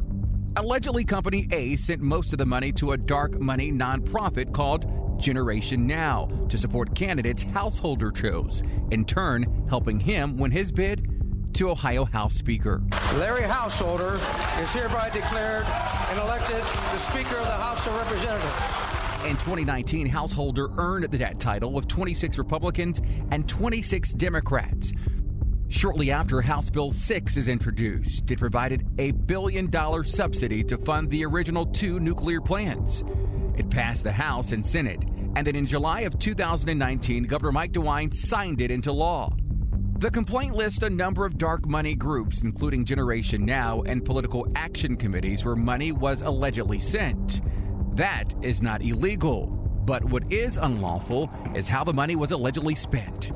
Allegedly, 0.56 1.04
Company 1.04 1.50
A 1.52 1.76
sent 1.76 2.02
most 2.02 2.32
of 2.32 2.40
the 2.40 2.46
money 2.46 2.72
to 2.72 2.94
a 2.94 2.98
dark 2.98 3.38
money 3.38 3.70
nonprofit 3.70 4.54
called 4.54 5.20
Generation 5.20 5.86
Now 5.86 6.30
to 6.48 6.58
support 6.58 6.96
candidates 6.96 7.44
Householder 7.44 8.12
chose, 8.12 8.64
in 8.92 9.04
turn, 9.04 9.66
helping 9.68 10.00
him 10.00 10.38
win 10.38 10.52
his 10.52 10.72
bid 10.72 11.17
to 11.58 11.72
Ohio 11.72 12.06
House 12.06 12.36
Speaker. 12.36 12.84
Larry 13.16 13.42
Householder 13.42 14.20
is 14.62 14.72
hereby 14.72 15.10
declared 15.10 15.66
and 15.66 16.20
elected 16.20 16.58
the 16.58 17.00
Speaker 17.00 17.36
of 17.36 17.46
the 17.46 17.52
House 17.52 17.88
of 17.88 17.98
Representatives. 17.98 19.26
In 19.26 19.36
2019, 19.38 20.06
Householder 20.06 20.70
earned 20.78 21.06
that 21.06 21.40
title 21.40 21.74
with 21.74 21.88
26 21.88 22.38
Republicans 22.38 23.02
and 23.32 23.50
26 23.50 24.14
Democrats. 24.14 24.94
Shortly 25.70 26.12
after 26.12 26.42
House 26.42 26.70
Bill 26.70 26.92
6 26.92 27.38
is 27.38 27.48
introduced, 27.48 28.30
it 28.30 28.38
provided 28.38 28.88
a 29.00 29.10
billion 29.12 29.68
dollar 29.72 30.04
subsidy 30.04 30.64
to 30.66 30.78
fund 30.78 31.10
the 31.10 31.26
original 31.26 31.66
two 31.66 32.00
nuclear 32.00 32.40
plants. 32.40 33.04
It 33.58 33.72
passed 33.72 34.04
the 34.04 34.12
House 34.12 34.52
and 34.52 34.64
Senate, 34.64 35.04
and 35.36 35.48
then 35.48 35.56
in 35.56 35.66
July 35.66 36.02
of 36.02 36.20
2019, 36.20 37.24
Governor 37.24 37.52
Mike 37.52 37.72
DeWine 37.72 38.14
signed 38.14 38.62
it 38.62 38.70
into 38.70 38.92
law. 38.92 39.36
The 40.00 40.12
complaint 40.12 40.54
lists 40.54 40.84
a 40.84 40.92
number 40.92 41.26
of 41.26 41.40
dark 41.40 41.66
money 41.66 41.96
groups, 41.96 42.44
including 42.44 42.86
Generation 42.86 43.44
Now 43.44 43.82
and 43.82 44.06
political 44.06 44.48
action 44.56 44.96
committees 44.96 45.44
where 45.44 45.56
money 45.56 45.92
was 45.92 46.22
allegedly 46.22 46.80
sent. 46.80 47.42
That 47.96 48.32
is 48.44 48.62
not 48.62 48.84
illegal. 48.84 49.48
But 49.48 50.04
what 50.06 50.32
is 50.32 50.58
unlawful 50.58 51.32
is 51.56 51.68
how 51.68 51.84
the 51.84 51.94
money 51.94 52.16
was 52.16 52.32
allegedly 52.32 52.76
spent. 52.76 53.32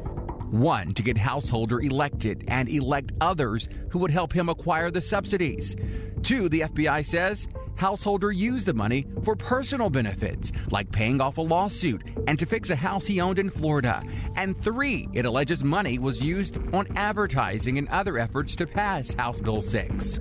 One, 0.51 0.93
to 0.93 1.01
get 1.01 1.17
Householder 1.17 1.81
elected 1.81 2.43
and 2.47 2.69
elect 2.69 3.11
others 3.21 3.67
who 3.89 3.97
would 3.97 4.11
help 4.11 4.31
him 4.31 4.47
acquire 4.47 4.91
the 4.91 5.01
subsidies. 5.01 5.75
Two, 6.21 6.47
the 6.47 6.59
FBI 6.59 7.03
says 7.03 7.47
Householder 7.81 8.31
used 8.31 8.67
the 8.67 8.75
money 8.75 9.07
for 9.23 9.35
personal 9.35 9.89
benefits, 9.89 10.51
like 10.69 10.91
paying 10.91 11.19
off 11.19 11.39
a 11.39 11.41
lawsuit 11.41 12.03
and 12.27 12.37
to 12.37 12.45
fix 12.45 12.69
a 12.69 12.75
house 12.75 13.07
he 13.07 13.19
owned 13.19 13.39
in 13.39 13.49
Florida. 13.49 14.03
And 14.35 14.55
three, 14.55 15.09
it 15.13 15.25
alleges 15.25 15.63
money 15.63 15.97
was 15.97 16.21
used 16.21 16.59
on 16.75 16.95
advertising 16.95 17.79
and 17.79 17.89
other 17.89 18.19
efforts 18.19 18.55
to 18.57 18.67
pass 18.67 19.13
House 19.13 19.41
Bill 19.41 19.63
6. 19.63 20.19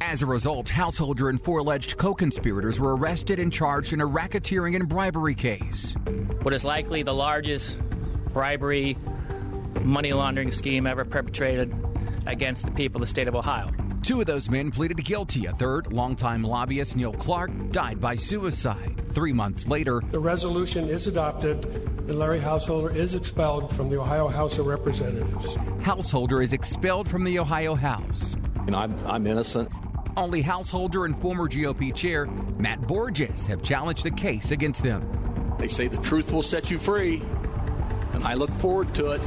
As 0.00 0.22
a 0.22 0.26
result, 0.26 0.68
Householder 0.68 1.30
and 1.30 1.42
four 1.42 1.58
alleged 1.58 1.96
co 1.96 2.14
conspirators 2.14 2.78
were 2.78 2.96
arrested 2.96 3.40
and 3.40 3.52
charged 3.52 3.92
in 3.92 4.00
a 4.00 4.06
racketeering 4.06 4.76
and 4.76 4.88
bribery 4.88 5.34
case. 5.34 5.96
What 6.42 6.54
is 6.54 6.64
likely 6.64 7.02
the 7.02 7.12
largest 7.12 7.76
bribery 8.32 8.96
money 9.82 10.12
laundering 10.12 10.52
scheme 10.52 10.86
ever 10.86 11.04
perpetrated 11.04 11.74
against 12.28 12.64
the 12.64 12.70
people 12.70 12.98
of 12.98 13.08
the 13.08 13.10
state 13.10 13.26
of 13.26 13.34
Ohio. 13.34 13.72
Two 14.04 14.20
of 14.20 14.26
those 14.26 14.50
men 14.50 14.70
pleaded 14.70 15.02
guilty. 15.02 15.46
A 15.46 15.52
third, 15.54 15.90
longtime 15.90 16.42
lobbyist 16.42 16.94
Neil 16.94 17.14
Clark, 17.14 17.50
died 17.70 18.02
by 18.02 18.16
suicide. 18.16 19.00
Three 19.14 19.32
months 19.32 19.66
later, 19.66 20.02
the 20.10 20.18
resolution 20.18 20.90
is 20.90 21.06
adopted 21.06 21.64
and 21.64 22.18
Larry 22.18 22.38
Householder 22.38 22.94
is 22.94 23.14
expelled 23.14 23.74
from 23.74 23.88
the 23.88 23.98
Ohio 23.98 24.28
House 24.28 24.58
of 24.58 24.66
Representatives. 24.66 25.56
Householder 25.80 26.42
is 26.42 26.52
expelled 26.52 27.08
from 27.08 27.24
the 27.24 27.38
Ohio 27.38 27.74
House. 27.74 28.36
And 28.66 28.76
I'm, 28.76 28.94
I'm 29.06 29.26
innocent. 29.26 29.70
Only 30.18 30.42
Householder 30.42 31.06
and 31.06 31.18
former 31.22 31.48
GOP 31.48 31.94
chair 31.94 32.26
Matt 32.58 32.82
Borges 32.82 33.46
have 33.46 33.62
challenged 33.62 34.04
the 34.04 34.10
case 34.10 34.50
against 34.50 34.82
them. 34.82 35.56
They 35.58 35.68
say 35.68 35.88
the 35.88 35.96
truth 36.02 36.30
will 36.30 36.42
set 36.42 36.70
you 36.70 36.78
free, 36.78 37.22
and 38.12 38.22
I 38.22 38.34
look 38.34 38.54
forward 38.56 38.94
to 38.96 39.12
it. 39.12 39.22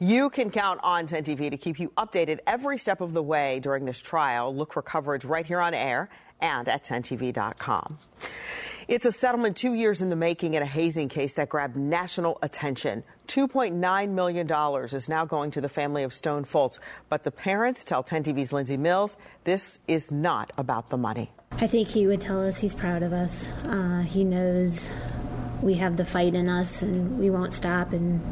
You 0.00 0.30
can 0.30 0.50
count 0.50 0.78
on 0.84 1.08
10 1.08 1.24
TV 1.24 1.50
to 1.50 1.56
keep 1.56 1.80
you 1.80 1.90
updated 1.98 2.38
every 2.46 2.78
step 2.78 3.00
of 3.00 3.12
the 3.12 3.22
way 3.22 3.58
during 3.58 3.84
this 3.84 3.98
trial. 3.98 4.54
Look 4.54 4.72
for 4.72 4.80
coverage 4.80 5.24
right 5.24 5.44
here 5.44 5.60
on 5.60 5.74
air 5.74 6.08
and 6.40 6.68
at 6.68 6.84
10tv.com. 6.84 7.98
It's 8.86 9.06
a 9.06 9.10
settlement 9.10 9.56
two 9.56 9.74
years 9.74 10.00
in 10.00 10.08
the 10.08 10.14
making 10.14 10.54
in 10.54 10.62
a 10.62 10.66
hazing 10.66 11.08
case 11.08 11.34
that 11.34 11.48
grabbed 11.48 11.76
national 11.76 12.38
attention. 12.42 13.02
$2.9 13.26 14.10
million 14.10 14.86
is 14.94 15.08
now 15.08 15.24
going 15.24 15.50
to 15.50 15.60
the 15.60 15.68
family 15.68 16.04
of 16.04 16.14
Stone 16.14 16.44
Foltz, 16.44 16.78
but 17.08 17.24
the 17.24 17.32
parents 17.32 17.82
tell 17.82 18.04
10 18.04 18.22
TV's 18.22 18.52
Lindsay 18.52 18.76
Mills 18.76 19.16
this 19.42 19.80
is 19.88 20.12
not 20.12 20.52
about 20.56 20.90
the 20.90 20.96
money. 20.96 21.32
I 21.50 21.66
think 21.66 21.88
he 21.88 22.06
would 22.06 22.20
tell 22.20 22.40
us 22.40 22.58
he's 22.58 22.74
proud 22.74 23.02
of 23.02 23.12
us. 23.12 23.48
Uh, 23.64 24.04
he 24.08 24.22
knows 24.22 24.88
we 25.60 25.74
have 25.74 25.96
the 25.96 26.06
fight 26.06 26.36
in 26.36 26.48
us 26.48 26.82
and 26.82 27.18
we 27.18 27.30
won't 27.30 27.52
stop 27.52 27.92
and 27.92 28.22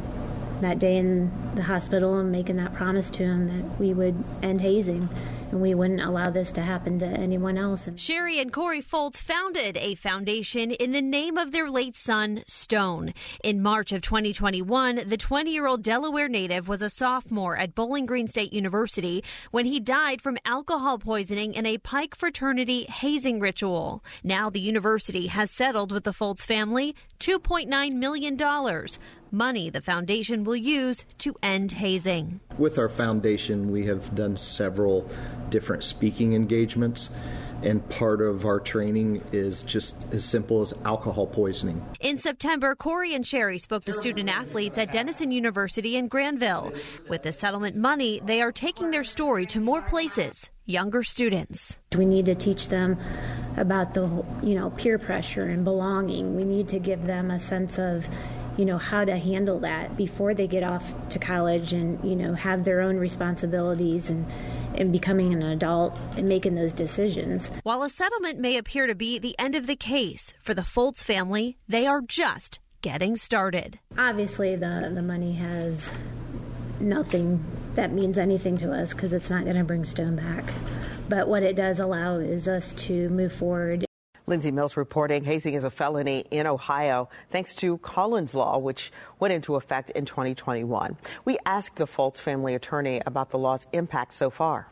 that 0.61 0.79
day 0.79 0.97
in 0.97 1.31
the 1.55 1.63
hospital 1.63 2.17
and 2.19 2.33
making 2.33 2.57
that 2.57 2.75
promise 2.75 3.11
to 3.11 3.25
him 3.25 3.49
that 3.49 3.79
we 3.79 3.93
would 3.93 4.23
end 4.43 4.61
hazing 4.61 5.09
and 5.51 5.61
we 5.61 5.75
wouldn't 5.75 6.01
allow 6.01 6.31
this 6.31 6.51
to 6.53 6.61
happen 6.61 6.99
to 6.99 7.07
anyone 7.07 7.57
else. 7.57 7.89
Sherry 7.97 8.41
and 8.41 8.53
Corey 8.53 8.83
Foltz 8.83 9.17
founded 9.17 9.77
a 9.77 9.95
foundation 9.95 10.73
in 10.73 10.93
the 10.93 11.03
name 11.03 11.39
of 11.39 11.53
their 11.53 11.71
late 11.71 11.97
son, 11.97 12.43
Stone. 12.47 13.15
In 13.45 13.63
March 13.63 13.93
of 13.93 14.03
2021, 14.03 15.03
the 15.07 15.17
20 15.17 15.51
year 15.51 15.67
old 15.67 15.83
Delaware 15.83 16.29
native 16.29 16.69
was 16.69 16.83
a 16.83 16.91
sophomore 16.91 17.57
at 17.57 17.75
Bowling 17.75 18.07
Green 18.07 18.29
State 18.29 18.53
University 18.53 19.23
when 19.51 19.67
he 19.67 19.81
died 19.81 20.21
from 20.21 20.39
alcohol 20.45 20.99
poisoning 20.99 21.55
in 21.55 21.67
a 21.67 21.79
Pike 21.79 22.17
fraternity 22.17 22.85
hazing 22.85 23.41
ritual. 23.41 24.03
Now 24.25 24.51
the 24.51 24.61
university 24.61 25.29
has 25.29 25.51
settled 25.51 25.93
with 25.93 26.05
the 26.05 26.13
Foltz 26.13 26.41
family 26.41 26.95
$2.9 27.21 27.93
million 27.93 28.37
money 29.37 29.71
the 29.71 29.83
foundation 29.83 30.45
will 30.45 30.57
use 30.57 31.05
to 31.19 31.37
end 31.43 31.73
hazing. 31.73 32.41
With 32.59 32.79
our 32.79 32.89
foundation, 32.89 33.71
we 33.71 33.87
have 33.87 34.15
done 34.15 34.37
several 34.37 35.09
different 35.51 35.85
speaking 35.85 36.33
engagements 36.33 37.11
and 37.63 37.87
part 37.89 38.21
of 38.21 38.45
our 38.45 38.61
training 38.61 39.23
is 39.33 39.63
just 39.63 40.07
as 40.13 40.25
simple 40.25 40.61
as 40.61 40.75
alcohol 40.85 41.27
poisoning. 41.27 41.85
In 42.01 42.19
September, 42.19 42.75
Corey 42.75 43.15
and 43.15 43.27
Sherry 43.27 43.59
spoke 43.59 43.85
to 43.87 43.93
student 43.93 44.29
athletes 44.29 44.79
at 44.79 44.93
Denison 44.93 45.33
University 45.33 45.97
in 45.97 46.09
Granville. 46.09 46.73
With 47.09 47.23
the 47.23 47.33
settlement 47.33 47.77
money, 47.77 48.21
they 48.25 48.43
are 48.43 48.53
taking 48.53 48.91
their 48.91 49.05
story 49.05 49.47
to 49.47 49.61
more 49.61 49.83
places, 49.83 50.51
younger 50.67 51.03
students. 51.03 51.79
We 51.97 52.05
need 52.05 52.27
to 52.27 52.35
teach 52.35 52.69
them 52.69 52.99
about 53.57 53.95
the, 53.95 54.25
you 54.43 54.55
know, 54.55 54.71
peer 54.71 54.99
pressure 54.99 55.45
and 55.45 55.65
belonging. 55.65 56.37
We 56.37 56.45
need 56.45 56.69
to 56.69 56.79
give 56.79 57.07
them 57.07 57.31
a 57.31 57.41
sense 57.41 57.79
of 57.79 58.07
you 58.57 58.65
know 58.65 58.79
how 58.79 59.05
to 59.05 59.17
handle 59.17 59.61
that 59.61 59.97
before 59.97 60.35
they 60.35 60.47
get 60.47 60.63
off 60.63 60.95
to 61.11 61.19
college 61.19 61.73
and 61.73 62.03
you 62.09 62.17
know 62.17 62.35
have 62.35 62.65
their 62.65 62.81
own 62.81 62.97
responsibilities 62.97 64.11
and 64.11 64.27
and 64.75 64.93
becoming 64.93 65.33
an 65.33 65.43
adult 65.43 65.97
and 66.17 66.29
making 66.29 66.55
those 66.55 66.73
decisions. 66.73 67.51
While 67.63 67.83
a 67.83 67.91
settlement 67.91 68.39
may 68.39 68.57
appear 68.57 68.87
to 68.87 68.95
be 68.95 69.19
the 69.19 69.39
end 69.39 69.55
of 69.55 69.67
the 69.67 69.77
case 69.77 70.35
for 70.43 70.55
the 70.55 70.63
Foltz 70.63 71.03
family, 71.03 71.57
they 71.69 71.87
are 71.87 72.03
just 72.03 72.61
getting 72.83 73.17
started. 73.17 73.79
Obviously, 73.97 74.57
the 74.57 74.91
the 74.95 75.03
money 75.03 75.35
has 75.35 75.91
nothing 76.81 77.45
that 77.75 77.93
means 77.93 78.19
anything 78.19 78.57
to 78.59 78.73
us 78.73 78.93
because 78.93 79.13
it's 79.13 79.31
not 79.31 79.45
going 79.45 79.57
to 79.57 79.65
bring 79.65 79.85
Stone 79.85 80.17
back. 80.17 80.45
But 81.09 81.29
what 81.29 81.43
it 81.43 81.57
does 81.57 81.79
allow 81.79 82.17
is 82.17 82.49
us 82.49 82.75
to 82.75 83.09
move 83.11 83.33
forward 83.33 83.86
Lindsay 84.29 84.51
Mills 84.51 84.77
reporting 84.77 85.23
hazing 85.23 85.55
is 85.55 85.63
a 85.63 85.71
felony 85.71 86.25
in 86.33 86.49
Ohio 86.49 87.09
thanks 87.31 87.55
to 87.57 87.79
Collin's 87.79 88.35
Law, 88.35 88.59
which 88.59 88.91
went 89.21 89.33
into 89.33 89.55
effect 89.55 89.91
in 89.91 90.05
2021. 90.05 90.97
We 91.25 91.39
asked 91.47 91.77
the 91.77 91.87
Foltz 91.87 92.17
family 92.17 92.57
attorney 92.57 93.01
about 93.07 93.31
the 93.31 93.39
law's 93.39 93.67
impact 93.73 94.15
so 94.15 94.31
far. 94.31 94.67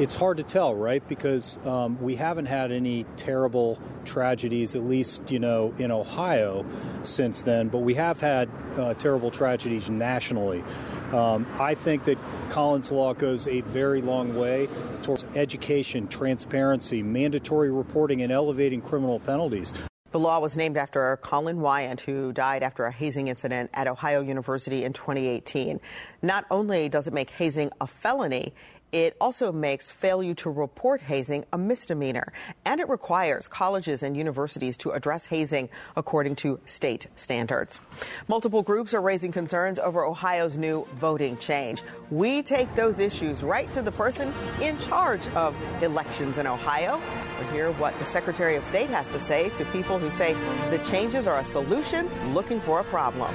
It's 0.00 0.16
hard 0.16 0.38
to 0.38 0.42
tell, 0.42 0.74
right? 0.74 1.06
Because 1.06 1.56
um, 1.64 2.02
we 2.02 2.16
haven't 2.16 2.46
had 2.46 2.72
any 2.72 3.06
terrible 3.16 3.78
tragedies, 4.04 4.74
at 4.74 4.82
least, 4.82 5.30
you 5.30 5.38
know, 5.38 5.72
in 5.78 5.92
Ohio 5.92 6.66
since 7.04 7.42
then, 7.42 7.68
but 7.68 7.78
we 7.78 7.94
have 7.94 8.20
had 8.20 8.48
uh, 8.76 8.94
terrible 8.94 9.30
tragedies 9.30 9.88
nationally. 9.88 10.64
Um, 11.12 11.46
I 11.60 11.74
think 11.74 12.04
that 12.04 12.18
Collin's 12.48 12.90
Law 12.90 13.14
goes 13.14 13.46
a 13.46 13.60
very 13.60 14.02
long 14.02 14.36
way 14.36 14.68
towards 15.02 15.24
education, 15.36 16.08
transparency, 16.08 17.00
mandatory 17.00 17.70
reporting, 17.70 18.22
and 18.22 18.32
elevating 18.32 18.80
criminal 18.80 19.20
penalties. 19.20 19.72
The 20.14 20.20
law 20.20 20.38
was 20.38 20.56
named 20.56 20.76
after 20.76 21.16
Collin 21.22 21.60
Wiant, 21.60 22.02
who 22.02 22.32
died 22.32 22.62
after 22.62 22.86
a 22.86 22.92
hazing 22.92 23.26
incident 23.26 23.68
at 23.74 23.88
Ohio 23.88 24.20
University 24.20 24.84
in 24.84 24.92
2018. 24.92 25.80
Not 26.22 26.44
only 26.52 26.88
does 26.88 27.08
it 27.08 27.12
make 27.12 27.30
hazing 27.30 27.72
a 27.80 27.86
felony, 27.88 28.54
it 28.92 29.16
also 29.20 29.50
makes 29.50 29.90
failure 29.90 30.34
to 30.34 30.50
report 30.50 31.00
hazing 31.00 31.44
a 31.52 31.58
misdemeanor, 31.58 32.32
and 32.64 32.80
it 32.80 32.88
requires 32.88 33.48
colleges 33.48 34.02
and 34.02 34.16
universities 34.16 34.76
to 34.78 34.90
address 34.90 35.24
hazing 35.24 35.68
according 35.96 36.36
to 36.36 36.60
state 36.66 37.08
standards. 37.16 37.80
Multiple 38.28 38.62
groups 38.62 38.94
are 38.94 39.00
raising 39.00 39.32
concerns 39.32 39.78
over 39.78 40.04
Ohio's 40.04 40.56
new 40.56 40.86
voting 40.94 41.36
change. 41.38 41.82
We 42.10 42.42
take 42.42 42.72
those 42.74 42.98
issues 42.98 43.42
right 43.42 43.72
to 43.72 43.82
the 43.82 43.92
person 43.92 44.32
in 44.60 44.78
charge 44.80 45.26
of 45.28 45.56
elections 45.82 46.38
in 46.38 46.46
Ohio. 46.46 47.00
We'll 47.38 47.50
hear 47.50 47.72
what 47.72 47.98
the 47.98 48.04
Secretary 48.04 48.56
of 48.56 48.64
State 48.64 48.90
has 48.90 49.08
to 49.08 49.18
say 49.18 49.48
to 49.50 49.64
people 49.66 49.98
who 49.98 50.10
say 50.12 50.34
the 50.70 50.78
changes 50.90 51.26
are 51.26 51.40
a 51.40 51.44
solution 51.44 52.08
looking 52.32 52.60
for 52.60 52.80
a 52.80 52.84
problem. 52.84 53.34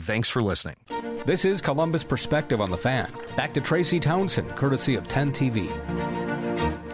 thanks 0.03 0.29
for 0.29 0.41
listening. 0.41 0.75
This 1.25 1.45
is 1.45 1.61
Columbus 1.61 2.03
Perspective 2.03 2.61
on 2.61 2.71
the 2.71 2.77
Fan. 2.77 3.11
Back 3.35 3.53
to 3.53 3.61
Tracy 3.61 3.99
Townsend, 3.99 4.55
courtesy 4.55 4.95
of 4.95 5.07
10 5.07 5.31
TV. 5.31 5.69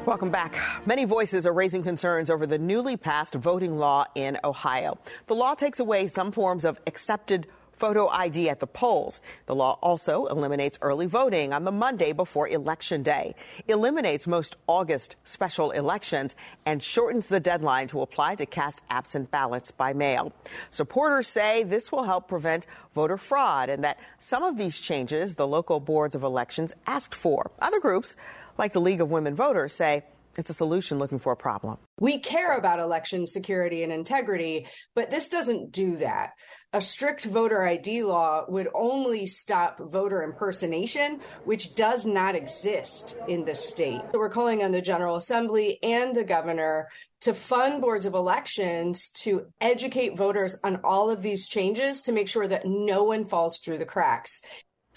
Welcome 0.05 0.31
back. 0.31 0.57
Many 0.85 1.03
voices 1.03 1.45
are 1.45 1.51
raising 1.51 1.83
concerns 1.83 2.29
over 2.29 2.47
the 2.47 2.57
newly 2.57 2.95
passed 2.95 3.33
voting 3.33 3.77
law 3.77 4.05
in 4.15 4.37
Ohio. 4.43 4.97
The 5.25 5.35
law 5.35 5.53
takes 5.53 5.81
away 5.81 6.07
some 6.07 6.31
forms 6.31 6.63
of 6.63 6.79
accepted 6.87 7.47
photo 7.77 8.07
ID 8.07 8.49
at 8.49 8.59
the 8.59 8.67
polls. 8.67 9.21
The 9.45 9.55
law 9.55 9.77
also 9.81 10.25
eliminates 10.25 10.77
early 10.81 11.05
voting 11.05 11.53
on 11.53 11.63
the 11.63 11.71
Monday 11.71 12.11
before 12.11 12.47
Election 12.47 13.03
Day, 13.03 13.35
eliminates 13.67 14.27
most 14.27 14.57
August 14.67 15.15
special 15.23 15.71
elections, 15.71 16.35
and 16.65 16.81
shortens 16.83 17.27
the 17.27 17.39
deadline 17.39 17.87
to 17.89 18.01
apply 18.01 18.35
to 18.35 18.45
cast 18.45 18.81
absent 18.89 19.31
ballots 19.31 19.71
by 19.71 19.93
mail. 19.93 20.33
Supporters 20.71 21.27
say 21.27 21.63
this 21.63 21.91
will 21.91 22.03
help 22.03 22.27
prevent 22.27 22.65
voter 22.93 23.17
fraud 23.17 23.69
and 23.69 23.83
that 23.83 23.99
some 24.19 24.43
of 24.43 24.57
these 24.57 24.79
changes 24.79 25.35
the 25.35 25.47
local 25.47 25.79
boards 25.79 26.15
of 26.15 26.23
elections 26.23 26.73
asked 26.85 27.15
for. 27.15 27.51
Other 27.59 27.79
groups, 27.79 28.15
like 28.57 28.73
the 28.73 28.81
League 28.81 29.01
of 29.01 29.11
Women 29.11 29.35
Voters, 29.35 29.73
say 29.73 30.03
it's 30.37 30.51
a 30.51 30.53
solution 30.53 30.99
looking 30.99 31.19
for 31.19 31.31
a 31.31 31.35
problem. 31.35 31.77
We 31.99 32.19
care 32.19 32.55
about 32.55 32.79
election 32.79 33.25
security 33.25 33.83
and 33.83 33.91
integrity, 33.91 34.67
but 34.95 35.09
this 35.09 35.29
doesn't 35.29 35.71
do 35.71 35.97
that. 35.97 36.31
A 36.73 36.81
strict 36.81 37.25
voter 37.25 37.63
ID 37.63 38.03
law 38.03 38.45
would 38.47 38.67
only 38.75 39.25
stop 39.25 39.79
voter 39.79 40.21
impersonation, 40.21 41.21
which 41.45 41.75
does 41.75 42.05
not 42.05 42.35
exist 42.35 43.17
in 43.27 43.45
the 43.45 43.55
state. 43.55 44.01
So 44.13 44.19
We're 44.19 44.29
calling 44.29 44.63
on 44.63 44.71
the 44.71 44.81
General 44.81 45.15
Assembly 45.15 45.79
and 45.81 46.15
the 46.15 46.23
governor 46.23 46.87
to 47.21 47.33
fund 47.33 47.81
boards 47.81 48.05
of 48.05 48.13
elections 48.13 49.09
to 49.09 49.47
educate 49.59 50.17
voters 50.17 50.57
on 50.63 50.81
all 50.83 51.09
of 51.09 51.23
these 51.23 51.47
changes 51.47 52.01
to 52.03 52.11
make 52.11 52.27
sure 52.27 52.47
that 52.47 52.65
no 52.65 53.03
one 53.03 53.25
falls 53.25 53.57
through 53.57 53.79
the 53.79 53.85
cracks. 53.85 54.41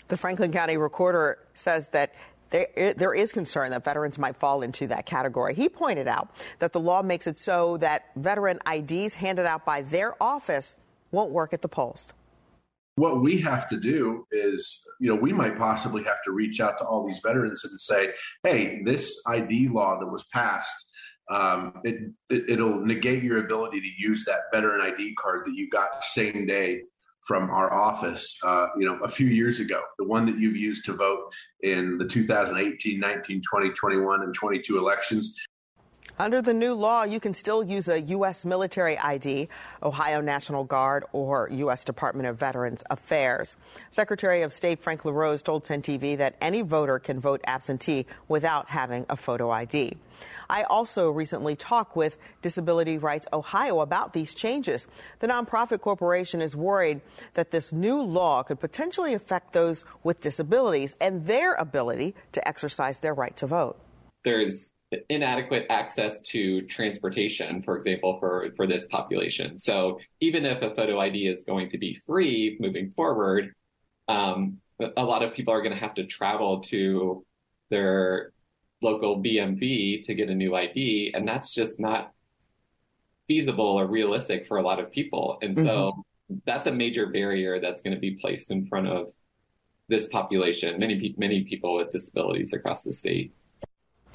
The 0.09 0.17
Franklin 0.17 0.51
County 0.51 0.77
Recorder 0.77 1.39
says 1.55 1.89
that 1.91 2.15
there, 2.51 2.95
there 2.95 3.15
is 3.15 3.33
concern 3.33 3.71
that 3.71 3.85
veterans 3.85 4.19
might 4.19 4.37
fall 4.37 4.63
into 4.63 4.87
that 4.89 5.07
category. 5.07 5.55
He 5.55 5.69
pointed 5.69 6.09
out 6.09 6.29
that 6.59 6.73
the 6.73 6.81
law 6.81 7.03
makes 7.03 7.27
it 7.27 7.39
so 7.39 7.77
that 7.79 8.11
veteran 8.17 8.59
IDs 8.71 9.15
handed 9.15 9.47
out 9.47 9.65
by 9.65 9.83
their 9.83 10.21
office 10.23 10.77
won't 11.11 11.31
work 11.31 11.53
at 11.53 11.63
the 11.63 11.69
polls. 11.69 12.13
What 12.97 13.23
we 13.23 13.39
have 13.39 13.69
to 13.71 13.79
do 13.79 14.27
is, 14.31 14.85
you 15.01 15.09
know, 15.09 15.15
we 15.15 15.33
might 15.33 15.57
possibly 15.57 16.03
have 16.05 16.23
to 16.25 16.33
reach 16.33 16.61
out 16.61 16.77
to 16.79 16.85
all 16.85 17.07
these 17.07 17.21
veterans 17.25 17.65
and 17.65 17.81
say, 17.81 18.11
hey, 18.43 18.83
this 18.85 19.15
ID 19.27 19.69
law 19.69 19.99
that 19.99 20.07
was 20.07 20.25
passed, 20.33 20.87
um, 21.31 21.81
it, 21.85 22.13
it, 22.29 22.59
will 22.59 22.85
negate 22.85 23.23
your 23.23 23.39
ability 23.39 23.81
to 23.81 23.89
use 23.97 24.25
that 24.25 24.41
veteran 24.53 24.81
ID 24.81 25.15
card 25.15 25.47
that 25.47 25.55
you 25.55 25.71
got 25.71 26.05
same 26.05 26.47
day 26.47 26.83
from 27.27 27.51
our 27.51 27.73
office, 27.73 28.39
uh, 28.43 28.69
you 28.79 28.87
know, 28.87 28.99
a 29.05 29.09
few 29.09 29.27
years 29.27 29.61
ago, 29.61 29.81
the 29.99 30.05
one 30.05 30.25
that 30.27 30.39
you've 30.39 30.57
used 30.57 30.85
to 30.87 30.93
vote 30.93 31.33
in 31.63 31.99
the 31.99 32.07
2018, 32.07 32.99
19, 32.99 33.43
20, 33.49 33.71
21, 33.71 34.23
and 34.23 34.35
22 34.35 34.79
elections. 34.79 35.37
Under 36.19 36.43
the 36.43 36.53
new 36.53 36.75
law, 36.75 37.05
you 37.05 37.19
can 37.19 37.33
still 37.33 37.65
use 37.65 37.89
a 37.89 38.01
U.S. 38.03 38.45
military 38.45 38.99
ID, 38.99 39.49
Ohio 39.83 40.21
National 40.21 40.65
Guard, 40.65 41.05
or 41.13 41.49
U.S. 41.51 41.83
Department 41.83 42.29
of 42.29 42.39
Veterans 42.39 42.83
Affairs. 42.91 43.57
Secretary 43.89 44.43
of 44.43 44.53
State 44.53 44.83
Frank 44.83 45.07
LaRose 45.07 45.41
told 45.41 45.65
10 45.65 45.81
TV 45.81 46.19
that 46.19 46.35
any 46.43 46.61
voter 46.61 46.99
can 46.99 47.21
vote 47.21 47.41
absentee 47.45 48.05
without 48.29 48.69
having 48.69 49.07
a 49.09 49.17
photo 49.17 49.51
ID. 49.51 49.97
I 50.49 50.65
also 50.65 51.11
recently 51.11 51.57
talked 51.57 51.97
with 51.97 52.17
Disability 52.43 52.99
Rights 52.99 53.27
Ohio 53.33 53.81
about 53.81 54.13
these 54.13 54.35
changes. 54.35 54.87
The 55.21 55.27
nonprofit 55.27 55.81
corporation 55.81 56.41
is 56.41 56.57
worried 56.57 57.01
that 57.35 57.51
this 57.51 57.73
new 57.73 58.03
law 58.03 58.43
could 58.43 58.61
potentially 58.61 59.15
affect 59.15 59.53
those 59.53 59.85
with 60.03 60.21
disabilities 60.21 60.97
and 61.01 61.27
their 61.27 61.55
ability 61.55 62.15
to 62.33 62.47
exercise 62.47 62.99
their 62.99 63.15
right 63.15 63.37
to 63.37 63.47
vote. 63.47 63.79
There's 64.25 64.73
inadequate 65.09 65.67
access 65.71 66.21
to 66.21 66.63
transportation, 66.63 67.63
for 67.63 67.77
example, 67.77 68.19
for, 68.19 68.49
for 68.57 68.67
this 68.67 68.87
population. 68.87 69.59
So 69.59 70.01
even 70.21 70.45
if 70.45 70.63
a 70.63 70.75
photo 70.75 70.99
ID 70.99 71.29
is 71.29 71.45
going 71.45 71.71
to 71.71 71.79
be 71.79 72.01
free 72.07 72.57
moving 72.61 72.91
forward, 72.91 73.55
um, 74.09 74.59
a 74.97 75.05
lot 75.05 75.23
of 75.23 75.35
people 75.35 75.55
are 75.55 75.63
going 75.63 75.75
to 75.75 75.79
have 75.79 75.95
to 75.95 76.07
travel 76.07 76.61
to 76.63 77.25
their 77.71 78.33
local 78.83 79.23
BMV 79.23 80.03
to 80.07 80.15
get 80.15 80.29
a 80.29 80.35
new 80.35 80.55
ID, 80.55 81.13
and 81.15 81.27
that's 81.27 81.53
just 81.53 81.79
not 81.79 82.13
feasible 83.29 83.79
or 83.79 83.87
realistic 83.87 84.47
for 84.49 84.57
a 84.57 84.63
lot 84.63 84.81
of 84.81 84.91
people. 84.91 85.39
And 85.43 85.55
so 85.55 85.63
mm-hmm. 85.63 86.35
that's 86.47 86.67
a 86.67 86.73
major 86.73 87.07
barrier 87.07 87.61
that's 87.61 87.83
going 87.83 87.95
to 87.95 88.01
be 88.01 88.13
placed 88.13 88.51
in 88.51 88.67
front 88.67 88.89
of 88.89 89.13
this 89.89 90.07
population, 90.07 90.79
many 90.79 91.15
many 91.19 91.45
people 91.45 91.77
with 91.77 91.93
disabilities 91.93 92.53
across 92.53 92.83
the 92.83 92.93
state. 92.93 93.33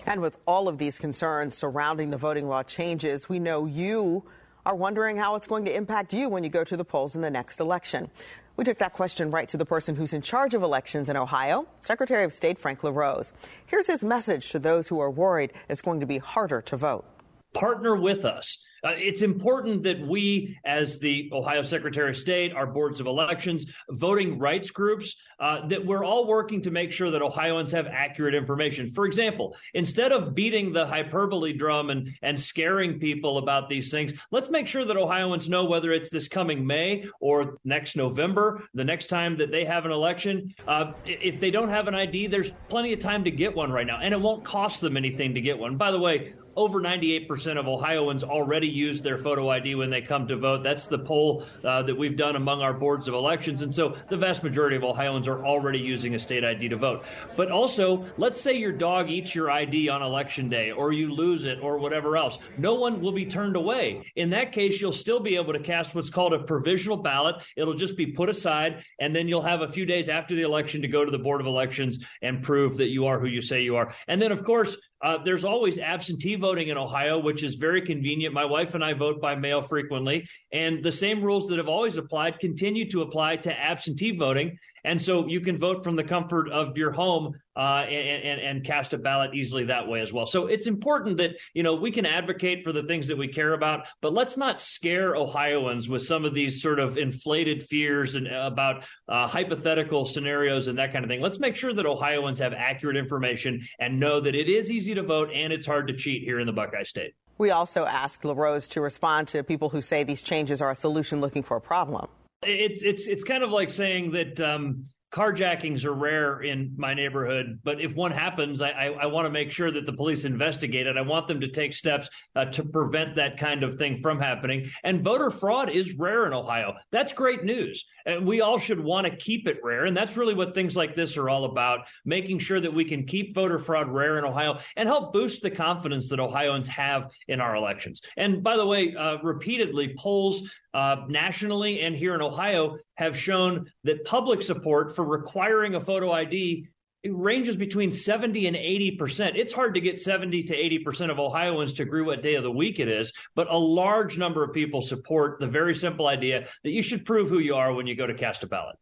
And 0.06 0.22
with 0.22 0.38
all 0.46 0.68
of 0.68 0.78
these 0.78 1.00
concerns 1.00 1.56
surrounding 1.56 2.10
the 2.10 2.18
voting 2.18 2.48
law 2.48 2.64
changes, 2.64 3.30
we 3.30 3.40
know 3.40 3.66
you 3.66 4.24
are 4.66 4.76
wondering 4.76 5.18
how 5.18 5.36
it's 5.36 5.48
going 5.48 5.66
to 5.66 5.76
impact 5.76 6.14
you 6.14 6.28
when 6.28 6.44
you 6.44 6.50
go 6.50 6.64
to 6.64 6.76
the 6.76 6.86
polls 6.86 7.16
in 7.16 7.22
the 7.22 7.30
next 7.30 7.60
election. 7.60 8.10
We 8.58 8.64
took 8.64 8.78
that 8.78 8.94
question 8.94 9.32
right 9.32 9.50
to 9.50 9.58
the 9.58 9.66
person 9.66 9.96
who's 9.96 10.14
in 10.14 10.22
charge 10.22 10.54
of 10.54 10.64
elections 10.64 11.10
in 11.10 11.18
Ohio, 11.18 11.68
Secretary 11.82 12.24
of 12.24 12.32
State 12.32 12.58
Frank 12.58 12.84
LaRose. 12.86 13.34
Here's 13.66 13.88
his 13.88 14.04
message 14.04 14.50
to 14.52 14.60
those 14.60 14.88
who 14.88 15.00
are 15.02 15.12
worried 15.12 15.52
it's 15.68 15.82
going 15.82 16.00
to 16.00 16.06
be 16.06 16.20
harder 16.20 16.62
to 16.62 16.78
vote. 16.78 17.06
Partner 17.54 17.98
with 17.98 18.24
us. 18.24 18.58
Uh, 18.86 18.92
it's 18.98 19.24
important 19.24 19.82
that 19.82 20.00
we, 20.00 20.56
as 20.64 21.00
the 21.00 21.28
Ohio 21.34 21.64
Secretary 21.64 22.12
of 22.12 22.16
State, 22.16 22.54
our 22.54 22.68
boards 22.68 23.00
of 23.00 23.08
elections, 23.08 23.66
voting 23.90 24.38
rights 24.38 24.70
groups, 24.70 25.16
uh, 25.40 25.68
that 25.68 25.84
we're 25.84 26.06
all 26.06 26.28
working 26.28 26.62
to 26.62 26.70
make 26.70 26.92
sure 26.92 27.10
that 27.10 27.24
Ohioans 27.24 27.72
have 27.72 27.88
accurate 27.88 28.36
information. 28.36 28.88
For 28.88 29.08
example, 29.08 29.56
instead 29.74 30.12
of 30.12 30.36
beating 30.36 30.72
the 30.72 30.86
hyperbole 30.86 31.52
drum 31.54 31.90
and, 31.90 32.12
and 32.22 32.40
scaring 32.40 33.00
people 33.00 33.40
about 33.40 33.70
these 33.70 33.90
things, 33.90 34.14
let's 34.30 34.52
make 34.52 34.68
sure 34.68 34.86
that 34.86 34.98
Ohioans 34.98 35.50
know 35.50 35.66
whether 35.66 35.92
it's 35.92 36.12
this 36.12 36.28
coming 36.28 36.66
May 36.66 37.06
or 37.20 37.58
next 37.64 37.96
November, 37.96 38.68
the 38.76 38.84
next 38.84 39.08
time 39.08 39.36
that 39.38 39.50
they 39.50 39.66
have 39.66 39.86
an 39.86 39.92
election. 39.92 40.54
Uh, 40.68 40.94
if 41.06 41.40
they 41.40 41.50
don't 41.50 41.70
have 41.70 41.88
an 41.88 41.96
ID, 41.96 42.28
there's 42.28 42.52
plenty 42.70 42.94
of 42.94 43.00
time 43.00 43.24
to 43.24 43.32
get 43.32 43.56
one 43.56 43.72
right 43.72 43.88
now, 43.88 44.00
and 44.00 44.14
it 44.14 44.22
won't 44.22 44.44
cost 44.44 44.80
them 44.80 44.96
anything 44.96 45.34
to 45.34 45.42
get 45.42 45.58
one. 45.58 45.76
By 45.76 45.90
the 45.90 46.00
way, 46.00 46.34
over 46.56 46.80
98% 46.80 47.60
of 47.60 47.68
Ohioans 47.68 48.24
already 48.24 48.68
use 48.68 49.02
their 49.02 49.18
photo 49.18 49.50
ID 49.50 49.76
when 49.76 49.90
they 49.90 50.02
come 50.02 50.28
to 50.28 50.38
vote. 50.38 50.64
That's 50.64 50.88
the 50.88 51.00
poll 51.00 51.46
uh, 51.64 51.84
that 51.84 51.96
we've 51.96 52.18
done 52.18 52.36
among 52.36 52.62
our 52.62 52.74
boards 52.74 53.08
of 53.08 53.14
elections. 53.14 53.62
And 53.62 53.74
so 53.74 53.96
the 54.10 54.18
vast 54.18 54.44
majority 54.44 54.76
of 54.76 54.84
Ohioans 54.84 55.28
are 55.28 55.46
already 55.46 55.80
using 55.80 56.16
a 56.16 56.20
state 56.20 56.44
ID 56.44 56.70
to 56.70 56.78
vote. 56.78 57.04
But 57.36 57.52
also, 57.52 58.06
let's 58.18 58.40
say 58.40 58.54
your 58.54 58.72
dog 58.72 59.10
eats 59.10 59.36
your 59.36 59.52
ID 59.52 59.90
on 59.90 60.02
election 60.02 60.50
day 60.50 60.72
or 60.72 60.94
you 60.94 61.14
lose 61.14 61.46
it 61.46 61.60
or 61.62 61.78
whatever 61.78 62.18
else. 62.18 62.40
No 62.58 62.76
one 62.76 63.02
will 63.02 63.12
be 63.12 63.26
turned 63.26 63.56
away. 63.56 64.12
In 64.16 64.30
that 64.32 64.52
case, 64.52 64.80
you'll 64.80 64.92
still 64.92 65.20
be 65.20 65.36
able 65.36 65.54
to 65.54 65.60
cast 65.60 65.96
what's 65.96 66.10
called 66.10 66.34
a 66.34 66.40
provisional 66.40 66.98
ballot. 66.98 67.36
It'll 67.56 67.74
just 67.74 67.98
be 67.98 68.08
put 68.08 68.30
aside, 68.30 68.84
and 69.00 69.16
then 69.16 69.28
you'll 69.28 69.42
have 69.42 69.62
a 69.62 69.68
few 69.68 69.86
days 69.86 70.10
after 70.10 70.36
the 70.36 70.42
election 70.42 70.82
to 70.82 70.88
go 70.88 71.04
to 71.04 71.12
the 71.12 71.18
Board 71.18 71.42
of 71.42 71.48
Elections 71.48 72.00
and 72.22 72.42
prove 72.42 72.78
that 72.78 72.90
you 72.90 73.06
are 73.06 73.20
who 73.20 73.28
you 73.28 73.42
say 73.42 73.62
you 73.62 73.76
are. 73.76 73.94
And 74.08 74.22
then, 74.22 74.32
of 74.32 74.44
course, 74.44 74.78
uh, 75.04 75.18
there's 75.24 75.46
always 75.46 75.78
absentee 75.78 76.36
voting 76.36 76.70
in 76.70 76.78
Ohio, 76.78 77.20
which 77.20 77.44
is 77.44 77.56
very 77.56 77.82
convenient. 77.82 78.34
My 78.34 78.46
wife 78.46 78.76
and 78.76 78.84
I 78.84 78.94
vote 78.94 79.22
by 79.22 79.36
mail 79.36 79.62
frequently, 79.62 80.28
and 80.52 80.84
the 80.84 80.92
same 80.92 81.22
rules 81.22 81.48
that 81.48 81.58
have 81.58 81.68
always 81.68 81.98
applied 81.98 82.40
continue 82.40 82.90
to 82.92 83.02
apply 83.02 83.38
to 83.38 83.60
absentee 83.60 84.16
voting. 84.18 84.58
And 84.86 85.02
so 85.02 85.28
you 85.28 85.42
can 85.42 85.58
vote 85.58 85.84
from 85.84 85.96
the 85.96 86.04
comfort 86.04 86.50
of 86.50 86.78
your 86.78 86.92
home 86.92 87.34
uh, 87.58 87.86
and, 87.88 88.24
and, 88.24 88.42
and 88.42 88.64
cast 88.64 88.94
a 88.94 88.98
ballot 88.98 89.34
easily 89.34 89.64
that 89.66 89.88
way 89.88 90.02
as 90.02 90.12
well. 90.12 90.26
So 90.26 90.48
it's 90.48 90.68
important 90.68 91.18
that 91.18 91.32
you 91.54 91.64
know 91.64 91.74
we 91.76 91.92
can 91.92 92.06
advocate 92.06 92.64
for 92.64 92.72
the 92.72 92.84
things 92.84 93.08
that 93.08 93.18
we 93.18 93.28
care 93.28 93.54
about, 93.54 93.88
but 94.02 94.14
let's 94.14 94.38
not 94.38 94.60
scare 94.60 95.16
Ohioans 95.16 95.90
with 95.90 96.04
some 96.04 96.26
of 96.26 96.34
these 96.34 96.62
sort 96.62 96.80
of 96.80 96.98
inflated 96.98 97.64
fears 97.64 98.16
and 98.16 98.28
uh, 98.28 98.50
about 98.52 98.86
uh, 99.08 99.28
hypothetical 99.28 100.06
scenarios 100.06 100.68
and 100.68 100.78
that 100.78 100.92
kind 100.92 101.04
of 101.04 101.10
thing. 101.10 101.22
Let's 101.22 101.40
make 101.40 101.56
sure 101.56 101.74
that 101.74 101.86
Ohioans 101.86 102.40
have 102.40 102.54
accurate 102.54 102.98
information 102.98 103.62
and 103.80 104.00
know 104.00 104.20
that 104.20 104.36
it 104.36 104.50
is 104.50 104.70
easy 104.70 104.94
to 104.94 105.04
vote 105.04 105.30
and 105.34 105.52
it's 105.52 105.66
hard 105.66 105.88
to 105.88 105.96
cheat 105.96 106.24
here 106.24 106.40
in 106.40 106.46
the 106.46 106.54
Buckeye 106.54 106.84
State. 106.84 107.16
We 107.38 107.52
also 107.52 107.86
asked 107.86 108.24
LaRose 108.24 108.68
to 108.70 108.82
respond 108.82 109.28
to 109.30 109.44
people 109.44 109.70
who 109.70 109.82
say 109.82 110.04
these 110.04 110.24
changes 110.24 110.62
are 110.62 110.72
a 110.72 110.76
solution 110.76 111.20
looking 111.20 111.44
for 111.44 111.58
a 111.58 111.62
problem. 111.62 112.08
It's 112.44 112.84
it's 112.84 113.08
it's 113.08 113.24
kind 113.24 113.44
of 113.44 113.52
like 113.52 113.70
saying 113.70 114.12
that 114.12 114.40
um, 114.40 114.84
carjackings 115.16 115.86
are 115.86 115.94
rare 115.94 116.42
in 116.42 116.74
my 116.76 116.94
neighborhood, 116.94 117.58
but 117.64 117.80
if 117.80 117.96
one 117.96 118.12
happens, 118.12 118.62
I, 118.62 118.72
I, 118.72 118.86
I 118.88 119.06
want 119.06 119.26
to 119.26 119.30
make 119.30 119.50
sure 119.50 119.72
that 119.72 119.86
the 119.86 119.94
police 119.94 120.26
investigate 120.26 120.88
it. 120.88 120.98
I 120.98 121.02
want 121.02 121.30
them 121.30 121.40
to 121.40 121.48
take 121.48 121.72
steps 121.72 122.10
uh, 122.36 122.44
to 122.46 122.66
prevent 122.66 123.16
that 123.16 123.38
kind 123.38 123.64
of 123.64 123.78
thing 123.78 124.02
from 124.02 124.20
happening. 124.20 124.70
And 124.84 125.06
voter 125.06 125.32
fraud 125.32 125.70
is 125.70 125.94
rare 125.94 126.28
in 126.28 126.34
Ohio. 126.34 126.74
That's 126.92 127.14
great 127.14 127.46
news. 127.46 127.86
And 128.06 128.28
we 128.28 128.42
all 128.42 128.60
should 128.60 128.80
want 128.80 129.08
to 129.08 129.16
keep 129.16 129.48
it 129.48 129.60
rare. 129.64 129.86
And 129.86 129.96
that's 129.96 130.18
really 130.18 130.34
what 130.34 130.54
things 130.54 130.76
like 130.76 130.96
this 130.96 131.16
are 131.16 131.30
all 131.30 131.46
about 131.46 131.88
making 132.04 132.40
sure 132.40 132.60
that 132.60 132.74
we 132.74 132.84
can 132.84 133.06
keep 133.06 133.34
voter 133.34 133.58
fraud 133.58 133.88
rare 133.88 134.18
in 134.18 134.26
Ohio 134.26 134.60
and 134.76 134.90
help 134.90 135.14
boost 135.14 135.42
the 135.42 135.52
confidence 135.52 136.10
that 136.10 136.20
Ohioans 136.20 136.68
have 136.68 137.10
in 137.30 137.40
our 137.40 137.56
elections. 137.56 138.02
And 138.18 138.44
by 138.44 138.58
the 138.58 138.66
way, 138.66 138.94
uh, 138.94 139.20
repeatedly, 139.24 139.96
polls 139.98 140.44
uh, 140.76 141.06
nationally 141.08 141.82
and 141.82 141.96
here 141.96 142.14
in 142.16 142.22
Ohio 142.22 142.78
have 142.96 143.18
shown 143.18 143.66
that 143.86 144.04
public 144.04 144.42
support 144.42 144.94
for 144.94 145.06
requiring 145.06 145.76
a 145.76 145.80
photo 145.80 146.12
ID 146.12 146.68
ranges 147.08 147.56
between 147.56 147.92
70 147.92 148.48
and 148.48 148.58
80%. 148.58 149.38
It's 149.38 149.54
hard 149.54 149.74
to 149.76 149.80
get 149.80 150.02
70 150.02 150.44
to 150.44 150.56
80% 150.56 151.12
of 151.12 151.20
Ohioans 151.20 151.72
to 151.74 151.84
agree 151.84 152.02
what 152.02 152.22
day 152.22 152.36
of 152.36 152.44
the 152.44 152.52
week 152.52 152.80
it 152.80 152.90
is, 152.90 153.14
but 153.36 153.50
a 153.50 153.58
large 153.58 154.18
number 154.18 154.44
of 154.44 154.52
people 154.52 154.82
support 154.82 155.40
the 155.40 155.48
very 155.48 155.74
simple 155.74 156.08
idea 156.08 156.48
that 156.64 156.72
you 156.72 156.82
should 156.82 157.06
prove 157.06 157.30
who 157.30 157.40
you 157.40 157.56
are 157.56 157.74
when 157.74 157.88
you 157.88 157.96
go 157.96 158.08
to 158.08 158.14
cast 158.14 158.44
a 158.44 158.48
ballot. 158.48 158.76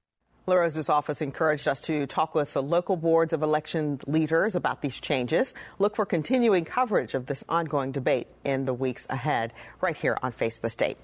LaRose's 0.45 0.89
office 0.89 1.21
encouraged 1.21 1.69
us 1.69 1.79
to 1.79 2.05
talk 2.05 2.35
with 2.35 2.51
the 2.51 2.61
local 2.61 2.97
boards 2.97 3.31
of 3.31 3.43
election 3.43 3.97
leaders 4.07 4.55
about 4.55 4.81
these 4.81 4.99
changes. 4.99 5.53
Look 5.79 5.95
for 5.95 6.05
continuing 6.05 6.65
coverage 6.65 7.13
of 7.13 7.27
this 7.27 7.45
ongoing 7.47 7.93
debate 7.93 8.27
in 8.43 8.65
the 8.65 8.73
weeks 8.73 9.07
ahead, 9.09 9.53
right 9.79 9.95
here 9.95 10.17
on 10.21 10.33
Face 10.33 10.59
the 10.59 10.69
State. 10.69 10.97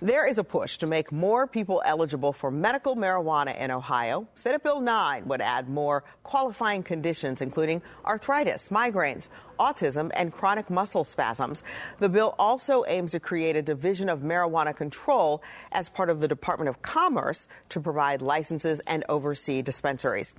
There 0.00 0.24
is 0.24 0.38
a 0.38 0.44
push 0.44 0.78
to 0.78 0.86
make 0.86 1.10
more 1.10 1.48
people 1.48 1.82
eligible 1.84 2.32
for 2.32 2.52
medical 2.52 2.94
marijuana 2.94 3.58
in 3.58 3.72
Ohio. 3.72 4.28
Senate 4.36 4.62
Bill 4.62 4.80
9 4.80 5.26
would 5.26 5.40
add 5.40 5.68
more 5.68 6.04
qualifying 6.22 6.84
conditions, 6.84 7.42
including 7.42 7.82
arthritis, 8.04 8.68
migraines, 8.68 9.26
autism, 9.58 10.10
and 10.14 10.32
chronic 10.32 10.70
muscle 10.70 11.04
spasms. 11.04 11.62
The 11.98 12.08
bill 12.08 12.34
also 12.38 12.84
aims 12.86 13.12
to 13.12 13.20
create 13.20 13.56
a 13.56 13.62
division 13.62 14.08
of 14.08 14.20
marijuana 14.20 14.74
control 14.76 15.42
as 15.72 15.88
part 15.88 16.10
of 16.10 16.20
the 16.20 16.28
Department 16.28 16.68
of 16.68 16.82
Commerce 16.82 17.48
to 17.70 17.80
provide 17.80 18.22
licenses 18.22 18.80
and 18.86 19.04
oversee 19.08 19.62
dispensaries. 19.62 20.34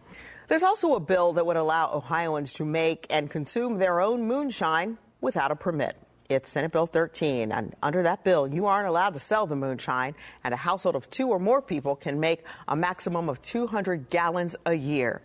There's 0.47 0.63
also 0.63 0.93
a 0.93 0.99
bill 0.99 1.34
that 1.34 1.45
would 1.45 1.57
allow 1.57 1.91
Ohioans 1.93 2.53
to 2.53 2.66
make 2.66 3.07
and 3.09 3.30
consume 3.30 3.80
their 3.80 3.99
own 3.99 4.28
moonshine 4.28 4.97
without 5.20 5.51
a 5.51 5.55
permit. 5.55 5.97
It's 6.28 6.49
Senate 6.49 6.72
Bill 6.72 6.88
13, 6.88 7.51
and 7.51 7.76
under 7.84 8.01
that 8.01 8.24
bill, 8.24 8.47
you 8.47 8.66
aren't 8.66 8.88
allowed 8.88 9.13
to 9.13 9.20
sell 9.20 9.45
the 9.45 9.55
moonshine, 9.55 10.16
and 10.43 10.55
a 10.55 10.57
household 10.57 10.95
of 10.95 11.07
two 11.11 11.28
or 11.28 11.38
more 11.38 11.61
people 11.61 11.95
can 11.95 12.20
make 12.20 12.43
a 12.68 12.76
maximum 12.76 13.30
of 13.30 13.41
200 13.43 14.09
gallons 14.09 14.55
a 14.66 14.74
year. 14.74 15.22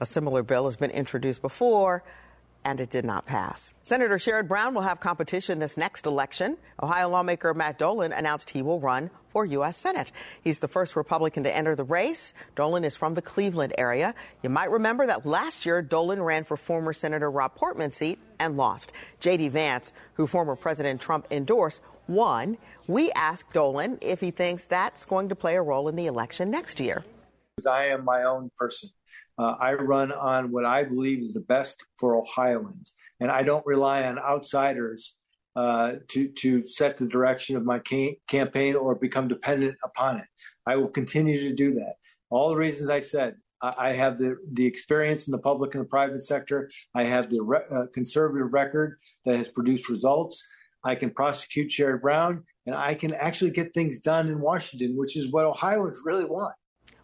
A 0.00 0.06
similar 0.06 0.42
bill 0.42 0.66
has 0.66 0.76
been 0.76 0.90
introduced 0.90 1.40
before, 1.40 2.04
and 2.64 2.80
it 2.80 2.90
did 2.90 3.04
not 3.04 3.26
pass. 3.26 3.74
Senator 3.82 4.16
Sherrod 4.16 4.48
Brown 4.48 4.74
will 4.74 4.82
have 4.82 5.00
competition 5.00 5.58
this 5.58 5.76
next 5.76 6.06
election. 6.06 6.56
Ohio 6.82 7.08
lawmaker 7.08 7.54
Matt 7.54 7.78
Dolan 7.78 8.12
announced 8.12 8.50
he 8.50 8.62
will 8.62 8.80
run 8.80 9.10
for 9.28 9.44
U.S. 9.44 9.76
Senate. 9.76 10.12
He's 10.42 10.60
the 10.60 10.68
first 10.68 10.96
Republican 10.96 11.42
to 11.44 11.54
enter 11.54 11.74
the 11.74 11.84
race. 11.84 12.32
Dolan 12.54 12.84
is 12.84 12.96
from 12.96 13.14
the 13.14 13.22
Cleveland 13.22 13.74
area. 13.76 14.14
You 14.42 14.50
might 14.50 14.70
remember 14.70 15.06
that 15.06 15.26
last 15.26 15.66
year, 15.66 15.82
Dolan 15.82 16.22
ran 16.22 16.44
for 16.44 16.56
former 16.56 16.92
Senator 16.92 17.30
Rob 17.30 17.54
Portman's 17.54 17.96
seat 17.96 18.18
and 18.38 18.56
lost. 18.56 18.92
J.D. 19.20 19.48
Vance, 19.48 19.92
who 20.14 20.26
former 20.26 20.56
President 20.56 21.00
Trump 21.00 21.26
endorsed, 21.30 21.82
won. 22.06 22.56
We 22.86 23.10
asked 23.12 23.52
Dolan 23.52 23.98
if 24.00 24.20
he 24.20 24.30
thinks 24.30 24.66
that's 24.66 25.04
going 25.04 25.28
to 25.30 25.34
play 25.34 25.56
a 25.56 25.62
role 25.62 25.88
in 25.88 25.96
the 25.96 26.06
election 26.06 26.50
next 26.50 26.80
year. 26.80 27.04
I 27.68 27.86
am 27.86 28.04
my 28.04 28.24
own 28.24 28.50
person. 28.56 28.90
Uh, 29.38 29.54
I 29.60 29.74
run 29.74 30.12
on 30.12 30.52
what 30.52 30.64
I 30.64 30.84
believe 30.84 31.20
is 31.20 31.34
the 31.34 31.40
best 31.40 31.84
for 31.98 32.16
Ohioans, 32.16 32.94
and 33.20 33.30
I 33.30 33.42
don't 33.42 33.66
rely 33.66 34.04
on 34.04 34.18
outsiders 34.18 35.16
uh, 35.56 35.94
to 36.08 36.28
to 36.28 36.60
set 36.60 36.96
the 36.96 37.06
direction 37.06 37.56
of 37.56 37.64
my 37.64 37.80
ca- 37.80 38.18
campaign 38.28 38.76
or 38.76 38.94
become 38.94 39.28
dependent 39.28 39.76
upon 39.84 40.18
it. 40.18 40.26
I 40.66 40.76
will 40.76 40.88
continue 40.88 41.40
to 41.48 41.54
do 41.54 41.74
that. 41.74 41.94
All 42.30 42.48
the 42.48 42.56
reasons 42.56 42.88
I 42.90 43.00
said. 43.00 43.34
I, 43.60 43.74
I 43.78 43.92
have 43.92 44.18
the 44.18 44.36
the 44.52 44.66
experience 44.66 45.26
in 45.26 45.32
the 45.32 45.38
public 45.38 45.74
and 45.74 45.84
the 45.84 45.88
private 45.88 46.20
sector. 46.20 46.70
I 46.94 47.04
have 47.04 47.30
the 47.30 47.42
re- 47.42 47.68
uh, 47.74 47.86
conservative 47.92 48.52
record 48.52 48.98
that 49.24 49.36
has 49.36 49.48
produced 49.48 49.88
results. 49.88 50.46
I 50.84 50.94
can 50.94 51.10
prosecute 51.10 51.70
Sherrod 51.70 52.02
Brown, 52.02 52.44
and 52.66 52.74
I 52.74 52.94
can 52.94 53.14
actually 53.14 53.50
get 53.50 53.72
things 53.72 53.98
done 54.00 54.28
in 54.28 54.40
Washington, 54.40 54.96
which 54.96 55.16
is 55.16 55.32
what 55.32 55.46
Ohioans 55.46 56.02
really 56.04 56.26
want. 56.26 56.54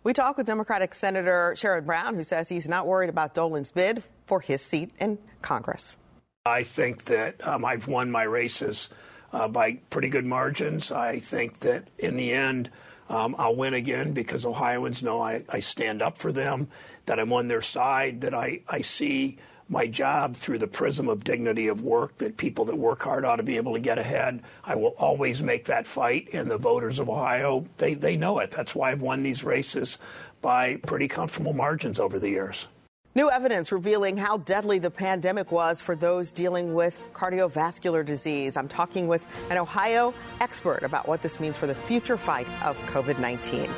We 0.03 0.15
talk 0.15 0.39
with 0.39 0.47
Democratic 0.47 0.95
Senator 0.95 1.55
Sherrod 1.59 1.85
Brown, 1.85 2.15
who 2.15 2.25
says 2.25 2.49
he's 2.49 2.69
not 2.69 2.87
worried 2.87 3.11
about 3.11 3.35
Dolan's 3.35 3.71
bid 3.71 4.03
for 4.27 4.41
his 4.41 4.63
seat 4.63 4.93
in 4.99 5.19
Congress. 5.43 5.99
I 6.47 6.63
think 6.63 7.05
that 7.05 7.47
um, 7.47 7.67
I've 7.67 7.87
won 7.87 8.11
my 8.11 8.23
races 8.23 8.89
uh, 9.31 9.47
by 9.49 9.75
pretty 9.91 10.09
good 10.09 10.25
margins. 10.25 10.91
I 10.91 11.19
think 11.19 11.61
that 11.61 11.89
in 11.99 12.17
the 12.17 12.33
end, 12.33 12.71
um, 13.11 13.35
I'll 13.39 13.55
win 13.55 13.75
again 13.75 14.13
because 14.13 14.47
Ohioans 14.47 15.03
know 15.03 15.21
I, 15.21 15.43
I, 15.51 15.61
stand 15.61 16.01
up 16.01 16.19
for 16.19 16.33
them, 16.33 16.69
that 17.05 17.19
I'm 17.19 17.33
on 17.33 17.49
their 17.49 17.61
side, 17.61 18.23
that 18.23 18.33
I, 18.33 18.61
I 18.69 18.81
see 18.81 19.37
my 19.71 19.87
job 19.87 20.35
through 20.35 20.59
the 20.59 20.67
prism 20.67 21.09
of 21.09 21.23
dignity 21.23 21.69
of 21.69 21.81
work 21.83 22.19
that 22.19 22.37
people 22.37 22.65
that 22.67 22.77
work 22.77 23.03
hard 23.03 23.25
ought 23.25 23.37
to 23.37 23.43
be 23.43 23.57
able 23.57 23.73
to 23.73 23.81
get 23.81 23.99
ahead. 23.99 24.43
I 24.65 24.75
will 24.75 24.95
always 24.99 25.43
make 25.43 25.67
that 25.67 25.87
fight, 25.87 26.29
and 26.33 26.51
the 26.51 26.59
voters 26.59 26.99
of 26.99 27.09
Ohio, 27.09 27.65
they, 27.79 27.95
they 27.95 28.17
know 28.17 28.41
it. 28.41 28.51
That's 28.51 28.75
why 28.75 28.91
I've 28.91 29.01
won 29.01 29.23
these 29.23 29.45
races 29.45 29.99
by 30.43 30.77
pretty 30.77 31.07
comfortable 31.07 31.53
margins 31.53 32.01
over 32.01 32.19
the 32.19 32.31
years. 32.31 32.67
New 33.15 33.31
evidence 33.31 33.73
revealing 33.73 34.17
how 34.17 34.39
deadly 34.39 34.79
the 34.79 34.91
pandemic 34.91 35.51
was 35.51 35.81
for 35.81 35.97
those 35.97 36.33
dealing 36.33 36.75
with 36.75 36.97
cardiovascular 37.13 38.07
disease. 38.07 38.57
I'm 38.57 38.69
talking 38.69 39.09
with 39.09 39.27
an 39.51 39.59
Ohio 39.59 40.15
expert 40.41 40.83
about 40.83 41.09
what 41.09 41.21
this 41.23 41.41
means 41.41 41.57
for 41.57 41.67
the 41.67 41.75
future 41.75 42.17
fight 42.17 42.47
of 42.63 42.77
COVID 42.93 43.19
19. 43.19 43.69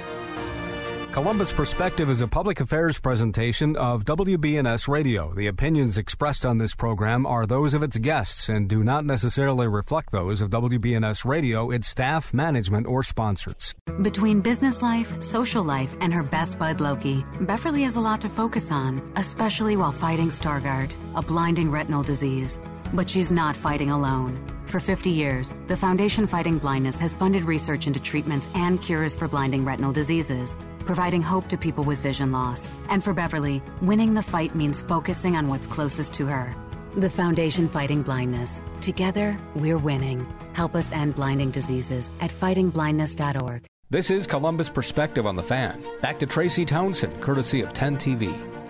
Columbus 1.12 1.52
Perspective 1.52 2.08
is 2.08 2.22
a 2.22 2.26
public 2.26 2.60
affairs 2.60 2.98
presentation 2.98 3.76
of 3.76 4.06
WBNS 4.06 4.88
Radio. 4.88 5.34
The 5.34 5.48
opinions 5.48 5.98
expressed 5.98 6.46
on 6.46 6.56
this 6.56 6.74
program 6.74 7.26
are 7.26 7.44
those 7.44 7.74
of 7.74 7.82
its 7.82 7.98
guests 7.98 8.48
and 8.48 8.66
do 8.66 8.82
not 8.82 9.04
necessarily 9.04 9.68
reflect 9.68 10.10
those 10.10 10.40
of 10.40 10.48
WBNS 10.48 11.26
Radio, 11.26 11.70
its 11.70 11.88
staff, 11.88 12.32
management, 12.32 12.86
or 12.86 13.02
sponsors. 13.02 13.74
Between 14.00 14.40
business 14.40 14.80
life, 14.80 15.22
social 15.22 15.62
life, 15.62 15.94
and 16.00 16.14
her 16.14 16.22
best 16.22 16.58
bud 16.58 16.80
Loki, 16.80 17.26
Beverly 17.42 17.82
has 17.82 17.96
a 17.96 18.00
lot 18.00 18.22
to 18.22 18.30
focus 18.30 18.70
on, 18.70 19.02
especially 19.16 19.76
while 19.76 19.92
fighting 19.92 20.30
Stargardt, 20.30 20.94
a 21.14 21.20
blinding 21.20 21.70
retinal 21.70 22.02
disease. 22.02 22.58
But 22.92 23.08
she's 23.08 23.32
not 23.32 23.56
fighting 23.56 23.90
alone. 23.90 24.46
For 24.66 24.80
50 24.80 25.10
years, 25.10 25.52
the 25.66 25.76
Foundation 25.76 26.26
Fighting 26.26 26.58
Blindness 26.58 26.98
has 26.98 27.14
funded 27.14 27.44
research 27.44 27.86
into 27.86 28.00
treatments 28.00 28.48
and 28.54 28.80
cures 28.80 29.14
for 29.16 29.28
blinding 29.28 29.64
retinal 29.64 29.92
diseases 29.92 30.56
providing 30.84 31.22
hope 31.22 31.48
to 31.48 31.56
people 31.56 31.84
with 31.84 32.00
vision 32.00 32.32
loss. 32.32 32.70
And 32.88 33.02
for 33.02 33.12
Beverly, 33.12 33.62
winning 33.80 34.14
the 34.14 34.22
fight 34.22 34.54
means 34.54 34.82
focusing 34.82 35.36
on 35.36 35.48
what's 35.48 35.66
closest 35.66 36.12
to 36.14 36.26
her. 36.26 36.54
The 36.96 37.10
Foundation 37.10 37.68
Fighting 37.68 38.02
Blindness. 38.02 38.60
Together, 38.80 39.38
we're 39.54 39.78
winning. 39.78 40.26
Help 40.52 40.74
us 40.74 40.92
end 40.92 41.14
blinding 41.14 41.50
diseases 41.50 42.10
at 42.20 42.30
fightingblindness.org. 42.30 43.64
This 43.90 44.10
is 44.10 44.26
Columbus 44.26 44.70
Perspective 44.70 45.26
on 45.26 45.36
the 45.36 45.42
Fan. 45.42 45.84
Back 46.00 46.18
to 46.18 46.26
Tracy 46.26 46.64
Townsend, 46.64 47.20
courtesy 47.20 47.60
of 47.60 47.72
10 47.72 47.96
TV. 47.96 48.61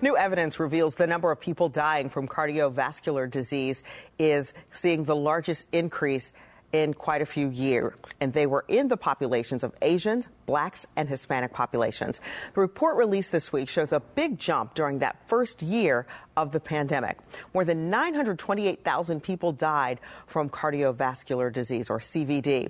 New 0.00 0.16
evidence 0.16 0.60
reveals 0.60 0.94
the 0.94 1.06
number 1.06 1.32
of 1.32 1.40
people 1.40 1.68
dying 1.68 2.08
from 2.08 2.28
cardiovascular 2.28 3.28
disease 3.28 3.82
is 4.18 4.52
seeing 4.72 5.04
the 5.04 5.16
largest 5.16 5.66
increase 5.72 6.32
in 6.70 6.92
quite 6.92 7.22
a 7.22 7.26
few 7.26 7.48
years, 7.48 7.94
and 8.20 8.32
they 8.32 8.46
were 8.46 8.64
in 8.68 8.88
the 8.88 8.96
populations 8.96 9.64
of 9.64 9.74
Asians, 9.80 10.28
blacks, 10.46 10.86
and 10.96 11.08
Hispanic 11.08 11.52
populations. 11.52 12.20
The 12.54 12.60
report 12.60 12.96
released 12.96 13.32
this 13.32 13.50
week 13.52 13.68
shows 13.68 13.92
a 13.92 14.00
big 14.00 14.38
jump 14.38 14.74
during 14.74 14.98
that 14.98 15.16
first 15.26 15.62
year 15.62 16.06
of 16.36 16.52
the 16.52 16.60
pandemic. 16.60 17.18
More 17.54 17.64
than 17.64 17.88
928,000 17.90 19.22
people 19.22 19.50
died 19.52 19.98
from 20.26 20.50
cardiovascular 20.50 21.52
disease, 21.52 21.88
or 21.88 21.98
CVD. 21.98 22.68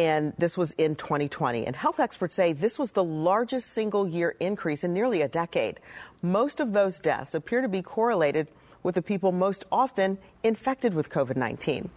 And 0.00 0.32
this 0.38 0.56
was 0.56 0.72
in 0.78 0.96
2020. 0.96 1.66
And 1.66 1.76
health 1.76 2.00
experts 2.00 2.34
say 2.34 2.54
this 2.54 2.78
was 2.78 2.92
the 2.92 3.04
largest 3.04 3.68
single 3.68 4.08
year 4.08 4.34
increase 4.40 4.82
in 4.82 4.94
nearly 4.94 5.20
a 5.20 5.28
decade. 5.28 5.78
Most 6.22 6.58
of 6.58 6.72
those 6.72 6.98
deaths 6.98 7.34
appear 7.34 7.60
to 7.60 7.68
be 7.68 7.82
correlated 7.82 8.48
with 8.82 8.94
the 8.94 9.02
people 9.02 9.30
most 9.30 9.66
often 9.70 10.16
infected 10.42 10.94
with 10.94 11.10
COVID 11.10 11.36
19. 11.36 11.90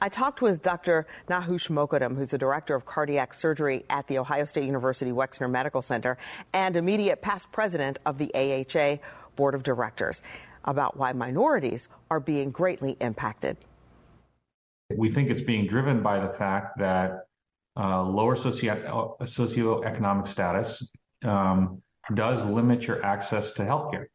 I 0.00 0.08
talked 0.08 0.40
with 0.40 0.62
Dr. 0.62 1.08
Nahush 1.28 1.68
Mokadam, 1.68 2.14
who's 2.16 2.28
the 2.28 2.38
director 2.38 2.76
of 2.76 2.86
cardiac 2.86 3.34
surgery 3.34 3.84
at 3.90 4.06
the 4.06 4.18
Ohio 4.18 4.44
State 4.44 4.64
University 4.64 5.10
Wexner 5.10 5.50
Medical 5.50 5.82
Center 5.82 6.16
and 6.52 6.76
immediate 6.76 7.22
past 7.22 7.50
president 7.50 7.98
of 8.06 8.18
the 8.18 8.32
AHA 8.36 8.98
Board 9.34 9.56
of 9.56 9.64
Directors, 9.64 10.22
about 10.64 10.96
why 10.96 11.12
minorities 11.12 11.88
are 12.08 12.20
being 12.20 12.52
greatly 12.52 12.96
impacted. 13.00 13.56
We 14.94 15.10
think 15.10 15.28
it's 15.28 15.40
being 15.42 15.66
driven 15.66 16.04
by 16.04 16.20
the 16.20 16.32
fact 16.32 16.78
that 16.78 17.27
uh, 17.78 18.02
lower 18.02 18.36
socio- 18.36 19.16
socioeconomic 19.22 20.26
status 20.26 20.86
um, 21.24 21.80
does 22.14 22.44
limit 22.44 22.86
your 22.86 23.04
access 23.04 23.52
to 23.52 23.62
healthcare. 23.62 24.06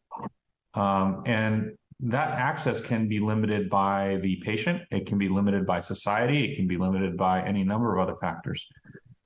Um, 0.74 1.24
and 1.26 1.72
that 1.99 2.32
access 2.32 2.82
can 2.82 3.07
be 3.07 3.20
limited 3.20 3.70
by 3.70 4.20
the 4.22 4.36
patient, 4.43 4.82
it 4.91 5.05
can 5.05 5.18
be 5.18 5.30
limited 5.30 5.66
by 5.66 5.80
society, 5.80 6.51
it 6.51 6.55
can 6.55 6.68
be 6.68 6.78
limited 6.78 7.16
by 7.16 7.41
any 7.43 7.64
number 7.64 7.95
of 7.95 8.01
other 8.01 8.18
factors. 8.20 8.66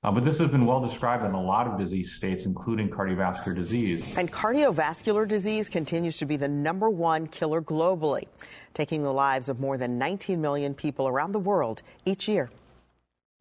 Uh, 0.04 0.12
but 0.12 0.24
this 0.24 0.38
has 0.38 0.48
been 0.48 0.64
well 0.64 0.80
described 0.80 1.24
in 1.24 1.32
a 1.32 1.42
lot 1.42 1.66
of 1.66 1.76
disease 1.76 2.12
states, 2.12 2.44
including 2.44 2.88
cardiovascular 2.88 3.54
disease. 3.54 4.04
And 4.16 4.30
cardiovascular 4.30 5.26
disease 5.26 5.68
continues 5.68 6.18
to 6.18 6.26
be 6.26 6.36
the 6.36 6.46
number 6.46 6.88
one 6.88 7.26
killer 7.26 7.60
globally, 7.60 8.26
taking 8.74 9.02
the 9.02 9.12
lives 9.12 9.48
of 9.48 9.58
more 9.58 9.76
than 9.76 9.98
19 9.98 10.40
million 10.40 10.72
people 10.72 11.08
around 11.08 11.32
the 11.32 11.40
world 11.40 11.82
each 12.04 12.28
year. 12.28 12.48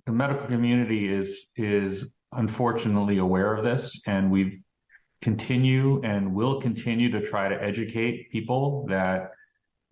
The 0.08 0.14
medical 0.14 0.48
community 0.48 1.14
is 1.14 1.48
is 1.58 2.10
unfortunately 2.32 3.18
aware 3.18 3.54
of 3.54 3.66
this, 3.66 4.02
and 4.08 4.32
we've 4.32 4.58
continue 5.22 6.02
and 6.02 6.34
will 6.34 6.62
continue 6.62 7.12
to 7.12 7.20
try 7.20 7.50
to 7.50 7.62
educate 7.62 8.32
people 8.32 8.86
that 8.88 9.32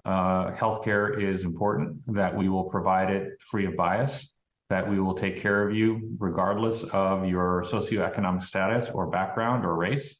uh, 0.05 0.51
healthcare 0.53 1.21
is 1.21 1.43
important, 1.43 1.97
that 2.15 2.33
we 2.33 2.47
will 2.47 2.63
provide 2.63 3.09
it 3.09 3.33
free 3.41 3.65
of 3.65 3.75
bias, 3.75 4.29
that 4.69 4.89
we 4.89 5.01
will 5.01 5.15
take 5.15 5.35
care 5.37 5.67
of 5.67 5.75
you 5.75 6.15
regardless 6.17 6.83
of 6.93 7.27
your 7.27 7.65
socioeconomic 7.67 8.41
status 8.41 8.89
or 8.93 9.07
background 9.07 9.65
or 9.65 9.75
race. 9.75 10.15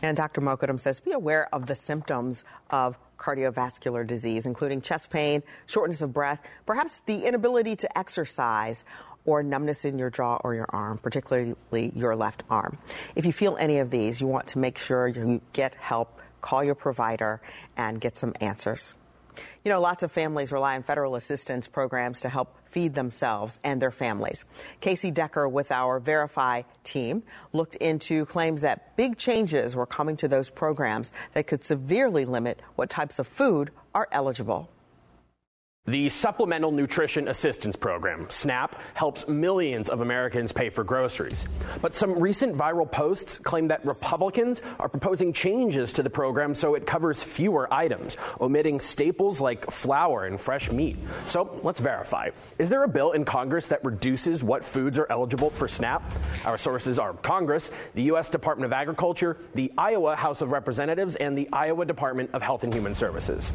And 0.00 0.16
Dr. 0.16 0.40
Mokadam 0.40 0.80
says 0.80 1.00
be 1.00 1.12
aware 1.12 1.54
of 1.54 1.66
the 1.66 1.74
symptoms 1.74 2.44
of 2.70 2.96
cardiovascular 3.18 4.06
disease, 4.06 4.46
including 4.46 4.82
chest 4.82 5.10
pain, 5.10 5.42
shortness 5.66 6.02
of 6.02 6.12
breath, 6.12 6.40
perhaps 6.64 7.00
the 7.06 7.24
inability 7.26 7.76
to 7.76 7.98
exercise, 7.98 8.84
or 9.24 9.42
numbness 9.42 9.84
in 9.84 9.98
your 9.98 10.08
jaw 10.08 10.38
or 10.44 10.54
your 10.54 10.66
arm, 10.70 10.98
particularly 10.98 11.56
your 11.94 12.14
left 12.14 12.44
arm. 12.48 12.78
If 13.14 13.26
you 13.26 13.32
feel 13.32 13.56
any 13.58 13.78
of 13.78 13.90
these, 13.90 14.20
you 14.20 14.26
want 14.26 14.46
to 14.48 14.58
make 14.58 14.78
sure 14.78 15.08
you 15.08 15.40
get 15.52 15.74
help, 15.74 16.20
call 16.40 16.62
your 16.62 16.76
provider, 16.76 17.40
and 17.76 18.00
get 18.00 18.16
some 18.16 18.34
answers. 18.40 18.94
You 19.64 19.70
know, 19.70 19.80
lots 19.80 20.02
of 20.02 20.12
families 20.12 20.52
rely 20.52 20.76
on 20.76 20.82
federal 20.84 21.16
assistance 21.16 21.66
programs 21.66 22.20
to 22.20 22.28
help 22.28 22.56
feed 22.76 22.92
themselves 22.92 23.58
and 23.64 23.80
their 23.80 23.90
families. 23.90 24.44
Casey 24.82 25.10
Decker 25.10 25.48
with 25.48 25.72
our 25.72 25.98
Verify 25.98 26.60
team 26.84 27.22
looked 27.54 27.74
into 27.76 28.26
claims 28.26 28.60
that 28.60 28.94
big 28.98 29.16
changes 29.16 29.74
were 29.74 29.86
coming 29.86 30.14
to 30.18 30.28
those 30.28 30.50
programs 30.50 31.10
that 31.32 31.46
could 31.46 31.64
severely 31.64 32.26
limit 32.26 32.60
what 32.74 32.90
types 32.90 33.18
of 33.18 33.26
food 33.26 33.70
are 33.94 34.08
eligible. 34.12 34.68
The 35.88 36.08
Supplemental 36.08 36.72
Nutrition 36.72 37.28
Assistance 37.28 37.76
Program, 37.76 38.26
SNAP, 38.28 38.74
helps 38.94 39.28
millions 39.28 39.88
of 39.88 40.00
Americans 40.00 40.50
pay 40.50 40.68
for 40.68 40.82
groceries. 40.82 41.44
But 41.80 41.94
some 41.94 42.18
recent 42.18 42.56
viral 42.56 42.90
posts 42.90 43.38
claim 43.38 43.68
that 43.68 43.86
Republicans 43.86 44.60
are 44.80 44.88
proposing 44.88 45.32
changes 45.32 45.92
to 45.92 46.02
the 46.02 46.10
program 46.10 46.56
so 46.56 46.74
it 46.74 46.88
covers 46.88 47.22
fewer 47.22 47.72
items, 47.72 48.16
omitting 48.40 48.80
staples 48.80 49.40
like 49.40 49.70
flour 49.70 50.24
and 50.24 50.40
fresh 50.40 50.72
meat. 50.72 50.96
So 51.26 51.56
let's 51.62 51.78
verify. 51.78 52.30
Is 52.58 52.68
there 52.68 52.82
a 52.82 52.88
bill 52.88 53.12
in 53.12 53.24
Congress 53.24 53.68
that 53.68 53.84
reduces 53.84 54.42
what 54.42 54.64
foods 54.64 54.98
are 54.98 55.06
eligible 55.08 55.50
for 55.50 55.68
SNAP? 55.68 56.02
Our 56.46 56.58
sources 56.58 56.98
are 56.98 57.12
Congress, 57.12 57.70
the 57.94 58.02
U.S. 58.04 58.28
Department 58.28 58.66
of 58.66 58.72
Agriculture, 58.72 59.36
the 59.54 59.72
Iowa 59.78 60.16
House 60.16 60.42
of 60.42 60.50
Representatives, 60.50 61.14
and 61.14 61.38
the 61.38 61.48
Iowa 61.52 61.84
Department 61.84 62.30
of 62.32 62.42
Health 62.42 62.64
and 62.64 62.74
Human 62.74 62.96
Services. 62.96 63.52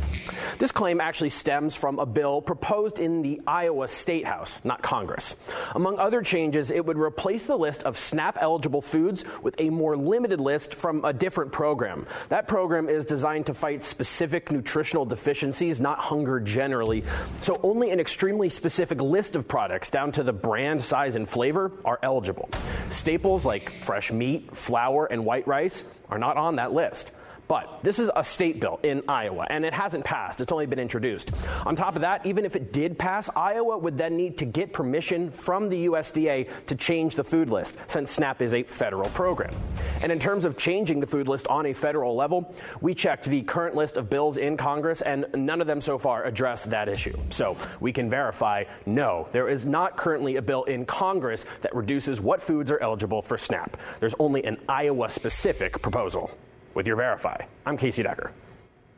This 0.60 0.72
claim 0.72 1.02
actually 1.02 1.32
stems 1.32 1.76
from 1.76 2.00
a 2.00 2.06
bill 2.06 2.21
bill 2.22 2.40
proposed 2.40 3.00
in 3.00 3.24
the 3.24 3.42
Iowa 3.48 3.88
State 3.88 4.28
House, 4.28 4.56
not 4.64 4.84
Congress. 4.84 5.36
Among 5.74 5.98
other 5.98 6.22
changes, 6.22 6.70
it 6.70 6.86
would 6.86 7.00
replace 7.00 7.48
the 7.48 7.58
list 7.58 7.82
of 7.82 7.98
SNAP 7.98 8.38
eligible 8.40 8.84
foods 8.84 9.26
with 9.42 9.56
a 9.58 9.72
more 9.72 9.98
limited 9.98 10.40
list 10.40 10.76
from 10.76 11.04
a 11.04 11.14
different 11.14 11.52
program. 11.52 12.06
That 12.30 12.48
program 12.48 12.90
is 12.90 13.06
designed 13.06 13.48
to 13.48 13.56
fight 13.56 13.84
specific 13.84 14.52
nutritional 14.52 15.04
deficiencies, 15.04 15.82
not 15.82 15.98
hunger 15.98 16.40
generally. 16.40 17.04
So 17.40 17.60
only 17.64 17.90
an 17.90 18.00
extremely 18.00 18.50
specific 18.50 19.02
list 19.02 19.36
of 19.36 19.48
products, 19.48 19.90
down 19.90 20.12
to 20.12 20.22
the 20.22 20.32
brand, 20.32 20.86
size, 20.86 21.16
and 21.16 21.28
flavor, 21.28 21.72
are 21.84 21.98
eligible. 22.04 22.52
Staples 22.92 23.46
like 23.46 23.72
fresh 23.72 24.12
meat, 24.12 24.56
flour, 24.56 25.08
and 25.08 25.26
white 25.26 25.48
rice 25.48 25.82
are 26.12 26.20
not 26.20 26.38
on 26.38 26.58
that 26.58 26.72
list. 26.72 27.10
But 27.52 27.84
this 27.84 28.00
is 28.00 28.10
a 28.16 28.24
state 28.24 28.62
bill 28.62 28.80
in 28.82 29.04
Iowa, 29.10 29.46
and 29.50 29.66
it 29.66 29.74
hasn't 29.74 30.06
passed. 30.06 30.40
It's 30.40 30.54
only 30.54 30.68
been 30.68 30.80
introduced. 30.80 31.32
On 31.66 31.76
top 31.76 31.96
of 31.96 32.02
that, 32.04 32.26
even 32.26 32.46
if 32.46 32.56
it 32.56 32.72
did 32.72 32.98
pass, 32.98 33.30
Iowa 33.36 33.78
would 33.78 33.98
then 33.98 34.16
need 34.16 34.38
to 34.38 34.46
get 34.46 34.72
permission 34.72 35.32
from 35.32 35.68
the 35.68 35.88
USDA 35.88 36.48
to 36.68 36.76
change 36.78 37.18
the 37.18 37.26
food 37.26 37.50
list, 37.50 37.76
since 37.88 38.10
SNAP 38.14 38.42
is 38.42 38.54
a 38.54 38.64
federal 38.64 39.10
program. 39.10 39.54
And 40.02 40.14
in 40.14 40.18
terms 40.18 40.46
of 40.46 40.58
changing 40.58 41.02
the 41.02 41.08
food 41.08 41.28
list 41.28 41.46
on 41.48 41.66
a 41.66 41.74
federal 41.74 42.16
level, 42.16 42.56
we 42.80 42.96
checked 42.96 43.26
the 43.26 43.42
current 43.42 43.76
list 43.76 43.98
of 43.98 44.10
bills 44.10 44.38
in 44.38 44.56
Congress, 44.56 45.02
and 45.02 45.26
none 45.36 45.60
of 45.60 45.68
them 45.68 45.82
so 45.82 45.98
far 45.98 46.24
address 46.24 46.64
that 46.64 46.88
issue. 46.88 47.20
So 47.32 47.58
we 47.82 47.92
can 47.92 48.10
verify 48.10 48.64
no, 48.86 49.28
there 49.34 49.50
is 49.50 49.66
not 49.66 49.98
currently 49.98 50.38
a 50.38 50.42
bill 50.42 50.64
in 50.64 50.86
Congress 50.86 51.44
that 51.64 51.76
reduces 51.76 52.22
what 52.22 52.42
foods 52.42 52.72
are 52.72 52.80
eligible 52.80 53.22
for 53.22 53.38
SNAP. 53.38 53.76
There's 54.00 54.16
only 54.20 54.42
an 54.46 54.58
Iowa 54.70 55.10
specific 55.10 55.82
proposal 55.82 56.32
with 56.74 56.88
your 56.88 56.96
Verify. 56.96 57.38
I'm 57.66 57.78
Casey 57.78 58.04
Decker. 58.04 58.32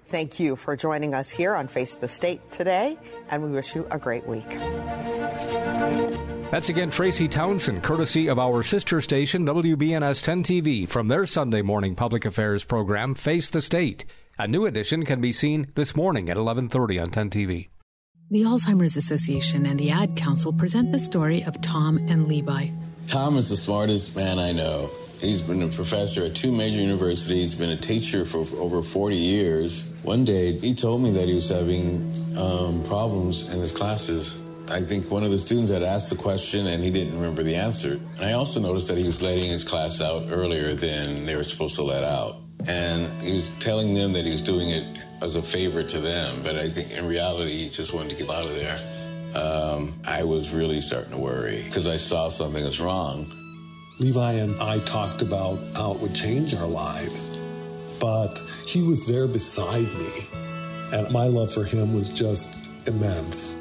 Thank 0.07 0.39
you 0.39 0.55
for 0.55 0.75
joining 0.75 1.13
us 1.13 1.29
here 1.29 1.55
on 1.55 1.67
Face 1.67 1.95
the 1.95 2.07
State 2.07 2.51
today, 2.51 2.97
and 3.29 3.43
we 3.43 3.49
wish 3.51 3.73
you 3.73 3.87
a 3.89 3.97
great 3.97 4.27
week. 4.27 4.47
That's 6.51 6.69
again 6.69 6.91
Tracy 6.91 7.27
Townsend, 7.27 7.81
courtesy 7.81 8.27
of 8.27 8.37
our 8.37 8.61
sister 8.61 9.01
station, 9.01 9.43
WBNS 9.45 10.21
10 10.21 10.43
TV, 10.43 10.87
from 10.87 11.07
their 11.07 11.25
Sunday 11.25 11.63
morning 11.63 11.95
public 11.95 12.25
affairs 12.25 12.63
program, 12.63 13.15
Face 13.15 13.49
the 13.49 13.61
State. 13.61 14.05
A 14.37 14.47
new 14.47 14.65
edition 14.65 15.03
can 15.03 15.19
be 15.19 15.31
seen 15.31 15.67
this 15.73 15.95
morning 15.95 16.29
at 16.29 16.37
11:30 16.37 16.99
on 17.01 17.09
10 17.09 17.29
TV. 17.31 17.69
The 18.29 18.43
Alzheimer's 18.43 18.95
Association 18.95 19.65
and 19.65 19.79
the 19.79 19.89
Ad 19.89 20.15
Council 20.15 20.53
present 20.53 20.91
the 20.91 20.99
story 20.99 21.43
of 21.43 21.59
Tom 21.61 21.97
and 22.07 22.27
Levi. 22.27 22.69
Tom 23.07 23.37
is 23.37 23.49
the 23.49 23.57
smartest 23.57 24.15
man 24.15 24.37
I 24.37 24.51
know. 24.51 24.91
He's 25.23 25.41
been 25.41 25.63
a 25.63 25.69
professor 25.69 26.25
at 26.25 26.35
two 26.35 26.51
major 26.51 26.79
universities, 26.79 27.55
been 27.55 27.69
a 27.69 27.77
teacher 27.77 28.25
for 28.25 28.39
over 28.57 28.83
40 28.83 29.15
years. 29.15 29.93
One 30.03 30.25
day, 30.25 30.51
he 30.59 30.75
told 30.75 31.01
me 31.01 31.11
that 31.11 31.29
he 31.29 31.35
was 31.35 31.47
having 31.47 32.35
um, 32.37 32.83
problems 32.83 33.47
in 33.47 33.61
his 33.61 33.71
classes. 33.71 34.37
I 34.69 34.81
think 34.81 35.09
one 35.09 35.23
of 35.23 35.31
the 35.31 35.37
students 35.37 35.71
had 35.71 35.81
asked 35.81 36.09
the 36.09 36.17
question 36.17 36.67
and 36.67 36.83
he 36.83 36.91
didn't 36.91 37.15
remember 37.15 37.41
the 37.41 37.55
answer. 37.55 37.93
And 38.17 38.25
I 38.25 38.33
also 38.33 38.59
noticed 38.59 38.89
that 38.89 38.97
he 38.97 39.05
was 39.05 39.21
letting 39.21 39.49
his 39.49 39.63
class 39.63 40.01
out 40.01 40.25
earlier 40.29 40.75
than 40.75 41.25
they 41.25 41.37
were 41.37 41.45
supposed 41.45 41.75
to 41.75 41.83
let 41.83 42.03
out. 42.03 42.35
And 42.67 43.09
he 43.21 43.33
was 43.33 43.49
telling 43.61 43.93
them 43.93 44.11
that 44.13 44.25
he 44.25 44.31
was 44.31 44.41
doing 44.41 44.71
it 44.71 44.99
as 45.21 45.37
a 45.37 45.41
favor 45.41 45.83
to 45.83 45.99
them, 46.01 46.43
but 46.43 46.57
I 46.57 46.69
think 46.69 46.91
in 46.91 47.07
reality, 47.07 47.63
he 47.63 47.69
just 47.69 47.93
wanted 47.93 48.09
to 48.09 48.15
get 48.17 48.29
out 48.29 48.43
of 48.43 48.55
there. 48.55 48.77
Um, 49.35 50.01
I 50.05 50.25
was 50.25 50.51
really 50.51 50.81
starting 50.81 51.11
to 51.11 51.17
worry 51.17 51.63
because 51.63 51.87
I 51.87 51.95
saw 51.95 52.27
something 52.27 52.61
was 52.65 52.81
wrong. 52.81 53.33
Levi 53.99 54.33
and 54.33 54.59
I 54.61 54.79
talked 54.79 55.21
about 55.21 55.59
how 55.75 55.93
it 55.93 55.99
would 55.99 56.15
change 56.15 56.53
our 56.55 56.67
lives, 56.67 57.39
but 57.99 58.39
he 58.65 58.81
was 58.81 59.05
there 59.07 59.27
beside 59.27 59.87
me, 59.93 60.09
and 60.91 61.11
my 61.11 61.25
love 61.25 61.53
for 61.53 61.63
him 61.63 61.93
was 61.93 62.09
just 62.09 62.69
immense. 62.87 63.55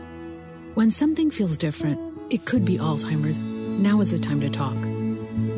When 0.74 0.90
something 0.90 1.30
feels 1.30 1.58
different, 1.58 2.00
it 2.30 2.46
could 2.46 2.64
be 2.64 2.78
Alzheimer's. 2.78 3.38
Now 3.38 4.00
is 4.00 4.10
the 4.10 4.18
time 4.18 4.40
to 4.40 4.48
talk. 4.48 4.74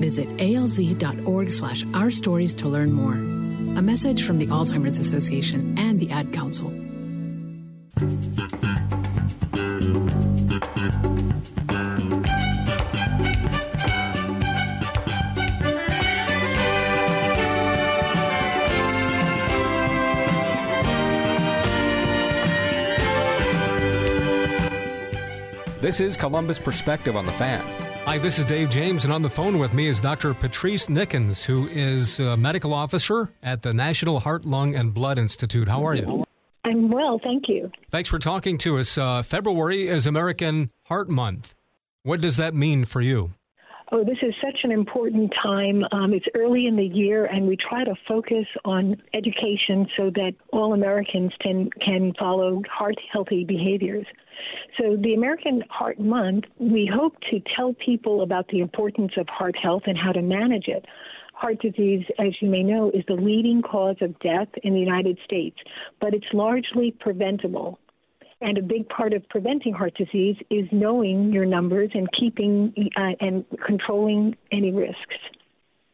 Visit 0.01 0.29
alz.org 0.39 1.51
slash 1.51 1.85
our 1.95 2.11
stories 2.11 2.53
to 2.55 2.69
learn 2.69 2.93
more. 2.93 3.15
A 3.79 3.83
message 3.83 4.25
from 4.25 4.39
the 4.39 4.47
Alzheimer's 4.49 4.99
Association 4.99 5.79
and 5.79 6.01
the 6.01 6.11
Ad 6.11 6.33
Council. 6.33 6.73
This 25.85 26.01
is 26.01 26.17
Columbus 26.17 26.59
Perspective 26.59 27.15
on 27.15 27.27
the 27.27 27.33
Fan. 27.33 27.61
Hi, 28.07 28.17
this 28.17 28.39
is 28.39 28.47
Dave 28.47 28.71
James, 28.71 29.05
and 29.05 29.13
on 29.13 29.21
the 29.21 29.29
phone 29.29 29.59
with 29.59 29.75
me 29.75 29.87
is 29.87 30.01
Dr. 30.01 30.33
Patrice 30.33 30.87
Nickens, 30.87 31.45
who 31.45 31.69
is 31.69 32.19
a 32.19 32.39
medical 32.39 32.73
officer 32.73 33.31
at 33.43 33.61
the 33.61 33.75
National 33.75 34.21
Heart, 34.21 34.47
Lung, 34.47 34.75
and 34.75 34.95
Blood 34.95 35.19
Institute. 35.19 35.69
How 35.69 35.87
are 35.87 35.95
you? 35.95 36.25
I'm 36.65 36.89
well, 36.89 37.21
thank 37.23 37.51
you. 37.51 37.71
Thanks 37.91 38.09
for 38.09 38.19
talking 38.19 38.57
to 38.57 38.79
us. 38.79 38.97
Uh, 38.97 39.23
February 39.23 39.87
is 39.89 40.07
American 40.07 40.71
Heart 40.87 41.11
Month. 41.11 41.55
What 42.03 42.23
does 42.23 42.39
that 42.39 42.55
mean 42.55 42.87
for 42.87 43.03
you? 43.03 43.35
Oh, 43.97 44.03
this 44.03 44.19
is 44.23 44.35
such 44.43 44.59
an 44.65 44.73
important 44.73 45.33
time. 45.41 45.85
Um, 45.93 46.15
it's 46.15 46.27
early 46.35 46.67
in 46.67 46.75
the 46.75 46.85
year, 46.85 47.27
and 47.27 47.47
we 47.47 47.57
try 47.57 47.85
to 47.85 47.95
focus 48.09 48.45
on 48.65 49.01
education 49.13 49.87
so 49.97 50.11
that 50.17 50.33
all 50.53 50.75
Americans 50.75 51.31
can, 51.41 51.71
can 51.81 52.13
follow 52.19 52.61
heart 52.69 52.97
healthy 53.13 53.45
behaviors. 53.45 54.05
So, 54.81 54.97
the 55.01 55.15
American 55.15 55.63
Heart 55.71 56.01
Month, 56.01 56.47
we 56.59 56.91
hope 56.93 57.15
to 57.31 57.41
tell 57.55 57.73
people 57.75 58.23
about 58.23 58.49
the 58.49 58.59
importance 58.59 59.13
of 59.17 59.29
heart 59.29 59.55
health 59.57 59.83
and 59.87 59.97
how 59.97 60.11
to 60.11 60.23
manage 60.23 60.67
it. 60.67 60.85
Heart 61.35 61.61
disease, 61.61 62.05
as 62.19 62.33
you 62.41 62.49
may 62.51 62.65
know, 62.65 62.91
is 62.91 63.05
the 63.07 63.15
leading 63.15 63.63
cause 63.63 63.99
of 64.01 64.19
death 64.19 64.49
in 64.65 64.75
the 64.75 64.81
United 64.81 65.19
States, 65.25 65.57
but 66.01 66.15
it's 66.15 66.27
largely 66.33 66.91
preventable. 66.99 67.79
And 68.45 68.59
a 68.59 68.63
big 68.63 68.87
part 68.91 69.15
of 69.15 69.27
preventing 69.31 69.73
heart 69.73 69.95
disease 69.97 70.37
is 70.51 70.69
knowing 70.71 71.33
your 71.33 71.47
numbers 71.47 71.91
and 71.95 72.07
keeping 72.13 72.75
uh, 72.95 73.13
and 73.19 73.43
controlling 73.67 74.37
any 74.53 74.71
risks. 74.71 75.17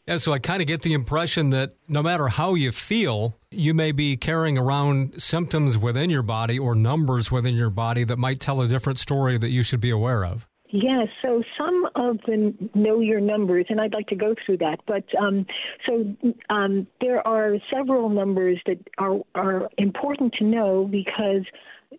Yeah, 0.08 0.16
so 0.16 0.32
I 0.32 0.40
kind 0.40 0.60
of 0.60 0.66
get 0.66 0.82
the 0.82 0.92
impression 0.92 1.50
that 1.50 1.74
no 1.86 2.02
matter 2.02 2.26
how 2.26 2.54
you 2.54 2.72
feel, 2.72 3.36
you 3.52 3.72
may 3.72 3.92
be 3.92 4.16
carrying 4.16 4.58
around 4.58 5.22
symptoms 5.22 5.78
within 5.78 6.10
your 6.10 6.24
body 6.24 6.58
or 6.58 6.74
numbers 6.74 7.30
within 7.30 7.54
your 7.54 7.70
body 7.70 8.02
that 8.02 8.18
might 8.18 8.40
tell 8.40 8.60
a 8.60 8.66
different 8.66 8.98
story 8.98 9.38
that 9.38 9.50
you 9.50 9.62
should 9.62 9.80
be 9.80 9.90
aware 9.90 10.24
of. 10.24 10.48
Yes, 10.72 11.08
so 11.22 11.42
some 11.56 11.86
of 11.94 12.18
the 12.26 12.54
know 12.74 13.00
your 13.00 13.20
numbers, 13.20 13.66
and 13.68 13.80
I'd 13.80 13.92
like 13.92 14.06
to 14.08 14.16
go 14.16 14.34
through 14.44 14.58
that. 14.58 14.80
But 14.86 15.04
um, 15.20 15.46
so 15.86 16.16
um, 16.48 16.86
there 17.00 17.26
are 17.26 17.54
several 17.72 18.08
numbers 18.08 18.60
that 18.66 18.78
are 18.98 19.18
are 19.34 19.68
important 19.78 20.32
to 20.34 20.44
know 20.44 20.88
because 20.90 21.44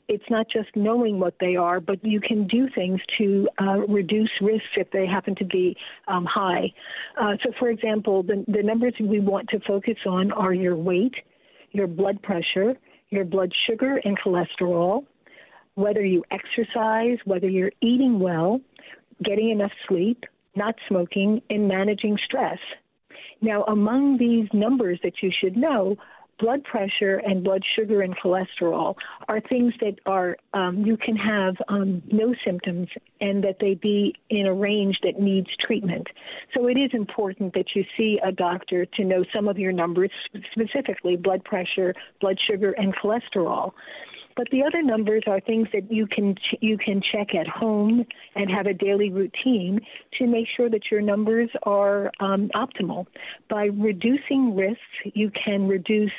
it's 0.08 0.24
not 0.30 0.48
just 0.50 0.70
knowing 0.76 1.20
what 1.20 1.36
they 1.40 1.56
are, 1.56 1.80
but 1.80 2.04
you 2.04 2.20
can 2.22 2.48
do 2.48 2.68
things 2.74 3.00
to 3.18 3.48
uh, 3.62 3.80
reduce 3.88 4.30
risks 4.42 4.68
if 4.78 4.90
they 4.92 5.06
happen 5.06 5.36
to 5.36 5.46
be 5.46 5.76
um, 6.08 6.26
high. 6.26 6.72
Uh, 7.20 7.34
so, 7.44 7.52
for 7.60 7.70
example, 7.70 8.24
the, 8.24 8.44
the 8.48 8.64
numbers 8.64 8.94
we 9.00 9.20
want 9.20 9.50
to 9.50 9.60
focus 9.62 9.98
on 10.06 10.32
are 10.32 10.54
your 10.54 10.76
weight, 10.76 11.16
your 11.72 11.88
blood 11.88 12.22
pressure, 12.22 12.76
your 13.10 13.26
blood 13.26 13.52
sugar 13.68 14.00
and 14.04 14.18
cholesterol, 14.20 15.06
whether 15.76 16.04
you 16.06 16.24
exercise, 16.32 17.18
whether 17.26 17.50
you're 17.50 17.72
eating 17.82 18.20
well, 18.20 18.62
getting 19.24 19.50
enough 19.50 19.72
sleep, 19.88 20.24
not 20.56 20.76
smoking, 20.88 21.42
and 21.50 21.68
managing 21.68 22.18
stress. 22.26 22.60
Now, 23.42 23.64
among 23.64 24.18
these 24.18 24.48
numbers 24.54 25.00
that 25.04 25.14
you 25.22 25.32
should 25.42 25.58
know, 25.58 25.98
blood 26.42 26.64
pressure 26.64 27.22
and 27.26 27.44
blood 27.44 27.62
sugar 27.76 28.02
and 28.02 28.16
cholesterol 28.18 28.96
are 29.30 29.40
things 29.42 29.74
that 29.80 29.96
are 30.06 30.36
um, 30.54 30.84
you 30.84 30.98
can 30.98 31.16
have 31.16 31.56
um, 31.70 32.02
no 32.12 32.34
symptoms 32.44 32.88
and 33.22 33.44
that 33.44 33.58
they 33.62 33.76
be 33.76 34.16
in 34.30 34.48
a 34.48 34.54
range 34.54 34.98
that 35.04 35.20
needs 35.20 35.48
treatment. 35.66 36.08
So 36.54 36.68
it 36.68 36.78
is 36.78 36.90
important 36.94 37.54
that 37.54 37.76
you 37.76 37.86
see 37.96 38.20
a 38.26 38.32
doctor 38.32 38.86
to 38.86 39.04
know 39.06 39.24
some 39.34 39.48
of 39.48 39.58
your 39.58 39.72
numbers, 39.72 40.12
specifically 40.52 41.16
blood 41.16 41.44
pressure, 41.44 41.94
blood 42.20 42.38
sugar, 42.50 42.72
and 42.72 42.94
cholesterol. 42.96 43.72
But 44.42 44.50
the 44.50 44.64
other 44.64 44.82
numbers 44.82 45.22
are 45.28 45.40
things 45.40 45.68
that 45.72 45.92
you 45.92 46.08
can 46.08 46.34
ch- 46.34 46.58
you 46.62 46.76
can 46.76 47.00
check 47.00 47.36
at 47.36 47.48
home 47.48 48.04
and 48.34 48.50
have 48.50 48.66
a 48.66 48.74
daily 48.74 49.12
routine 49.12 49.80
to 50.18 50.26
make 50.26 50.48
sure 50.58 50.68
that 50.68 50.90
your 50.90 51.00
numbers 51.00 51.52
are 51.62 52.12
um, 52.20 52.50
optimal. 52.56 53.06
By 53.52 53.66
reducing 53.66 54.56
risks, 54.56 54.82
you 55.14 55.30
can 55.30 55.68
reduce 55.68 56.12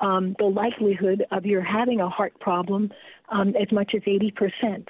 um, 0.00 0.36
the 0.38 0.44
likelihood 0.44 1.24
of 1.30 1.46
your 1.46 1.62
having 1.62 2.02
a 2.02 2.10
heart 2.10 2.38
problem 2.40 2.92
um, 3.30 3.54
as 3.56 3.72
much 3.72 3.92
as 3.94 4.02
80%. 4.02 4.86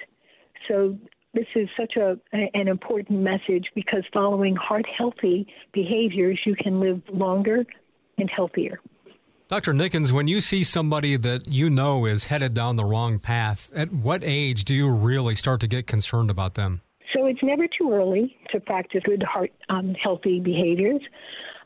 So 0.67 0.97
this 1.33 1.47
is 1.55 1.69
such 1.79 1.95
a, 1.95 2.19
an 2.33 2.67
important 2.67 3.21
message 3.21 3.71
because 3.75 4.03
following 4.11 4.57
heart 4.57 4.85
healthy 4.97 5.47
behaviors, 5.71 6.37
you 6.45 6.57
can 6.57 6.81
live 6.81 7.01
longer 7.13 7.63
and 8.17 8.29
healthier. 8.29 8.81
Dr. 9.49 9.73
Nickens, 9.73 10.13
when 10.13 10.27
you 10.27 10.39
see 10.39 10.63
somebody 10.63 11.17
that 11.17 11.47
you 11.49 11.69
know 11.69 12.05
is 12.05 12.25
headed 12.25 12.53
down 12.53 12.77
the 12.77 12.85
wrong 12.85 13.19
path, 13.19 13.69
at 13.75 13.91
what 13.91 14.23
age 14.23 14.63
do 14.63 14.73
you 14.73 14.89
really 14.89 15.35
start 15.35 15.59
to 15.61 15.67
get 15.67 15.85
concerned 15.85 16.31
about 16.31 16.53
them? 16.53 16.81
So 17.13 17.25
it's 17.25 17.43
never 17.43 17.67
too 17.67 17.91
early 17.91 18.37
to 18.51 18.59
practice 18.61 19.01
good 19.05 19.21
heart 19.21 19.51
um, 19.69 19.95
healthy 20.01 20.39
behaviors. 20.39 21.01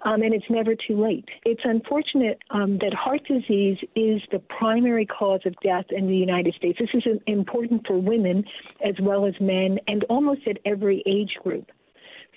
Um, 0.06 0.22
and 0.22 0.34
it's 0.34 0.46
never 0.50 0.76
too 0.76 1.02
late. 1.02 1.26
It's 1.44 1.62
unfortunate 1.64 2.40
um, 2.52 2.78
that 2.80 2.94
heart 2.94 3.22
disease 3.28 3.78
is 3.96 4.22
the 4.32 4.40
primary 4.60 5.06
cause 5.06 5.42
of 5.46 5.56
death 5.64 5.86
in 5.90 6.08
the 6.08 6.16
United 6.16 6.54
States. 6.54 6.78
This 6.80 6.90
is 6.94 7.20
important 7.26 7.86
for 7.88 7.98
women 7.98 8.44
as 8.88 8.94
well 9.02 9.26
as 9.26 9.34
men, 9.42 9.80
and 9.88 10.04
almost 10.06 10.42
at 10.48 10.60
every 10.66 11.04
age 11.08 11.36
group. 11.44 11.72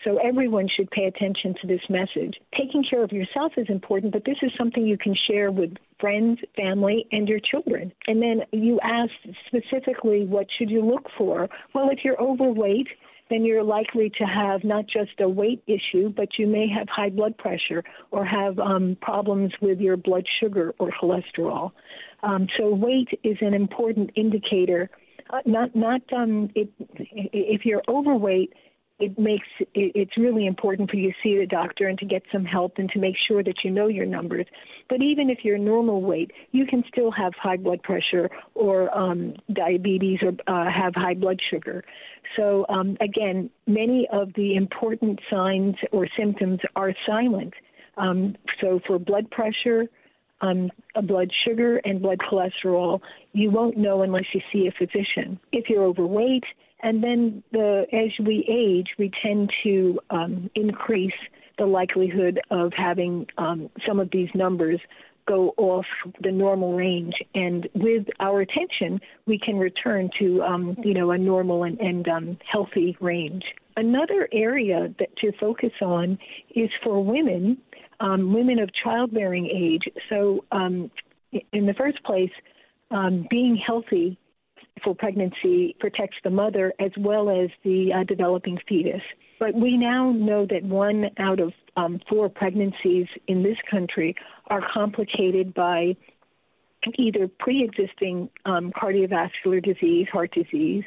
So 0.04 0.18
everyone 0.18 0.68
should 0.74 0.90
pay 0.90 1.04
attention 1.04 1.54
to 1.60 1.66
this 1.66 1.82
message. 1.90 2.36
Taking 2.56 2.84
care 2.88 3.04
of 3.04 3.12
yourself 3.12 3.52
is 3.56 3.66
important, 3.68 4.12
but 4.12 4.24
this 4.24 4.38
is 4.42 4.50
something 4.56 4.86
you 4.86 4.96
can 4.96 5.14
share 5.28 5.50
with 5.50 5.74
friends, 6.00 6.38
family, 6.56 7.06
and 7.12 7.28
your 7.28 7.40
children. 7.40 7.92
And 8.06 8.22
then 8.22 8.42
you 8.52 8.80
asked 8.82 9.12
specifically, 9.46 10.24
what 10.24 10.46
should 10.56 10.70
you 10.70 10.82
look 10.82 11.06
for? 11.18 11.48
Well, 11.74 11.90
if 11.90 11.98
you're 12.02 12.20
overweight, 12.20 12.88
then 13.28 13.44
you're 13.44 13.62
likely 13.62 14.10
to 14.18 14.24
have 14.24 14.64
not 14.64 14.86
just 14.86 15.20
a 15.20 15.28
weight 15.28 15.62
issue, 15.66 16.08
but 16.08 16.38
you 16.38 16.46
may 16.46 16.66
have 16.68 16.88
high 16.88 17.10
blood 17.10 17.36
pressure 17.38 17.84
or 18.10 18.24
have 18.24 18.58
um, 18.58 18.96
problems 19.00 19.52
with 19.60 19.80
your 19.80 19.96
blood 19.96 20.26
sugar 20.40 20.74
or 20.78 20.90
cholesterol. 21.00 21.70
Um, 22.22 22.48
so 22.58 22.74
weight 22.74 23.08
is 23.22 23.36
an 23.40 23.54
important 23.54 24.10
indicator. 24.16 24.90
Uh, 25.30 25.38
not 25.46 25.76
not 25.76 26.00
um, 26.12 26.50
it, 26.56 26.68
if 27.32 27.64
you're 27.64 27.82
overweight 27.88 28.52
it 29.00 29.18
makes 29.18 29.46
it's 29.74 30.16
really 30.16 30.46
important 30.46 30.90
for 30.90 30.96
you 30.96 31.10
to 31.10 31.16
see 31.22 31.38
the 31.38 31.46
doctor 31.46 31.88
and 31.88 31.98
to 31.98 32.04
get 32.04 32.22
some 32.30 32.44
help 32.44 32.74
and 32.76 32.90
to 32.90 32.98
make 32.98 33.16
sure 33.26 33.42
that 33.42 33.64
you 33.64 33.70
know 33.70 33.88
your 33.88 34.06
numbers. 34.06 34.46
But 34.88 35.02
even 35.02 35.30
if 35.30 35.38
you're 35.42 35.58
normal 35.58 36.02
weight, 36.02 36.30
you 36.52 36.66
can 36.66 36.84
still 36.88 37.10
have 37.10 37.32
high 37.34 37.56
blood 37.56 37.82
pressure 37.82 38.30
or 38.54 38.96
um, 38.96 39.34
diabetes 39.52 40.20
or 40.22 40.32
uh, 40.46 40.70
have 40.70 40.94
high 40.94 41.14
blood 41.14 41.40
sugar. 41.50 41.82
So 42.36 42.66
um, 42.68 42.96
again, 43.00 43.50
many 43.66 44.06
of 44.12 44.32
the 44.34 44.54
important 44.54 45.20
signs 45.30 45.76
or 45.92 46.06
symptoms 46.16 46.60
are 46.76 46.92
silent. 47.06 47.54
Um, 47.96 48.36
so 48.60 48.80
for 48.86 48.98
blood 48.98 49.30
pressure, 49.30 49.86
um, 50.42 50.70
blood 51.02 51.30
sugar 51.44 51.78
and 51.84 52.00
blood 52.00 52.18
cholesterol, 52.18 53.00
you 53.32 53.50
won't 53.50 53.76
know 53.76 54.02
unless 54.02 54.24
you 54.32 54.40
see 54.52 54.68
a 54.68 54.72
physician. 54.72 55.38
If 55.52 55.68
you're 55.68 55.84
overweight, 55.84 56.44
and 56.82 57.02
then 57.02 57.42
the, 57.52 57.86
as 57.92 58.24
we 58.24 58.44
age, 58.48 58.88
we 58.98 59.10
tend 59.22 59.50
to 59.62 59.98
um, 60.10 60.50
increase 60.54 61.12
the 61.58 61.66
likelihood 61.66 62.40
of 62.50 62.72
having 62.76 63.26
um, 63.38 63.68
some 63.86 64.00
of 64.00 64.10
these 64.10 64.28
numbers 64.34 64.80
go 65.28 65.54
off 65.58 65.84
the 66.22 66.32
normal 66.32 66.74
range. 66.74 67.14
And 67.34 67.68
with 67.74 68.06
our 68.18 68.40
attention, 68.40 69.00
we 69.26 69.38
can 69.38 69.58
return 69.58 70.10
to, 70.18 70.42
um, 70.42 70.76
you 70.82 70.94
know, 70.94 71.10
a 71.10 71.18
normal 71.18 71.64
and, 71.64 71.78
and 71.78 72.08
um, 72.08 72.38
healthy 72.50 72.96
range. 73.00 73.44
Another 73.76 74.28
area 74.32 74.92
that 74.98 75.14
to 75.18 75.32
focus 75.38 75.72
on 75.82 76.18
is 76.54 76.70
for 76.82 77.04
women, 77.04 77.58
um, 78.00 78.32
women 78.32 78.58
of 78.58 78.70
childbearing 78.82 79.46
age. 79.46 79.92
So, 80.08 80.44
um, 80.50 80.90
in 81.52 81.66
the 81.66 81.74
first 81.74 82.02
place, 82.02 82.32
being 83.30 83.56
healthy 83.64 84.18
for 84.82 84.94
pregnancy 84.94 85.76
protects 85.78 86.16
the 86.24 86.30
mother 86.30 86.72
as 86.78 86.90
well 86.98 87.30
as 87.30 87.50
the 87.64 87.92
uh, 87.92 88.04
developing 88.04 88.58
fetus. 88.68 89.02
But 89.38 89.54
we 89.54 89.76
now 89.76 90.12
know 90.12 90.46
that 90.46 90.62
one 90.62 91.10
out 91.18 91.40
of 91.40 91.52
um, 91.76 92.00
four 92.08 92.28
pregnancies 92.28 93.06
in 93.26 93.42
this 93.42 93.56
country 93.70 94.14
are 94.48 94.62
complicated 94.72 95.54
by 95.54 95.96
either 96.98 97.28
pre 97.28 97.64
existing 97.64 98.28
um, 98.44 98.72
cardiovascular 98.72 99.62
disease, 99.62 100.06
heart 100.12 100.32
disease, 100.34 100.84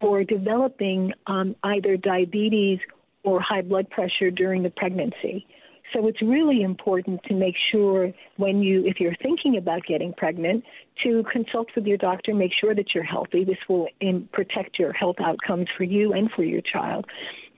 or 0.00 0.24
developing 0.24 1.12
um, 1.26 1.56
either 1.64 1.96
diabetes 1.96 2.78
or 3.24 3.40
high 3.40 3.62
blood 3.62 3.90
pressure 3.90 4.30
during 4.30 4.62
the 4.62 4.70
pregnancy. 4.70 5.46
So 5.92 6.06
it's 6.06 6.20
really 6.20 6.62
important 6.62 7.22
to 7.24 7.34
make 7.34 7.54
sure 7.72 8.12
when 8.36 8.60
you, 8.60 8.84
if 8.86 9.00
you're 9.00 9.16
thinking 9.22 9.56
about 9.56 9.84
getting 9.86 10.12
pregnant, 10.12 10.64
to 11.04 11.24
consult 11.32 11.68
with 11.74 11.86
your 11.86 11.96
doctor, 11.96 12.34
make 12.34 12.52
sure 12.60 12.74
that 12.74 12.94
you're 12.94 13.04
healthy. 13.04 13.44
This 13.44 13.58
will 13.68 13.88
in, 14.00 14.28
protect 14.32 14.78
your 14.78 14.92
health 14.92 15.16
outcomes 15.20 15.68
for 15.76 15.84
you 15.84 16.12
and 16.12 16.30
for 16.30 16.42
your 16.42 16.60
child. 16.60 17.06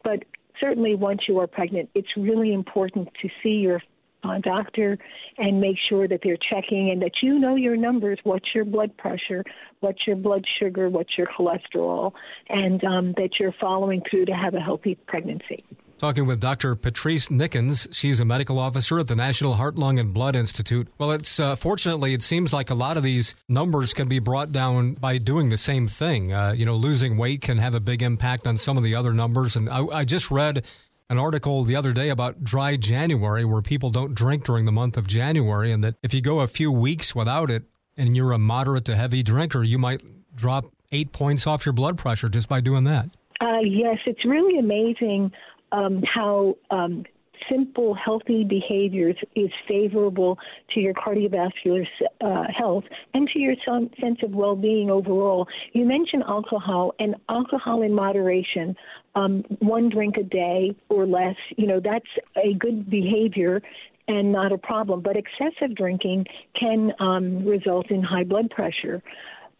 But 0.04 0.24
certainly 0.60 0.94
once 0.94 1.22
you 1.26 1.38
are 1.38 1.46
pregnant, 1.46 1.90
it's 1.94 2.16
really 2.16 2.52
important 2.52 3.08
to 3.22 3.28
see 3.42 3.56
your 3.56 3.80
uh, 4.22 4.38
doctor 4.38 4.98
and 5.38 5.60
make 5.60 5.76
sure 5.88 6.06
that 6.06 6.20
they're 6.22 6.36
checking 6.36 6.90
and 6.90 7.00
that 7.00 7.12
you 7.22 7.38
know 7.38 7.54
your 7.54 7.74
numbers 7.74 8.18
what's 8.24 8.54
your 8.54 8.66
blood 8.66 8.94
pressure 8.98 9.42
what's 9.80 10.06
your 10.06 10.16
blood 10.16 10.44
sugar 10.58 10.90
what's 10.90 11.16
your 11.16 11.26
cholesterol 11.26 12.12
and 12.50 12.84
um, 12.84 13.14
that 13.16 13.30
you're 13.40 13.54
following 13.58 14.02
through 14.10 14.26
to 14.26 14.32
have 14.34 14.54
a 14.54 14.60
healthy 14.60 14.94
pregnancy 15.06 15.64
Talking 16.00 16.24
with 16.24 16.40
Dr. 16.40 16.76
Patrice 16.76 17.28
Nickens. 17.28 17.86
She's 17.92 18.20
a 18.20 18.24
medical 18.24 18.58
officer 18.58 18.98
at 18.98 19.08
the 19.08 19.14
National 19.14 19.56
Heart, 19.56 19.76
Lung, 19.76 19.98
and 19.98 20.14
Blood 20.14 20.34
Institute. 20.34 20.88
Well, 20.96 21.10
it's 21.10 21.38
uh, 21.38 21.56
fortunately, 21.56 22.14
it 22.14 22.22
seems 22.22 22.54
like 22.54 22.70
a 22.70 22.74
lot 22.74 22.96
of 22.96 23.02
these 23.02 23.34
numbers 23.50 23.92
can 23.92 24.08
be 24.08 24.18
brought 24.18 24.50
down 24.50 24.94
by 24.94 25.18
doing 25.18 25.50
the 25.50 25.58
same 25.58 25.88
thing. 25.88 26.32
Uh, 26.32 26.52
you 26.52 26.64
know, 26.64 26.74
losing 26.74 27.18
weight 27.18 27.42
can 27.42 27.58
have 27.58 27.74
a 27.74 27.80
big 27.80 28.00
impact 28.00 28.46
on 28.46 28.56
some 28.56 28.78
of 28.78 28.82
the 28.82 28.94
other 28.94 29.12
numbers. 29.12 29.56
And 29.56 29.68
I, 29.68 29.84
I 29.88 30.04
just 30.06 30.30
read 30.30 30.64
an 31.10 31.18
article 31.18 31.64
the 31.64 31.76
other 31.76 31.92
day 31.92 32.08
about 32.08 32.42
dry 32.42 32.78
January, 32.78 33.44
where 33.44 33.60
people 33.60 33.90
don't 33.90 34.14
drink 34.14 34.44
during 34.44 34.64
the 34.64 34.72
month 34.72 34.96
of 34.96 35.06
January, 35.06 35.70
and 35.70 35.84
that 35.84 35.96
if 36.02 36.14
you 36.14 36.22
go 36.22 36.40
a 36.40 36.48
few 36.48 36.72
weeks 36.72 37.14
without 37.14 37.50
it 37.50 37.64
and 37.98 38.16
you're 38.16 38.32
a 38.32 38.38
moderate 38.38 38.86
to 38.86 38.96
heavy 38.96 39.22
drinker, 39.22 39.62
you 39.62 39.76
might 39.76 40.00
drop 40.34 40.64
eight 40.92 41.12
points 41.12 41.46
off 41.46 41.66
your 41.66 41.74
blood 41.74 41.98
pressure 41.98 42.30
just 42.30 42.48
by 42.48 42.62
doing 42.62 42.84
that. 42.84 43.10
Uh, 43.38 43.60
yes, 43.62 43.98
it's 44.06 44.24
really 44.24 44.58
amazing 44.58 45.30
um, 45.72 46.02
how 46.02 46.56
um, 46.70 47.04
simple, 47.48 47.94
healthy 47.94 48.44
behaviors 48.44 49.16
is 49.34 49.50
favorable 49.66 50.38
to 50.74 50.80
your 50.80 50.94
cardiovascular 50.94 51.86
uh, 52.20 52.44
health 52.56 52.84
and 53.14 53.28
to 53.28 53.38
your 53.38 53.54
sense 53.64 54.18
of 54.22 54.32
well 54.32 54.56
being 54.56 54.90
overall. 54.90 55.46
You 55.72 55.84
mentioned 55.84 56.24
alcohol, 56.26 56.94
and 56.98 57.16
alcohol 57.28 57.82
in 57.82 57.94
moderation, 57.94 58.76
um, 59.14 59.44
one 59.60 59.88
drink 59.88 60.16
a 60.16 60.22
day 60.22 60.74
or 60.88 61.06
less, 61.06 61.36
you 61.56 61.66
know, 61.66 61.80
that's 61.80 62.06
a 62.36 62.54
good 62.54 62.90
behavior 62.90 63.62
and 64.08 64.32
not 64.32 64.52
a 64.52 64.58
problem. 64.58 65.02
But 65.02 65.16
excessive 65.16 65.76
drinking 65.76 66.26
can 66.58 66.92
um, 66.98 67.44
result 67.44 67.90
in 67.90 68.02
high 68.02 68.24
blood 68.24 68.50
pressure. 68.50 69.02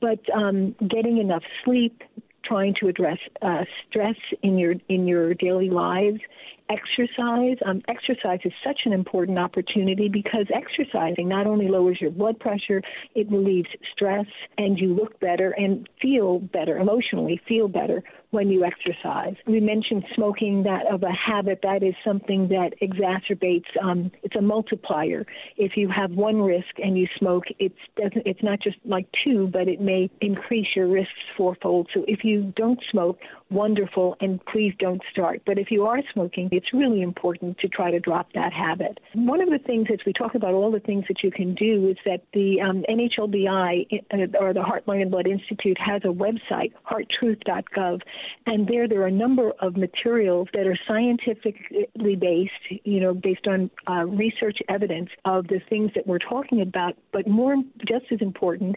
But 0.00 0.20
um, 0.34 0.74
getting 0.88 1.18
enough 1.18 1.42
sleep, 1.64 2.02
trying 2.50 2.74
to 2.80 2.88
address 2.88 3.18
uh, 3.42 3.64
stress 3.88 4.16
in 4.42 4.58
your 4.58 4.74
in 4.88 5.06
your 5.06 5.34
daily 5.34 5.70
lives 5.70 6.20
exercise. 6.68 7.56
Um, 7.66 7.82
exercise 7.88 8.40
is 8.44 8.52
such 8.64 8.80
an 8.84 8.92
important 8.92 9.38
opportunity 9.38 10.08
because 10.08 10.46
exercising 10.54 11.28
not 11.28 11.46
only 11.46 11.68
lowers 11.68 11.98
your 12.00 12.10
blood 12.10 12.38
pressure, 12.38 12.80
it 13.14 13.30
relieves 13.30 13.68
stress, 13.92 14.26
and 14.56 14.78
you 14.78 14.94
look 14.94 15.18
better 15.20 15.50
and 15.50 15.88
feel 16.00 16.38
better 16.38 16.78
emotionally, 16.78 17.40
feel 17.48 17.68
better 17.68 18.02
when 18.30 18.48
you 18.48 18.64
exercise. 18.64 19.34
We 19.46 19.60
mentioned 19.60 20.04
smoking 20.14 20.62
that 20.64 20.86
of 20.86 21.02
a 21.02 21.12
habit 21.12 21.60
that 21.62 21.82
is 21.82 21.94
something 22.04 22.48
that 22.48 22.74
exacerbates. 22.80 23.66
Um, 23.82 24.10
it's 24.22 24.36
a 24.36 24.42
multiplier. 24.42 25.26
If 25.56 25.76
you 25.76 25.88
have 25.88 26.12
one 26.12 26.40
risk 26.42 26.78
and 26.82 26.96
you 26.96 27.08
smoke, 27.18 27.44
it's 27.58 27.74
doesn't. 27.96 28.26
It's 28.26 28.42
not 28.42 28.60
just 28.60 28.76
like 28.84 29.06
two, 29.24 29.48
but 29.48 29.68
it 29.68 29.80
may 29.80 30.10
increase 30.20 30.68
your 30.74 30.86
risks 30.86 31.12
fourfold. 31.36 31.88
So 31.92 32.04
if 32.06 32.24
you 32.24 32.52
don't 32.56 32.80
smoke, 32.90 33.18
wonderful, 33.50 34.16
and 34.20 34.44
please 34.46 34.74
don't 34.78 35.02
start. 35.10 35.42
But 35.44 35.58
if 35.58 35.70
you 35.70 35.84
are 35.86 36.00
smoking, 36.12 36.48
it's 36.52 36.72
really 36.72 37.02
important 37.02 37.58
to 37.58 37.68
try 37.68 37.90
to 37.90 37.98
drop 37.98 38.32
that 38.34 38.52
habit. 38.52 38.98
One 39.14 39.40
of 39.40 39.50
the 39.50 39.58
things 39.58 39.88
as 39.92 39.98
we 40.06 40.12
talk 40.12 40.34
about 40.34 40.54
all 40.54 40.70
the 40.70 40.80
things 40.80 41.04
that 41.08 41.22
you 41.22 41.30
can 41.30 41.54
do 41.54 41.88
is 41.88 41.96
that 42.04 42.22
the 42.32 42.60
um, 42.60 42.84
NHLBI 42.88 44.02
uh, 44.12 44.38
or 44.38 44.52
the 44.52 44.62
Heart, 44.62 44.84
Lung, 44.86 45.02
and 45.02 45.10
Blood 45.10 45.26
Institute 45.26 45.78
has 45.78 46.02
a 46.04 46.08
website, 46.08 46.72
hearttruth.gov, 46.88 48.00
and 48.46 48.66
there 48.66 48.88
there 48.88 49.02
are 49.02 49.06
a 49.06 49.12
number 49.12 49.52
of 49.60 49.76
materials 49.76 50.48
that 50.54 50.66
are 50.66 50.78
scientifically 50.86 52.16
based, 52.16 52.84
you 52.84 53.00
know, 53.00 53.14
based 53.14 53.46
on 53.46 53.70
uh, 53.88 54.04
research 54.06 54.58
evidence 54.68 55.10
of 55.24 55.46
the 55.48 55.60
things 55.68 55.90
that 55.94 56.06
we're 56.06 56.18
talking 56.18 56.60
about. 56.60 56.96
But 57.12 57.26
more, 57.26 57.56
just 57.86 58.06
as 58.10 58.20
important, 58.20 58.76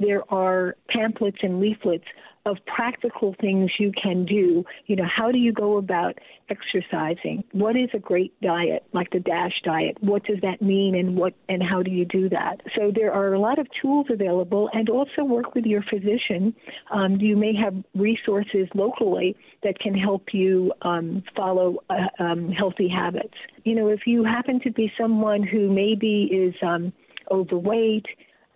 there 0.00 0.22
are 0.32 0.76
pamphlets 0.88 1.38
and 1.42 1.60
leaflets 1.60 2.04
of 2.46 2.56
practical 2.66 3.34
things 3.40 3.70
you 3.78 3.92
can 3.92 4.24
do. 4.24 4.64
You 4.86 4.96
know, 4.96 5.04
how 5.04 5.30
do 5.30 5.38
you 5.38 5.52
go 5.52 5.76
about 5.76 6.18
exercising? 6.48 7.44
What 7.52 7.76
is 7.76 7.90
a 7.92 7.98
great 7.98 8.32
diet, 8.40 8.84
like 8.92 9.10
the 9.10 9.20
DASH 9.20 9.60
diet? 9.62 9.98
What 10.00 10.24
does 10.24 10.38
that 10.42 10.62
mean 10.62 10.94
and 10.94 11.16
what 11.16 11.34
and 11.48 11.62
how 11.62 11.82
do 11.82 11.90
you 11.90 12.04
do 12.04 12.28
that? 12.30 12.62
So 12.74 12.90
there 12.94 13.12
are 13.12 13.34
a 13.34 13.38
lot 13.38 13.58
of 13.58 13.66
tools 13.80 14.06
available 14.08 14.70
and 14.72 14.88
also 14.88 15.22
work 15.22 15.54
with 15.54 15.66
your 15.66 15.82
physician. 15.82 16.54
Um, 16.90 17.16
you 17.20 17.36
may 17.36 17.54
have 17.54 17.74
resources 17.94 18.68
locally 18.74 19.36
that 19.62 19.78
can 19.78 19.94
help 19.94 20.32
you 20.32 20.72
um, 20.82 21.22
follow 21.36 21.76
uh, 21.90 22.22
um, 22.22 22.50
healthy 22.50 22.88
habits. 22.88 23.34
You 23.64 23.74
know, 23.74 23.88
if 23.88 24.06
you 24.06 24.24
happen 24.24 24.60
to 24.60 24.72
be 24.72 24.90
someone 24.98 25.42
who 25.42 25.70
maybe 25.70 26.30
is 26.32 26.54
um, 26.62 26.92
overweight, 27.30 28.06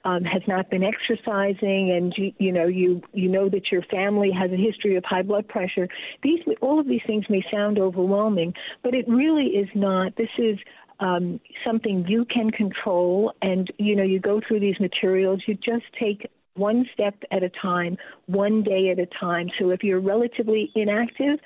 um, 0.04 0.22
has 0.24 0.42
not 0.46 0.70
been 0.70 0.84
exercising, 0.84 1.90
and 1.90 2.14
you, 2.16 2.32
you 2.38 2.52
know 2.52 2.66
you 2.66 3.02
you 3.12 3.28
know 3.28 3.48
that 3.48 3.72
your 3.72 3.82
family 3.82 4.30
has 4.30 4.50
a 4.52 4.56
history 4.56 4.96
of 4.96 5.04
high 5.04 5.22
blood 5.22 5.48
pressure. 5.48 5.88
These 6.22 6.40
all 6.60 6.78
of 6.78 6.86
these 6.86 7.02
things 7.06 7.24
may 7.28 7.42
sound 7.50 7.78
overwhelming, 7.78 8.54
but 8.82 8.94
it 8.94 9.08
really 9.08 9.46
is 9.46 9.68
not. 9.74 10.16
This 10.16 10.28
is 10.38 10.58
um, 11.00 11.40
something 11.66 12.06
you 12.06 12.24
can 12.26 12.50
control, 12.50 13.32
and 13.42 13.70
you 13.78 13.96
know 13.96 14.02
you 14.02 14.20
go 14.20 14.40
through 14.46 14.60
these 14.60 14.78
materials. 14.78 15.42
You 15.46 15.54
just 15.54 15.86
take 15.98 16.26
one 16.54 16.86
step 16.92 17.14
at 17.30 17.42
a 17.42 17.50
time, 17.50 17.96
one 18.26 18.62
day 18.62 18.90
at 18.90 18.98
a 18.98 19.06
time. 19.06 19.48
So 19.58 19.70
if 19.70 19.82
you're 19.82 20.00
relatively 20.00 20.70
inactive, 20.74 21.40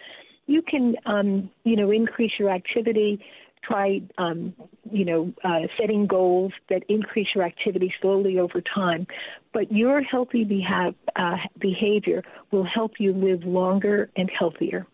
you 0.47 0.63
can 0.63 0.97
um, 1.07 1.51
you 1.65 1.77
know 1.77 1.91
increase 1.91 2.33
your 2.39 2.51
activity 2.51 3.25
try, 3.63 4.01
um, 4.19 4.55
you 4.91 5.05
know, 5.05 5.33
uh, 5.45 5.67
setting 5.79 6.07
goals 6.07 6.53
that 6.69 6.83
increase 6.89 7.29
your 7.35 7.45
activity 7.45 7.93
slowly 8.01 8.39
over 8.39 8.61
time. 8.61 9.07
But 9.53 9.73
your 9.73 10.03
healthy 10.03 10.45
beha- 10.45 10.95
uh, 11.17 11.37
behavior 11.59 12.23
will 12.51 12.65
help 12.65 12.93
you 12.99 13.13
live 13.13 13.45
longer 13.45 14.11
and 14.17 14.31
healthier. 14.31 14.87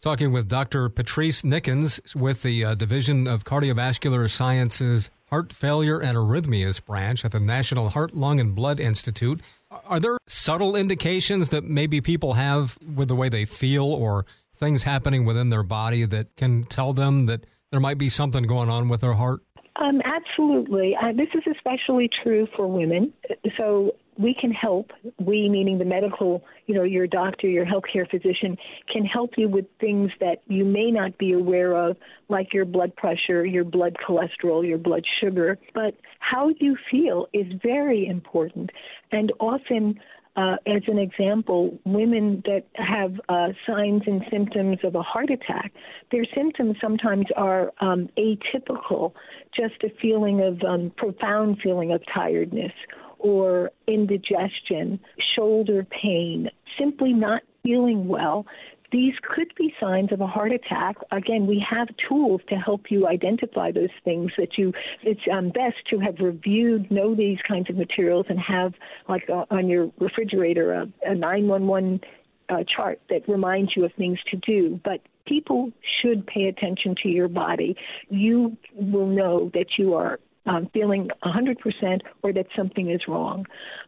Talking 0.00 0.32
with 0.32 0.48
Dr. 0.48 0.88
Patrice 0.88 1.42
Nickens 1.42 2.00
with 2.16 2.42
the 2.42 2.64
uh, 2.64 2.74
Division 2.74 3.28
of 3.28 3.44
Cardiovascular 3.44 4.28
Sciences 4.28 5.10
Heart 5.32 5.52
Failure 5.52 5.98
and 5.98 6.18
Arrhythmias 6.18 6.84
branch 6.84 7.24
at 7.24 7.30
the 7.30 7.40
National 7.40 7.88
Heart, 7.88 8.12
Lung, 8.12 8.40
and 8.40 8.54
Blood 8.54 8.80
Institute. 8.80 9.40
Are 9.86 10.00
there 10.00 10.18
subtle 10.26 10.74
indications 10.74 11.50
that 11.50 11.64
maybe 11.64 12.00
people 12.00 12.34
have 12.34 12.76
with 12.96 13.08
the 13.08 13.14
way 13.14 13.28
they 13.28 13.44
feel 13.44 13.84
or 13.84 14.26
things 14.56 14.82
happening 14.82 15.24
within 15.24 15.48
their 15.48 15.62
body 15.62 16.04
that 16.04 16.36
can 16.36 16.64
tell 16.64 16.92
them 16.92 17.26
that 17.26 17.46
there 17.72 17.80
might 17.80 17.98
be 17.98 18.08
something 18.08 18.44
going 18.44 18.68
on 18.68 18.88
with 18.88 19.00
her 19.00 19.14
heart? 19.14 19.40
Um, 19.76 20.00
absolutely. 20.04 20.94
Uh, 20.94 21.12
this 21.12 21.28
is 21.34 21.42
especially 21.56 22.08
true 22.22 22.46
for 22.54 22.66
women. 22.66 23.12
So 23.56 23.92
we 24.18 24.36
can 24.38 24.52
help, 24.52 24.90
we 25.18 25.48
meaning 25.48 25.78
the 25.78 25.86
medical, 25.86 26.44
you 26.66 26.74
know, 26.74 26.82
your 26.82 27.06
doctor, 27.06 27.48
your 27.48 27.64
healthcare 27.64 28.08
physician, 28.08 28.58
can 28.92 29.06
help 29.06 29.30
you 29.38 29.48
with 29.48 29.64
things 29.80 30.10
that 30.20 30.42
you 30.46 30.66
may 30.66 30.90
not 30.90 31.16
be 31.16 31.32
aware 31.32 31.74
of, 31.74 31.96
like 32.28 32.52
your 32.52 32.66
blood 32.66 32.94
pressure, 32.94 33.46
your 33.46 33.64
blood 33.64 33.96
cholesterol, 34.06 34.68
your 34.68 34.76
blood 34.76 35.04
sugar. 35.20 35.58
But 35.72 35.94
how 36.18 36.50
you 36.60 36.76
feel 36.90 37.26
is 37.32 37.46
very 37.62 38.06
important. 38.06 38.70
And 39.10 39.32
often 39.40 39.98
uh, 40.34 40.56
as 40.66 40.82
an 40.86 40.98
example, 40.98 41.78
women 41.84 42.42
that 42.46 42.64
have 42.74 43.20
uh, 43.28 43.48
signs 43.66 44.02
and 44.06 44.22
symptoms 44.30 44.78
of 44.82 44.94
a 44.94 45.02
heart 45.02 45.30
attack, 45.30 45.72
their 46.10 46.24
symptoms 46.34 46.76
sometimes 46.80 47.26
are 47.36 47.72
um, 47.80 48.08
atypical, 48.16 49.12
just 49.54 49.82
a 49.82 49.90
feeling 50.00 50.40
of 50.40 50.62
um, 50.62 50.90
profound 50.96 51.58
feeling 51.62 51.92
of 51.92 52.00
tiredness 52.12 52.72
or 53.18 53.70
indigestion, 53.86 54.98
shoulder 55.36 55.84
pain, 55.84 56.48
simply 56.78 57.12
not 57.12 57.42
feeling 57.62 58.08
well 58.08 58.46
these 58.92 59.14
could 59.22 59.52
be 59.56 59.74
signs 59.80 60.12
of 60.12 60.20
a 60.20 60.26
heart 60.26 60.52
attack. 60.52 60.96
Again, 61.10 61.46
we 61.46 61.64
have 61.68 61.88
tools 62.08 62.42
to 62.48 62.56
help 62.56 62.90
you 62.90 63.08
identify 63.08 63.72
those 63.72 63.90
things 64.04 64.32
that 64.36 64.58
you, 64.58 64.72
it's 65.02 65.20
um, 65.32 65.48
best 65.48 65.76
to 65.90 65.98
have 65.98 66.16
reviewed, 66.20 66.90
know 66.90 67.14
these 67.14 67.38
kinds 67.46 67.70
of 67.70 67.76
materials, 67.76 68.26
and 68.28 68.38
have, 68.38 68.74
like 69.08 69.28
uh, 69.30 69.46
on 69.50 69.68
your 69.68 69.90
refrigerator, 69.98 70.72
a, 70.72 70.82
a 71.06 71.14
911 71.14 72.00
uh, 72.48 72.64
chart 72.64 73.00
that 73.08 73.26
reminds 73.28 73.74
you 73.74 73.84
of 73.84 73.92
things 73.94 74.18
to 74.30 74.36
do. 74.36 74.78
But 74.84 75.00
people 75.26 75.72
should 76.02 76.26
pay 76.26 76.44
attention 76.44 76.94
to 77.02 77.08
your 77.08 77.28
body. 77.28 77.76
You 78.10 78.56
will 78.74 79.06
know 79.06 79.50
that 79.54 79.78
you 79.78 79.94
are 79.94 80.20
um, 80.46 80.68
feeling 80.74 81.08
100% 81.24 82.00
or 82.22 82.32
that 82.32 82.46
something 82.56 82.90
is 82.90 83.00
wrong. 83.08 83.46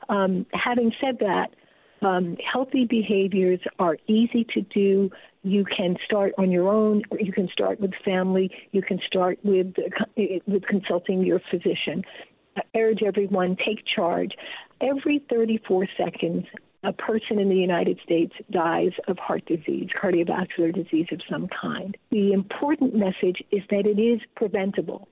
Um, 0.08 0.46
having 0.52 0.92
said 1.00 1.18
that, 1.20 1.48
um, 2.02 2.36
healthy 2.52 2.84
behaviors 2.84 3.60
are 3.78 3.96
easy 4.06 4.44
to 4.54 4.60
do. 4.62 5.10
You 5.42 5.64
can 5.64 5.96
start 6.04 6.32
on 6.38 6.50
your 6.50 6.68
own, 6.68 7.02
you 7.18 7.32
can 7.32 7.48
start 7.48 7.80
with 7.80 7.92
family. 8.04 8.50
You 8.72 8.82
can 8.82 9.00
start 9.06 9.38
with 9.42 9.74
with 10.46 10.62
consulting 10.66 11.24
your 11.24 11.40
physician. 11.50 12.02
I 12.56 12.62
urge 12.76 13.02
everyone 13.02 13.56
take 13.56 13.84
charge. 13.86 14.32
Every 14.80 15.24
34 15.30 15.86
seconds, 15.96 16.46
a 16.84 16.92
person 16.92 17.38
in 17.38 17.48
the 17.48 17.56
United 17.56 17.98
States 18.04 18.34
dies 18.50 18.92
of 19.08 19.18
heart 19.18 19.44
disease, 19.46 19.88
cardiovascular 20.00 20.72
disease 20.74 21.06
of 21.12 21.20
some 21.30 21.48
kind. 21.48 21.96
The 22.10 22.32
important 22.32 22.94
message 22.94 23.42
is 23.50 23.62
that 23.70 23.86
it 23.86 23.98
is 24.00 24.20
preventable. 24.36 25.08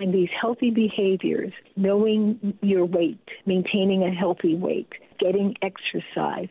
And 0.00 0.14
these 0.14 0.28
healthy 0.40 0.70
behaviors, 0.70 1.52
knowing 1.76 2.56
your 2.62 2.84
weight, 2.84 3.18
maintaining 3.46 4.04
a 4.04 4.12
healthy 4.12 4.54
weight, 4.54 4.92
getting 5.18 5.56
exercise, 5.60 6.48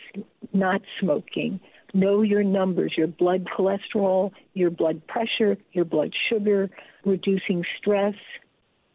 not 0.51 0.81
smoking, 0.99 1.61
know 1.93 2.23
your 2.23 2.43
numbers, 2.43 2.93
your 2.97 3.07
blood 3.07 3.45
cholesterol, 3.45 4.31
your 4.53 4.69
blood 4.69 5.01
pressure, 5.07 5.57
your 5.71 5.85
blood 5.85 6.13
sugar, 6.29 6.69
reducing 7.05 7.63
stress, 7.77 8.15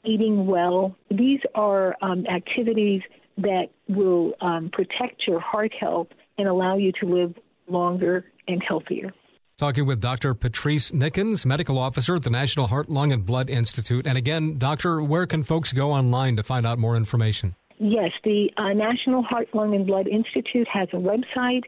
eating 0.05 0.47
well. 0.47 0.97
These 1.11 1.41
are 1.55 1.97
um, 2.03 2.27
activities 2.27 3.01
that 3.39 3.69
will 3.89 4.35
um, 4.43 4.69
protect 4.71 5.23
your 5.27 5.41
heart 5.41 5.73
health 5.79 6.09
and 6.37 6.47
allow 6.47 6.77
you 6.77 6.93
to 7.01 7.07
live 7.07 7.35
longer 7.69 8.27
and 8.47 8.63
healthier. 8.63 9.15
Talking 9.63 9.87
with 9.87 10.01
Dr. 10.01 10.35
Patrice 10.35 10.91
Nickens, 10.91 11.47
medical 11.47 11.79
officer 11.79 12.17
at 12.17 12.25
the 12.25 12.31
National 12.31 12.67
Heart, 12.67 12.91
Lung, 12.91 13.13
and 13.13 13.25
Blood 13.25 13.49
Institute. 13.49 14.09
And 14.09 14.19
again, 14.19 14.59
doctor, 14.59 15.01
where 15.01 15.25
can 15.25 15.45
folks 15.45 15.73
go 15.73 15.93
online 15.93 16.35
to 16.35 16.43
find 16.43 16.67
out 16.67 16.81
more 16.81 16.97
information? 16.97 17.55
Yes, 17.79 18.11
the 18.25 18.51
uh, 18.57 18.73
National 18.73 19.23
Heart, 19.23 19.51
Lung, 19.55 19.73
and 19.77 19.87
Blood 19.87 20.09
Institute 20.09 20.67
has 20.67 20.89
a 20.93 20.97
website, 20.97 21.63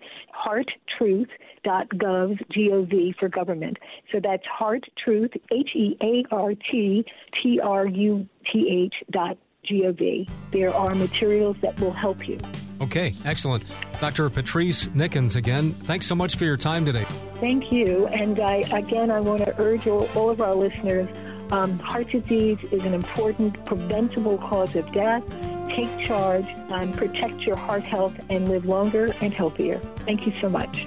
hearttruth.gov, 0.45 2.41
G-O-V 2.51 3.15
for 3.21 3.29
government. 3.29 3.77
So 4.11 4.19
that's 4.21 4.43
hearttruth, 4.61 5.37
H-E-A-R-T-T-R-U-T-H 5.53 7.05
dot 9.13 9.39
G-O-V. 9.65 10.29
There 10.53 10.75
are 10.75 10.95
materials 10.95 11.57
that 11.63 11.81
will 11.81 11.93
help 11.93 12.27
you. 12.29 12.39
Okay, 12.81 13.15
excellent. 13.25 13.65
Dr. 14.01 14.29
Patrice 14.31 14.89
Nickens, 14.89 15.37
again, 15.37 15.73
thanks 15.73 16.07
so 16.07 16.15
much 16.15 16.37
for 16.37 16.45
your 16.45 16.57
time 16.57 16.85
today. 16.85 17.05
Thank 17.41 17.73
you. 17.73 18.07
And 18.09 18.41
I, 18.41 18.57
again, 18.73 19.11
I 19.11 19.21
want 19.21 19.45
to 19.45 19.59
urge 19.61 19.87
all, 19.87 20.09
all 20.15 20.31
of 20.31 20.41
our 20.41 20.55
listeners 20.55 21.09
um, 21.51 21.79
heart 21.79 22.11
disease 22.11 22.59
is 22.73 22.85
an 22.85 22.95
important 22.95 23.65
preventable 23.67 24.39
cause 24.39 24.75
of 24.77 24.91
death. 24.93 25.23
take 25.69 26.07
charge, 26.07 26.47
and 26.71 26.95
protect 26.95 27.41
your 27.41 27.57
heart 27.57 27.83
health, 27.83 28.15
and 28.29 28.49
live 28.49 28.65
longer 28.65 29.13
and 29.21 29.33
healthier. 29.33 29.79
Thank 30.07 30.27
you 30.27 30.33
so 30.41 30.49
much. 30.49 30.87